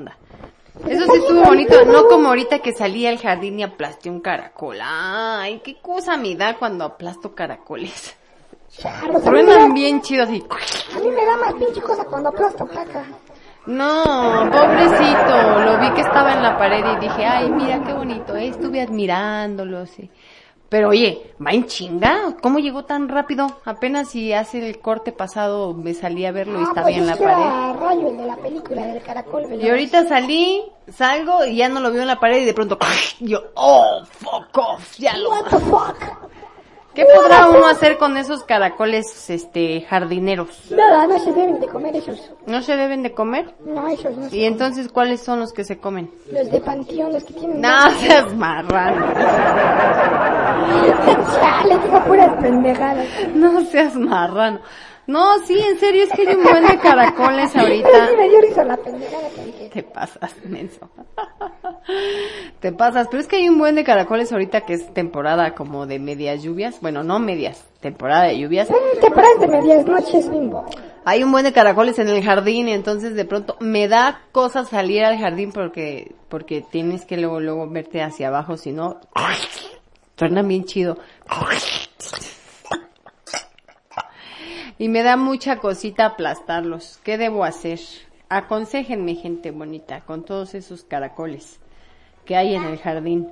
[0.10, 0.94] Onda.
[0.94, 4.78] Eso sí estuvo bonito, no como ahorita que salí al jardín y aplasté un caracol.
[4.82, 8.16] Ay, qué cosa me da cuando aplasto caracoles.
[8.70, 10.46] Charros, Truenan bien chidos y...
[10.96, 13.04] A mí me da más pinche cosa cuando aplasto caca.
[13.66, 18.36] No, pobrecito, lo vi que estaba en la pared y dije, ay, mira qué bonito,
[18.36, 20.10] eh, estuve admirándolo, sí.
[20.70, 23.48] Pero oye, va en chinga, ¿cómo llegó tan rápido?
[23.66, 27.08] Apenas si hace el corte pasado me salí a verlo y Ah, estaba pues en
[27.08, 27.32] la pared.
[27.42, 29.48] era Rayo, el de la película del caracol.
[29.60, 32.78] Y ahorita salí, salgo y ya no lo veo en la pared y de pronto,
[33.20, 35.30] yo, oh, fuck off, ya lo...
[35.32, 35.96] What the fuck?
[37.00, 40.50] ¿Qué podrá uno hacer con esos caracoles, este, jardineros?
[40.70, 42.30] Nada, no se deben de comer esos.
[42.46, 43.54] ¿No se deben de comer?
[43.66, 44.28] No, esos no.
[44.36, 46.12] ¿Y entonces cuáles son los que se comen?
[46.30, 47.62] Los de panteón, los que tienen...
[47.62, 49.14] No seas marrano.
[51.40, 53.08] Chale, digo puras pendejadas.
[53.34, 54.60] No seas marrano.
[55.08, 58.10] No, sí, en serio, es que hay un buen de caracoles Pero sí ahorita.
[58.18, 59.59] me dio risa la pendejada que dije.
[59.72, 60.90] Te pasas, menso.
[62.60, 65.86] Te pasas, pero es que hay un buen de caracoles ahorita que es temporada como
[65.86, 66.80] de medias lluvias.
[66.82, 68.68] Bueno, no medias, temporada de lluvias.
[68.68, 70.66] Son temporadas de medias noches, bimbo.
[71.06, 75.04] Hay un buen de caracoles en el jardín entonces de pronto me da cosa salir
[75.04, 79.00] al jardín porque, porque tienes que luego, luego verte hacia abajo, si no,
[80.18, 80.98] suenan bien chido.
[84.78, 87.00] Y me da mucha cosita aplastarlos.
[87.04, 87.80] ¿Qué debo hacer?
[88.30, 91.60] Aconséjenme, gente bonita, con todos esos caracoles
[92.26, 93.28] que hay en el jardín.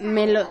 [0.00, 0.48] Me lo...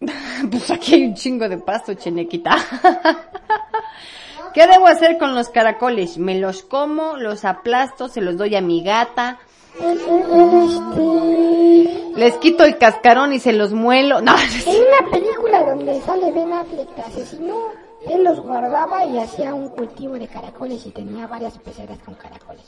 [0.50, 2.56] Pues aquí hay un chingo de pasto, chenequita.
[4.54, 6.18] ¿Qué debo hacer con los caracoles?
[6.18, 9.38] Me los como, los aplasto, se los doy a mi gata.
[12.16, 14.20] Les quito el cascarón y se los muelo.
[14.22, 17.70] No, una película donde sale Ben Affleck asesino,
[18.08, 22.64] él los guardaba y hacía un cultivo de caracoles y tenía varias peceras con caracoles.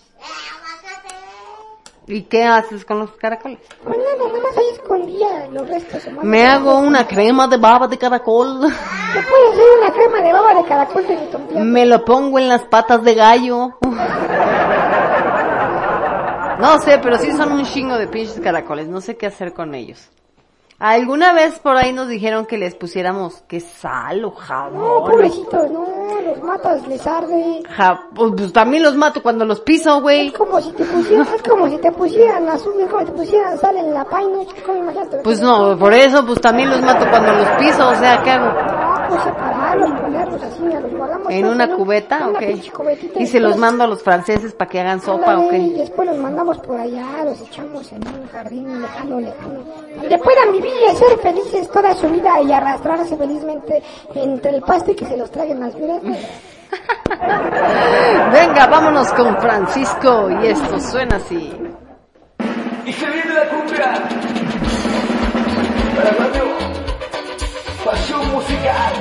[2.07, 3.59] ¿y qué haces con los caracoles?
[3.83, 6.25] Pues nada, nada más ahí escondía los restos humanos.
[6.25, 8.61] Me hago una crema de baba de caracol.
[8.61, 12.49] Te puedes hacer una crema de baba de caracol de mi Me lo pongo en
[12.49, 13.79] las patas de gallo.
[16.59, 18.87] No sé, pero sí son un chingo de pinches caracoles.
[18.89, 20.11] No sé qué hacer con ellos.
[20.87, 24.75] Alguna vez por ahí nos dijeron que les pusiéramos que sal o jabón.
[24.83, 25.87] No, pobrecitos, no,
[26.27, 27.63] los matas, les arde.
[27.71, 30.27] Ja- pues, pues también los mato cuando los piso, güey.
[30.27, 33.59] Es como si te pusieran, es como si te pusieran es como si te pusieran
[33.59, 35.17] sal en la paina, ¿cómo imagínate?
[35.25, 38.94] Pues no, por eso, pues también los mato cuando los piso, o sea, ¿qué hago?
[39.07, 41.31] Así, los guardamos.
[41.31, 42.19] ¿En una un- cubeta?
[42.19, 42.39] en una
[42.73, 45.77] cubetita Y se los mando a los franceses para que hagan sopa, Ándale, Y ok.
[45.79, 49.61] después los mandamos por allá, los echamos en un jardín lejano, lejano.
[49.97, 53.83] Donde puedan vivir y ser felices toda su vida y arrastrarse felizmente
[54.15, 56.03] entre el pasto y que se los traigan las viudas.
[58.33, 61.53] Venga, vámonos con Francisco y esto suena así.
[62.87, 63.93] Y se viene la cumbia.
[65.97, 66.11] Para
[67.95, 68.93] Pasión musical.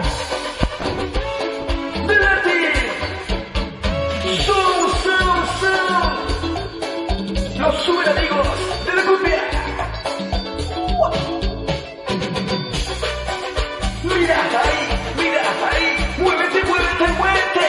[2.07, 2.75] De latín.
[4.45, 6.11] Son, son, son.
[7.59, 8.47] Los super amigos
[8.85, 9.41] de la cumbia.
[14.03, 14.81] Mira ahí,
[15.17, 15.87] mira ahí.
[16.19, 17.67] Muévete, muévete, muévete.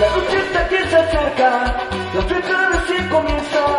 [0.00, 1.50] La noche está que se acerca,
[2.14, 3.75] la fiesta recién comienza.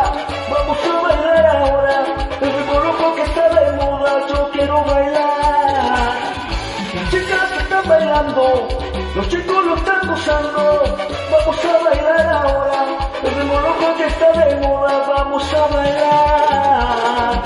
[9.14, 10.82] Los chicos lo están gozando.
[11.30, 17.42] Vamos a bailar ahora, el ritmo loco que está de moda, vamos a bailar.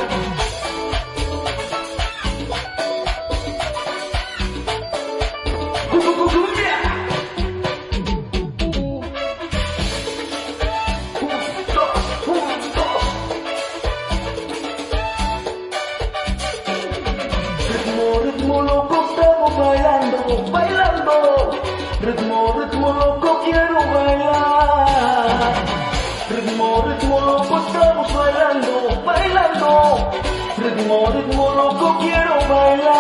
[32.53, 32.92] Quiero bailar.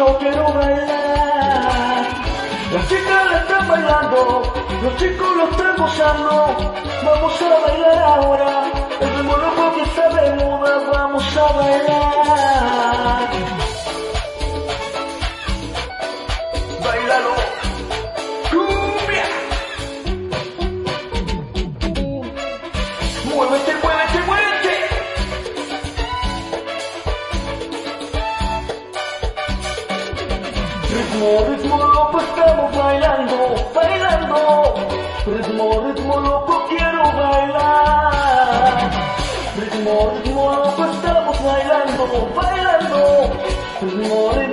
[0.00, 2.06] Yo quiero bailar.
[2.72, 4.42] Las chicas la están bailando,
[4.82, 6.56] los chicos lo están gozando.
[7.04, 12.49] Vamos a bailar ahora, el ritmo loco que moda, vamos a bailar.
[42.10, 43.30] Bailando, bailando.
[43.80, 44.49] Ritmo, ritmo loco,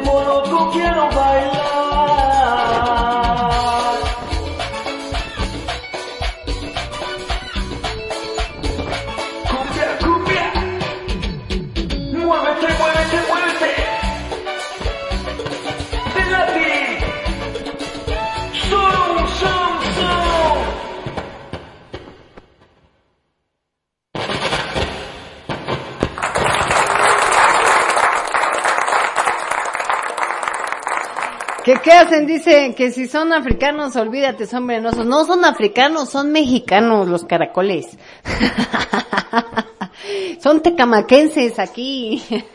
[32.10, 32.28] ¿Qué, ¿Qué hacen?
[32.28, 35.06] Dicen que si son africanos, olvídate, son venenosos.
[35.06, 37.98] No son africanos, son mexicanos los caracoles.
[40.42, 42.24] son tecamaquenses aquí.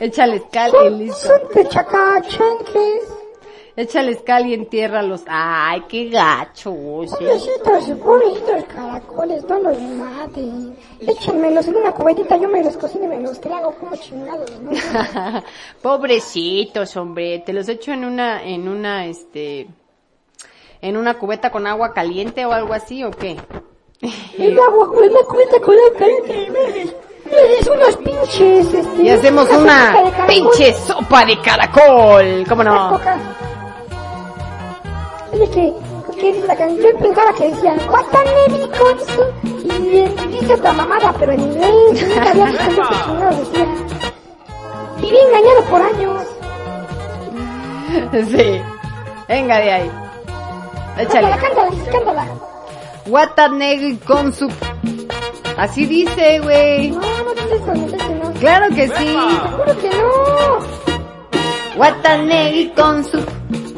[0.00, 1.28] Échales cal y Son, listo.
[1.28, 3.02] son techacachenques.
[3.76, 5.22] Échales cal y entiérralos.
[5.26, 6.72] Ay, qué gacho.
[6.72, 7.10] oye.
[7.10, 10.76] Pobrecitos, pobrecitos caracoles, no los maten.
[11.00, 14.70] Échenmelos en una cubetita, yo me los cocino y me los trago como chingados, ¿no?
[15.82, 17.40] Pobrecitos, hombre.
[17.44, 19.68] Te los echo en una, en una, este,
[20.80, 23.36] en una cubeta con agua caliente o algo así, ¿o qué?
[24.38, 26.94] El agua, con la cubeta con la caliente,
[27.60, 29.02] es unos pinches, este...
[29.02, 30.26] Y hacemos una caracol.
[30.26, 32.44] pinche sopa de caracol.
[32.48, 33.00] ¿Cómo no?
[35.36, 35.72] Oye, que,
[36.18, 38.96] que dice la canción, yo pensaba que decía, Guataneri con
[39.64, 43.66] y eh, dice otra mamada, pero en inglés, nunca había visto chingados decía.
[44.96, 46.22] Viví engañado por años.
[48.12, 48.60] Sí.
[49.28, 49.90] Venga de ahí.
[50.98, 51.28] Échale.
[51.28, 52.26] Cántala, cántala, cántala.
[53.06, 54.50] Watanegi con su...
[55.56, 56.90] Así dice, güey.
[56.90, 58.32] No, no dices eso, no dices no.
[58.40, 59.16] Claro que sí.
[59.48, 60.58] Seguro que no.
[61.76, 63.24] Watanegi con su...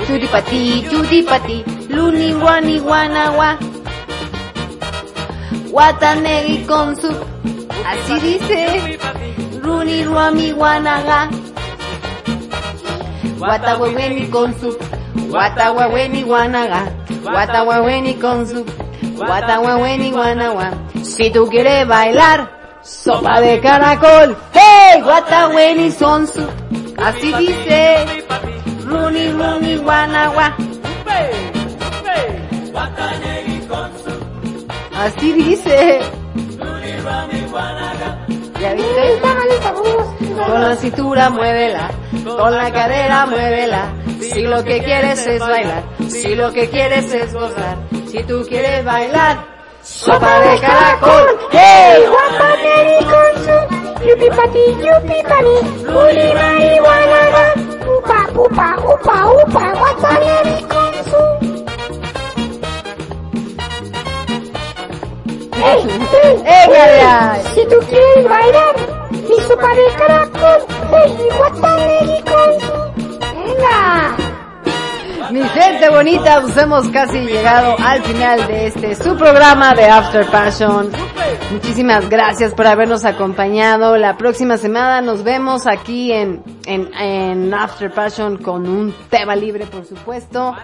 [0.09, 3.59] Churipati, churipati, luni wani wanawa.
[5.71, 7.13] Watanegi con su...
[7.85, 8.99] Así dice.
[9.61, 11.29] Runi ruami wanaga.
[13.39, 14.79] Wataweweni con su...
[15.31, 16.91] Wataweweni wanaga.
[17.25, 18.65] Wataweweni con su...
[19.19, 20.71] Wanawa.
[21.03, 22.49] Si tú quieres bailar,
[22.81, 24.35] sopa de caracol.
[24.55, 25.03] ¡Hey!
[25.03, 26.49] Wataweni son su...
[26.97, 28.25] Así dice.
[28.89, 30.57] Runi runi wanawa.
[34.97, 36.01] Así dice.
[38.61, 39.21] ¿Ya viste?
[40.47, 41.91] Con la cintura muévela,
[42.25, 43.93] con la cadera muévela.
[44.21, 47.77] Si lo que quieres es bailar, si lo que quieres es gozar,
[48.11, 49.37] si tú quieres bailar,
[49.83, 51.39] sopa de caracol.
[51.53, 52.05] ¡Hey!
[52.09, 54.09] Guataneri con su...
[54.09, 55.59] Yupi pati, yupi pani.
[57.99, 61.21] Upa, upa, upa, upa, Guataneri con su...
[65.57, 65.83] ¡Ey!
[66.15, 66.69] ¡Ey!
[66.69, 67.47] ¡Venga de ey!
[67.55, 68.75] Si tú quieres bailar,
[69.11, 70.61] mi sopa de caracol,
[70.93, 71.29] ¡Ey!
[71.39, 72.73] Guataneri con su...
[73.35, 74.28] ¡Venga!
[75.31, 80.27] Mi gente bonita, pues hemos casi llegado al final de este su programa de After
[80.27, 80.91] Passion.
[81.53, 83.99] Muchísimas gracias por habernos acompañado.
[83.99, 89.67] La próxima semana nos vemos aquí en, en, en After Passion con un tema libre,
[89.67, 90.55] por supuesto.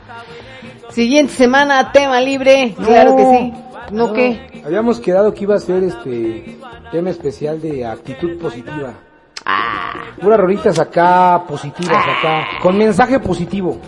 [0.89, 3.53] Siguiente semana, tema libre, claro que sí.
[3.91, 4.63] ¿No qué?
[4.65, 6.59] Habíamos quedado que iba a ser este
[6.91, 8.95] tema especial de actitud positiva.
[9.45, 9.93] Ah.
[10.19, 13.79] Puras rolitas acá, positivas acá, con mensaje positivo.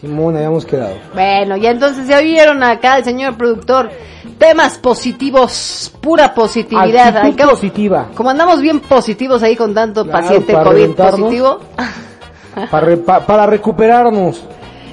[0.00, 0.94] Simón, habíamos quedado.
[1.14, 3.90] Bueno, y entonces ya vieron acá el señor productor.
[4.38, 7.22] Temas positivos, pura positividad.
[7.36, 8.08] Cabo, positiva.
[8.14, 11.58] Como andamos bien positivos ahí con tanto Claro, paciente COVID positivo,
[12.70, 14.42] Para, re- pa- para recuperarnos,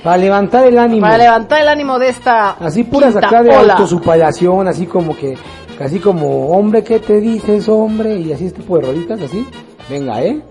[0.04, 1.02] para levantar el ánimo.
[1.02, 5.38] para levantar el ánimo de esta Así quinta acá de autosuperación, así como que,
[5.80, 8.16] así como, hombre, ¿qué te dices, hombre?
[8.18, 9.48] Y así este tipo de rolitas, así.
[9.90, 10.42] Venga, ¿eh?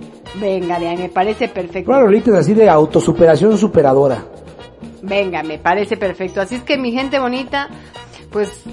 [0.40, 1.86] Venga, me parece perfecto.
[1.86, 4.24] Puras rolitas así de autosuperación superadora.
[5.02, 6.40] Venga, me parece perfecto.
[6.40, 7.68] Así es que mi gente bonita,
[8.30, 8.64] pues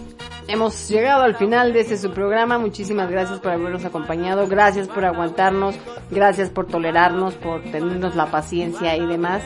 [0.47, 2.57] hemos llegado al final de este su programa.
[2.57, 4.47] Muchísimas gracias por habernos acompañado.
[4.47, 5.75] Gracias por aguantarnos.
[6.11, 9.43] Gracias por tolerarnos, por tenernos la paciencia y demás.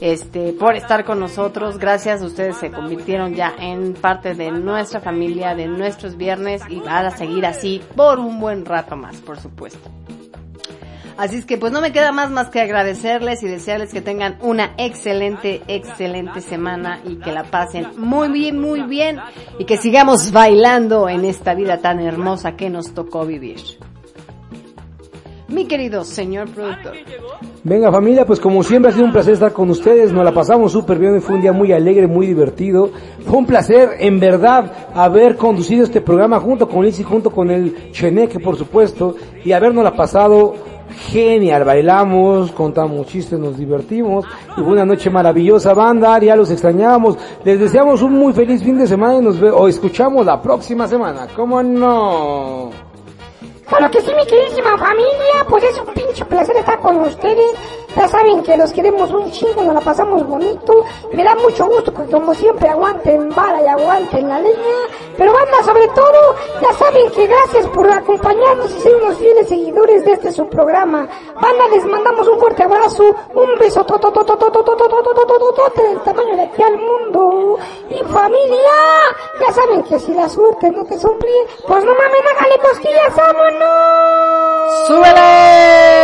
[0.00, 1.78] Este, por estar con nosotros.
[1.78, 2.22] Gracias.
[2.22, 7.10] Ustedes se convirtieron ya en parte de nuestra familia, de nuestros viernes y van a
[7.10, 9.90] seguir así por un buen rato más, por supuesto.
[11.16, 14.36] Así es que pues no me queda más más que agradecerles y desearles que tengan
[14.42, 19.18] una excelente, excelente semana y que la pasen muy bien, muy bien
[19.58, 23.60] y que sigamos bailando en esta vida tan hermosa que nos tocó vivir.
[25.46, 26.94] Mi querido señor productor.
[27.62, 30.72] Venga familia, pues como siempre ha sido un placer estar con ustedes, nos la pasamos
[30.72, 32.90] súper bien, fue un día muy alegre, muy divertido,
[33.24, 37.50] fue un placer en verdad haber conducido este programa junto con Liz y junto con
[37.50, 39.14] el Cheneque por supuesto,
[39.44, 44.24] y habernos la pasado genial, bailamos, contamos chistes, nos divertimos,
[44.56, 48.78] y fue una noche maravillosa banda, ya los extrañábamos, les deseamos un muy feliz fin
[48.78, 52.70] de semana y nos ve o escuchamos la próxima semana, ¿cómo no?
[53.66, 57.83] Claro que sí, mi queridísima familia, pues es un pinche placer estar con ustedes.
[57.96, 60.84] Ya saben que los queremos un chingo, nos la pasamos bonito.
[61.12, 64.76] Me da mucho gusto que como siempre aguanten vara y aguanten la leña.
[65.16, 70.04] Pero banda, sobre todo, ya saben que gracias por acompañarnos y ser unos fieles seguidores
[70.04, 71.08] de este su programa.
[71.40, 73.04] Banda, les mandamos un fuerte abrazo,
[73.34, 73.84] un beso
[75.76, 77.58] del tamaño de aquí al mundo.
[77.90, 78.72] Y familia,
[79.40, 84.86] ya saben que si la suerte no te sonríe, pues no mames, hágale cosquillas, vámonos.
[84.86, 85.94] ¡Súbele!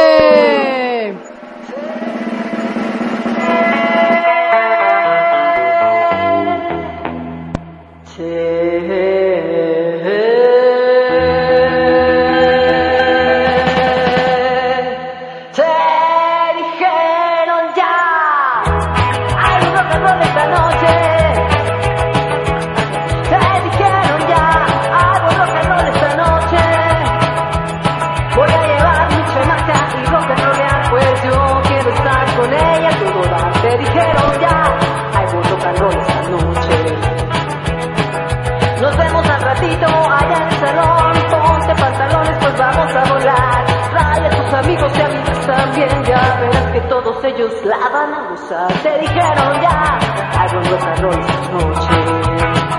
[46.89, 48.73] Todos ellos la van a gozar.
[48.83, 49.99] Te dijeron ya,
[50.39, 52.70] hago un rock and roll esta noche.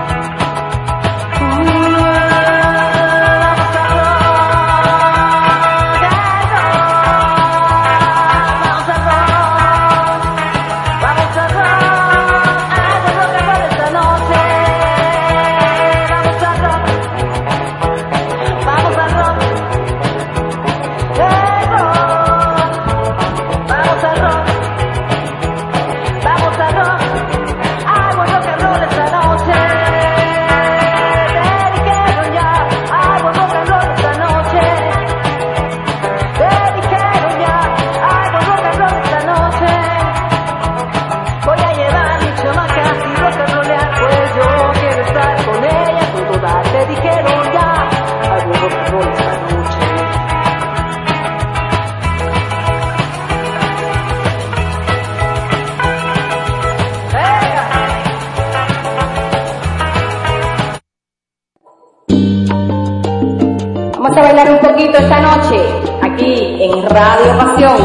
[66.92, 67.78] Radio Pasión.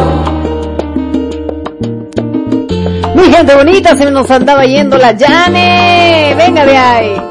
[3.15, 6.35] Mi gente bonita, se nos andaba yendo la Yane.
[6.37, 7.21] Venga de ahí.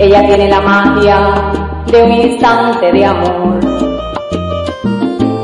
[0.00, 1.52] Ella tiene la magia
[1.86, 3.60] de un instante de amor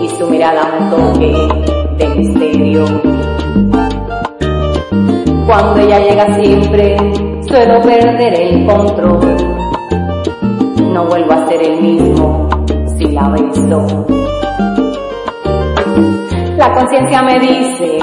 [0.03, 1.33] y su mirada un toque
[1.99, 3.15] de misterio.
[5.55, 6.97] Cuando ella llega siempre
[7.47, 9.37] suelo perder el control.
[10.93, 12.49] No vuelvo a ser el mismo
[12.99, 14.05] si la beso.
[16.57, 17.99] La conciencia me dice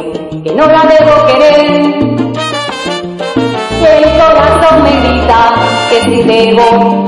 [0.45, 1.71] que no la debo querer.
[3.81, 5.39] Y el corazón me grita
[5.89, 7.05] que si debo.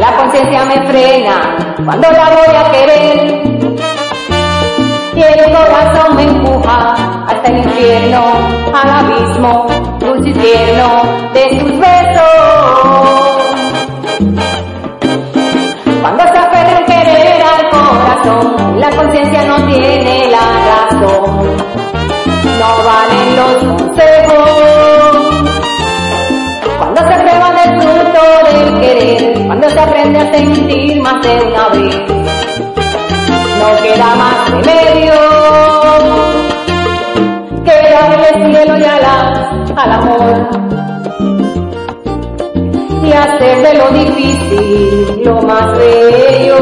[0.00, 3.42] La conciencia me frena cuando la voy a querer.
[5.14, 6.95] Y el corazón me empuja
[7.46, 8.24] el infierno,
[8.74, 9.66] al abismo,
[10.00, 11.02] dulce tierno
[11.32, 13.36] de sus besos.
[16.00, 20.40] Cuando se aferra el querer al corazón, la conciencia no tiene la
[20.70, 21.56] razón.
[22.58, 24.50] No valen los consejos.
[26.78, 31.68] Cuando se prueba del fruto del querer, cuando se aprende a sentir más de una
[31.68, 31.96] vez,
[33.58, 35.25] no queda más remedio
[38.44, 40.66] cielo y al amor
[43.06, 46.58] y hacer de lo difícil lo más bello.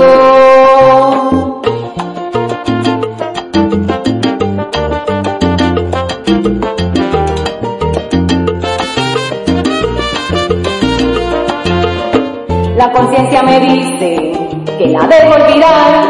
[12.77, 14.33] La conciencia me dice
[14.79, 16.05] que la debo olvidar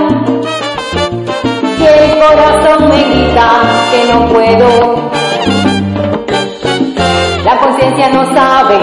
[1.79, 5.24] y el corazón me grita que no puedo.
[7.45, 8.79] La conciencia no sabe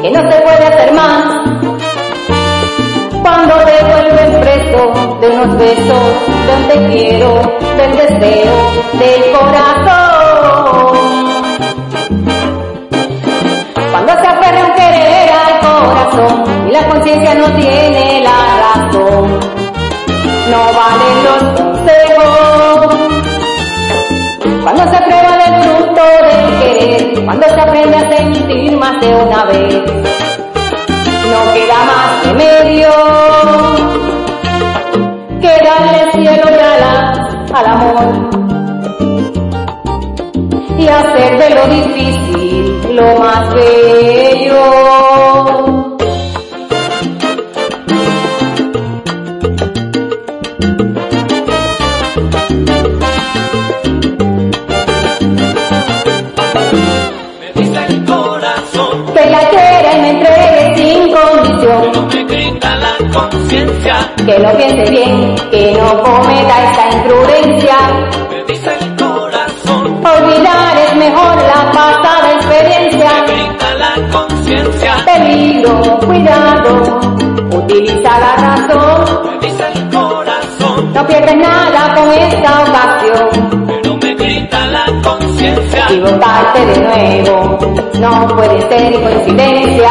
[0.00, 1.42] que no se puede hacer más
[3.22, 6.02] cuando te vuelves preso de unos besos,
[6.68, 7.40] de quiero,
[7.76, 8.54] del deseo,
[8.94, 10.98] del corazón.
[13.90, 19.40] Cuando se aferra un querer al corazón y la conciencia no tiene la razón,
[20.50, 23.01] no valen los consejos.
[24.82, 29.44] Cuando se prueba del fruto del querer, cuando se aprende a sentir más de una
[29.44, 29.74] vez,
[31.30, 32.90] no queda más remedio
[35.40, 37.18] que darle cielo y alas
[37.54, 38.08] al amor
[40.78, 45.51] y hacer de lo difícil lo más bello.
[64.26, 67.76] Que lo piense bien, que no cometa esta imprudencia.
[68.30, 73.10] me dice el corazón, Olvidar es mejor la pasada experiencia.
[73.26, 77.00] grita la conciencia, Peligro, cuidado,
[77.56, 79.20] utiliza la razón.
[79.40, 83.66] me dice el corazón, No pierdes nada con esta ocasión.
[83.66, 87.58] pero me grita la conciencia, Equivocarte de nuevo,
[87.98, 89.90] no puede ser coincidencia.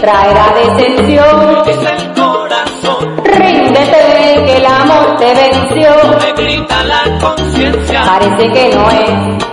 [0.00, 1.64] Traerá decepción.
[1.64, 5.90] Dice el corazón, Ríndete que el amor te venció.
[6.18, 8.02] me grita la conciencia.
[8.04, 9.47] Parece que no es.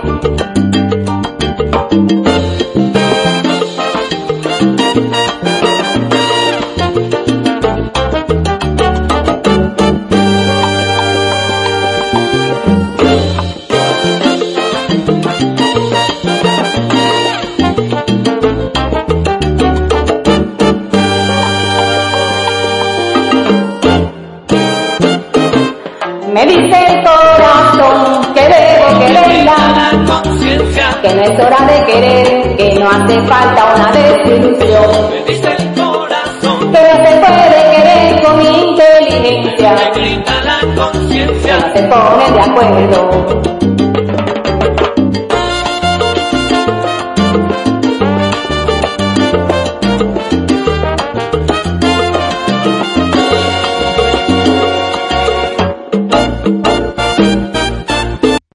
[33.26, 40.00] Falta una desilusión, me dice el corazón, que no se puede querer con inteligencia, me
[40.00, 41.58] grita la conciencia.
[41.58, 43.55] no se ponen de acuerdo.